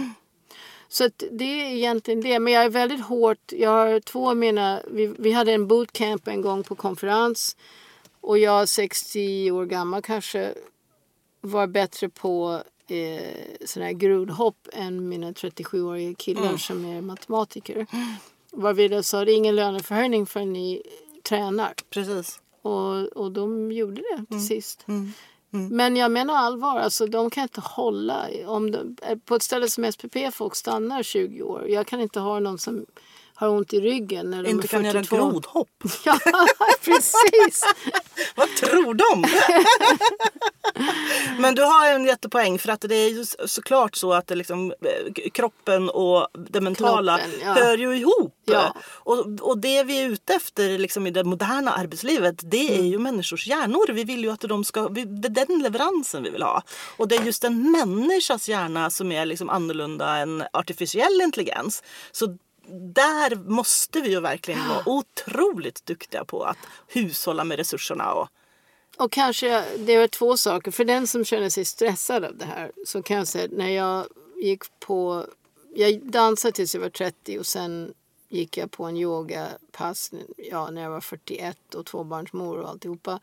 Så 0.89 1.09
det 1.31 1.45
är 1.45 1.75
egentligen 1.75 2.20
det. 2.20 2.39
Men 2.39 2.53
jag 2.53 2.64
är 2.64 2.68
väldigt 2.68 3.01
hårt. 3.01 3.53
Jag 3.53 3.70
har 3.70 4.01
två 4.01 4.31
av 4.31 4.37
mina... 4.37 4.83
Vi, 4.91 5.07
vi 5.18 5.33
hade 5.33 5.53
en 5.53 5.68
bootcamp 5.68 6.29
en 6.29 6.43
gång 6.43 6.62
på 6.62 6.75
konferens. 6.75 7.57
Och 8.20 8.39
jag, 8.39 8.68
60 8.68 9.51
år 9.51 9.64
gammal 9.66 10.03
kanske, 10.03 10.55
var 11.41 11.66
bättre 11.66 12.09
på 12.09 12.62
eh, 12.87 13.66
sådana 13.66 13.87
här 13.87 13.95
grodhopp 13.95 14.68
än 14.72 15.09
mina 15.09 15.33
37-åriga 15.33 16.14
killar 16.14 16.47
mm. 16.47 16.59
som 16.59 16.85
är 16.85 17.01
matematiker. 17.01 17.87
Varvid 18.51 18.93
jag 18.93 19.05
sa 19.05 19.25
det 19.25 19.33
är 19.33 19.37
ingen 19.37 19.57
löneförhöjning 19.57 20.27
förrän 20.27 20.53
ni 20.53 20.83
tränar. 21.22 21.75
Precis. 21.91 22.41
Och, 22.62 23.07
och 23.07 23.33
de 23.33 23.72
gjorde 23.72 24.03
det 24.03 24.27
till 24.27 24.37
mm. 24.37 24.47
sist. 24.47 24.85
Mm. 24.89 25.12
Mm. 25.55 25.77
Men 25.77 25.97
jag 25.97 26.11
menar 26.11 26.35
allvar, 26.35 26.79
alltså, 26.79 27.07
de 27.07 27.31
kan 27.31 27.43
inte 27.43 27.61
hålla. 27.61 28.27
Om 28.47 28.71
de, 28.71 28.97
eh, 29.03 29.19
på 29.25 29.35
ett 29.35 29.43
ställe 29.43 29.69
som 29.69 29.93
SPP 29.93 30.31
folk 30.33 30.55
stannar 30.57 31.03
20 31.03 31.43
år. 31.43 31.67
Jag 31.69 31.87
kan 31.87 32.01
inte 32.01 32.21
ha 32.21 32.41
någon 32.41 32.59
som 32.59 32.87
har 33.35 33.49
ont 33.49 33.72
i 33.72 33.80
ryggen 33.80 34.30
när 34.30 34.43
de 34.43 34.51
Inte 34.51 34.66
är 34.66 34.68
42. 34.68 34.76
kan 34.76 34.85
göra 34.85 35.30
grodhopp. 35.30 35.68
ja, 36.05 36.18
precis. 36.85 37.64
Vad 38.35 38.49
tror 38.49 38.95
de? 38.95 39.24
Men 41.39 41.55
du 41.55 41.62
har 41.62 41.93
en 41.93 42.05
jättepoäng 42.05 42.59
för 42.59 42.68
att 42.68 42.80
det 42.80 42.95
är 42.95 43.11
ju 43.11 43.24
såklart 43.47 43.97
så 43.97 44.12
att 44.12 44.30
liksom, 44.30 44.70
eh, 44.70 45.30
kroppen 45.32 45.91
och 45.91 46.28
det 46.49 46.61
mentala 46.61 47.18
Kroppen, 47.18 47.41
ja. 47.45 47.53
hör 47.53 47.78
ju 47.78 47.97
ihop. 47.97 48.35
Ja. 48.45 48.74
Och, 48.91 49.26
och 49.41 49.59
det 49.59 49.82
vi 49.82 50.03
är 50.03 50.09
ute 50.09 50.35
efter 50.35 50.78
liksom, 50.78 51.07
i 51.07 51.11
det 51.11 51.24
moderna 51.24 51.72
arbetslivet 51.72 52.41
det 52.43 52.74
är 52.74 52.78
mm. 52.78 52.91
ju 52.91 52.99
människors 52.99 53.47
hjärnor. 53.47 53.93
Vi 53.93 54.05
vill 54.05 54.24
ju 54.24 54.30
att 54.30 54.41
de 54.41 54.64
ska, 54.64 54.89
det 54.89 55.01
är 55.28 55.47
den 55.47 55.62
leveransen 55.62 56.22
vi 56.22 56.30
vill 56.30 56.43
ha. 56.43 56.62
Och 56.97 57.09
det 57.09 57.16
är 57.16 57.22
just 57.22 57.45
en 57.45 57.72
människas 57.72 58.49
hjärna 58.49 58.91
som 58.91 59.12
är 59.12 59.26
liksom 59.26 59.51
annorlunda 59.51 60.16
än 60.16 60.45
artificiell 60.53 61.20
intelligens. 61.20 61.82
Så 62.12 62.37
där 62.69 63.37
måste 63.37 64.01
vi 64.01 64.11
ju 64.11 64.21
verkligen 64.21 64.69
vara 64.69 64.83
otroligt 64.89 65.87
duktiga 65.87 66.25
på 66.25 66.43
att 66.43 66.59
hushålla 66.89 67.45
med 67.45 67.57
resurserna. 67.57 68.12
Och, 68.12 68.29
och 68.97 69.12
kanske, 69.12 69.65
det 69.79 69.95
är 69.95 70.09
två 70.09 70.37
saker. 70.37 70.71
För 70.71 70.85
den 70.85 71.07
som 71.07 71.25
känner 71.25 71.49
sig 71.49 71.65
stressad 71.65 72.25
av 72.25 72.37
det 72.37 72.45
här 72.45 72.73
så 72.87 73.03
kan 73.03 73.17
jag 73.17 73.29
säga 73.29 73.49
när 73.53 73.71
jag 73.71 74.07
gick 74.43 74.81
på, 74.81 75.27
jag 75.75 76.11
dansade 76.11 76.53
tills 76.53 76.75
jag 76.75 76.83
var 76.83 76.89
30 76.89 77.39
och 77.39 77.47
sen 77.47 77.95
gick 78.29 78.57
jag 78.57 78.71
på 78.71 78.85
en 78.85 78.97
yogapass 78.97 80.11
ja, 80.37 80.71
när 80.71 80.83
jag 80.83 80.91
var 80.91 81.01
41 81.01 81.75
och 81.75 81.87
tvåbarnsmor 81.87 82.59
och 82.59 82.69
alltihopa. 82.69 83.21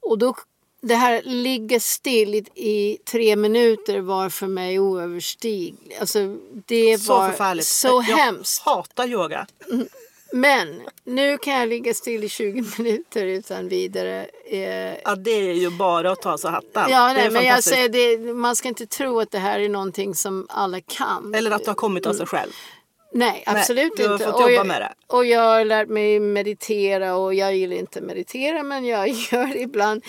Och 0.00 0.18
då 0.18 0.34
det 0.80 0.94
här 0.94 1.22
ligga 1.24 1.80
still 1.80 2.34
i, 2.54 2.98
tre 3.04 3.36
minuter 3.36 4.00
var 4.00 4.28
för 4.28 4.46
mig 4.46 4.78
oöverstigligt. 4.78 6.00
Alltså, 6.00 6.36
det 6.66 6.98
så 6.98 7.12
var 7.12 7.28
förfärligt. 7.28 7.66
så 7.66 7.88
jag 7.88 8.16
hemskt. 8.16 8.62
Jag 8.66 8.72
hatar 8.74 9.06
yoga. 9.06 9.46
Mm. 9.70 9.88
Men 10.32 10.82
nu 11.04 11.38
kan 11.38 11.52
jag 11.52 11.68
ligga 11.68 11.94
still 11.94 12.24
i 12.24 12.28
20 12.28 12.64
minuter 12.78 13.26
utan 13.26 13.68
vidare. 13.68 14.26
Eh, 14.50 14.94
ja, 15.04 15.16
det 15.16 15.30
är 15.30 15.52
ju 15.52 15.70
bara 15.70 16.12
att 16.12 16.22
ta 16.22 16.38
sig 16.38 16.50
hattan. 16.50 16.90
Ja, 16.90 17.12
nej, 17.12 17.30
men 17.30 17.44
jag 17.44 17.64
säger 17.64 17.88
det, 17.88 18.32
man 18.34 18.56
ska 18.56 18.68
inte 18.68 18.86
tro 18.86 19.20
att 19.20 19.30
det 19.30 19.38
här 19.38 19.60
är 19.60 19.68
någonting 19.68 20.14
som 20.14 20.46
alla 20.48 20.80
kan. 20.80 21.34
Eller 21.34 21.50
att 21.50 21.64
det 21.64 21.70
har 21.70 21.74
kommit 21.74 22.06
av 22.06 22.12
sig 22.12 22.26
själv. 22.26 22.52
Nej, 23.12 23.42
absolut 23.46 23.92
Nej, 23.98 24.06
inte. 24.06 24.64
med 24.64 24.80
det. 24.80 24.94
Och 25.06 25.26
jag 25.26 25.40
har 25.40 25.64
lärt 25.64 25.88
mig 25.88 26.20
meditera 26.20 27.16
och 27.16 27.34
jag 27.34 27.56
gillar 27.56 27.76
inte 27.76 28.00
meditera 28.00 28.62
men 28.62 28.84
jag 28.84 29.08
gör 29.32 29.46
det 29.46 29.60
ibland. 29.60 30.02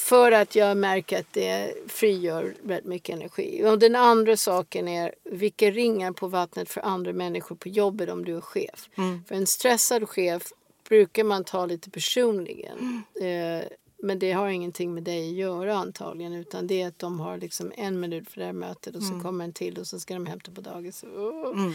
För 0.00 0.32
att 0.32 0.54
jag 0.54 0.76
märker 0.76 1.20
att 1.20 1.32
det 1.32 1.74
frigör 1.88 2.54
rätt 2.66 2.84
mycket 2.84 3.14
energi. 3.14 3.64
Och 3.64 3.78
den 3.78 3.96
andra 3.96 4.36
saken 4.36 4.88
är 4.88 5.14
vilka 5.24 5.70
ringar 5.70 6.12
på 6.12 6.28
vattnet 6.28 6.70
för 6.70 6.80
andra 6.80 7.12
människor 7.12 7.56
på 7.56 7.68
jobbet 7.68 8.10
om 8.10 8.24
du 8.24 8.36
är 8.36 8.40
chef. 8.40 8.88
Mm. 8.96 9.24
För 9.28 9.34
en 9.34 9.46
stressad 9.46 10.08
chef 10.08 10.42
brukar 10.88 11.24
man 11.24 11.44
ta 11.44 11.66
lite 11.66 11.90
personligen. 11.90 13.04
Mm. 13.20 13.60
Eh, 13.60 13.68
men 14.02 14.18
det 14.18 14.32
har 14.32 14.48
ingenting 14.48 14.94
med 14.94 15.02
dig 15.02 15.28
att 15.28 15.36
göra 15.36 15.76
antagligen 15.76 16.32
utan 16.32 16.66
det 16.66 16.82
är 16.82 16.88
att 16.88 16.98
de 16.98 17.20
har 17.20 17.38
liksom 17.38 17.72
en 17.76 18.00
minut 18.00 18.30
för 18.30 18.40
det 18.40 18.46
här 18.46 18.52
mötet 18.52 18.96
och 18.96 19.02
så 19.02 19.12
mm. 19.12 19.22
kommer 19.22 19.44
en 19.44 19.52
till 19.52 19.78
och 19.78 19.86
så 19.86 20.00
ska 20.00 20.14
de 20.14 20.26
hämta 20.26 20.50
på 20.52 20.60
dagis. 20.60 21.04
Oh. 21.04 21.72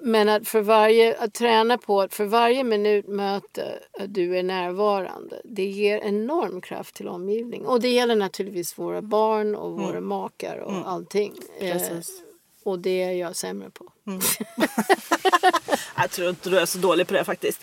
Men 0.00 0.28
att, 0.28 0.48
för 0.48 0.60
varje, 0.60 1.16
att 1.18 1.34
träna 1.34 1.78
på 1.78 2.00
att 2.00 2.14
för 2.14 2.24
varje 2.24 2.64
minut 2.64 3.08
möte 3.08 3.78
att 3.98 4.14
du 4.14 4.38
är 4.38 4.42
närvarande, 4.42 5.40
det 5.44 5.66
ger 5.66 5.98
enorm 5.98 6.60
kraft 6.60 6.94
till 6.94 7.08
omgivningen. 7.08 7.66
Och 7.66 7.80
det 7.80 7.88
gäller 7.88 8.16
naturligtvis 8.16 8.78
våra 8.78 9.02
barn 9.02 9.54
och 9.54 9.72
våra 9.72 9.90
mm. 9.96 10.06
makar 10.06 10.58
och 10.58 10.72
mm. 10.72 10.84
allting. 10.84 11.32
Eh, 11.60 11.76
och 12.70 12.78
det 12.78 13.02
är 13.02 13.12
jag 13.12 13.36
sämre 13.36 13.70
på. 13.70 13.92
Mm. 14.06 14.20
jag 15.96 16.10
tror 16.10 16.28
inte 16.28 16.50
du 16.50 16.58
är 16.58 16.66
så 16.66 16.78
dålig 16.78 17.06
på 17.06 17.14
det 17.14 17.24
faktiskt. 17.24 17.60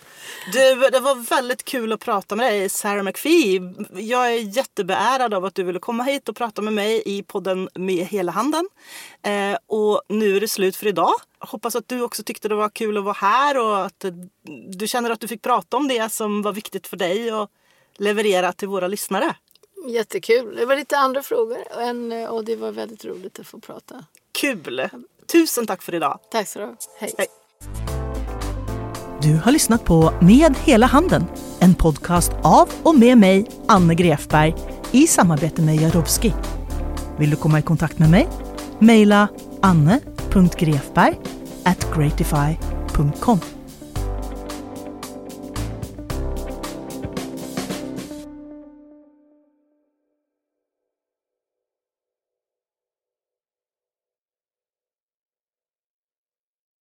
Du, 0.54 0.76
det 0.76 1.00
var 1.00 1.16
väldigt 1.16 1.66
kul 1.66 1.94
att 1.94 2.00
prata 2.00 2.36
med 2.36 2.54
dig 2.54 2.70
Sarah 2.70 3.04
McPhee. 3.04 3.74
Jag 3.94 4.34
är 4.34 4.58
jättebeärad 4.58 5.34
av 5.34 5.46
att 5.46 5.56
du 5.56 5.64
ville 5.64 5.80
komma 5.80 6.04
hit 6.04 6.30
och 6.30 6.36
prata 6.36 6.62
med 6.62 6.74
mig 6.74 7.04
i 7.06 7.24
podden 7.24 7.70
Med 7.76 8.06
hela 8.06 8.32
handen. 8.32 8.70
Eh, 9.22 9.58
och 9.68 10.02
nu 10.10 10.36
är 10.36 10.42
det 10.42 10.48
slut 10.48 10.76
för 10.76 10.88
idag. 10.88 11.14
Hoppas 11.40 11.76
att 11.76 11.88
du 11.88 12.02
också 12.02 12.24
tyckte 12.24 12.48
det 12.48 12.56
var 12.56 12.70
kul 12.70 12.98
att 12.98 13.04
vara 13.04 13.14
här 13.14 13.58
och 13.58 13.86
att 13.86 14.06
du 14.68 14.88
känner 14.88 15.10
att 15.10 15.20
du 15.20 15.28
fick 15.28 15.42
prata 15.42 15.78
om 15.78 15.88
det 15.88 16.12
som 16.12 16.42
var 16.42 16.54
viktigt 16.54 16.88
för 16.88 16.98
dig 16.98 17.34
och 17.34 17.50
leverera 17.98 18.54
till 18.54 18.68
våra 18.68 18.88
lyssnare. 18.88 19.36
Jättekul. 19.88 20.56
Det 20.56 20.66
var 20.66 20.76
lite 20.76 20.98
andra 20.98 21.24
frågor 21.24 21.58
och 22.30 22.46
det 22.46 22.56
var 22.56 22.72
väldigt 22.72 23.06
roligt 23.06 23.40
att 23.40 23.48
få 23.48 23.60
prata. 23.60 24.06
Kul! 24.36 24.90
Tusen 25.32 25.66
tack 25.66 25.82
för 25.82 25.96
idag. 25.96 26.20
Tack 26.32 26.48
så 26.48 26.60
du 26.60 26.76
Hej. 27.00 27.14
Hej. 27.18 27.28
Du 29.22 29.38
har 29.38 29.52
lyssnat 29.52 29.86
på 29.86 30.14
Med 30.22 30.56
hela 30.58 30.86
handen, 30.86 31.26
en 31.60 31.76
podcast 31.76 32.32
av 32.44 32.70
och 32.84 32.96
med 32.96 33.18
mig, 33.18 33.46
Anne 33.68 33.96
Grefberg, 33.96 34.56
i 34.92 35.08
samarbete 35.08 35.62
med 35.62 35.76
Jarowski. 35.76 36.34
Vill 37.20 37.30
du 37.30 37.36
komma 37.36 37.60
i 37.60 37.62
kontakt 37.62 38.00
med 38.00 38.10
mig? 38.10 38.28
Mejla 38.80 39.28
anne.grefberg 39.62 41.20
at 41.66 41.88
gratify.com 41.96 43.55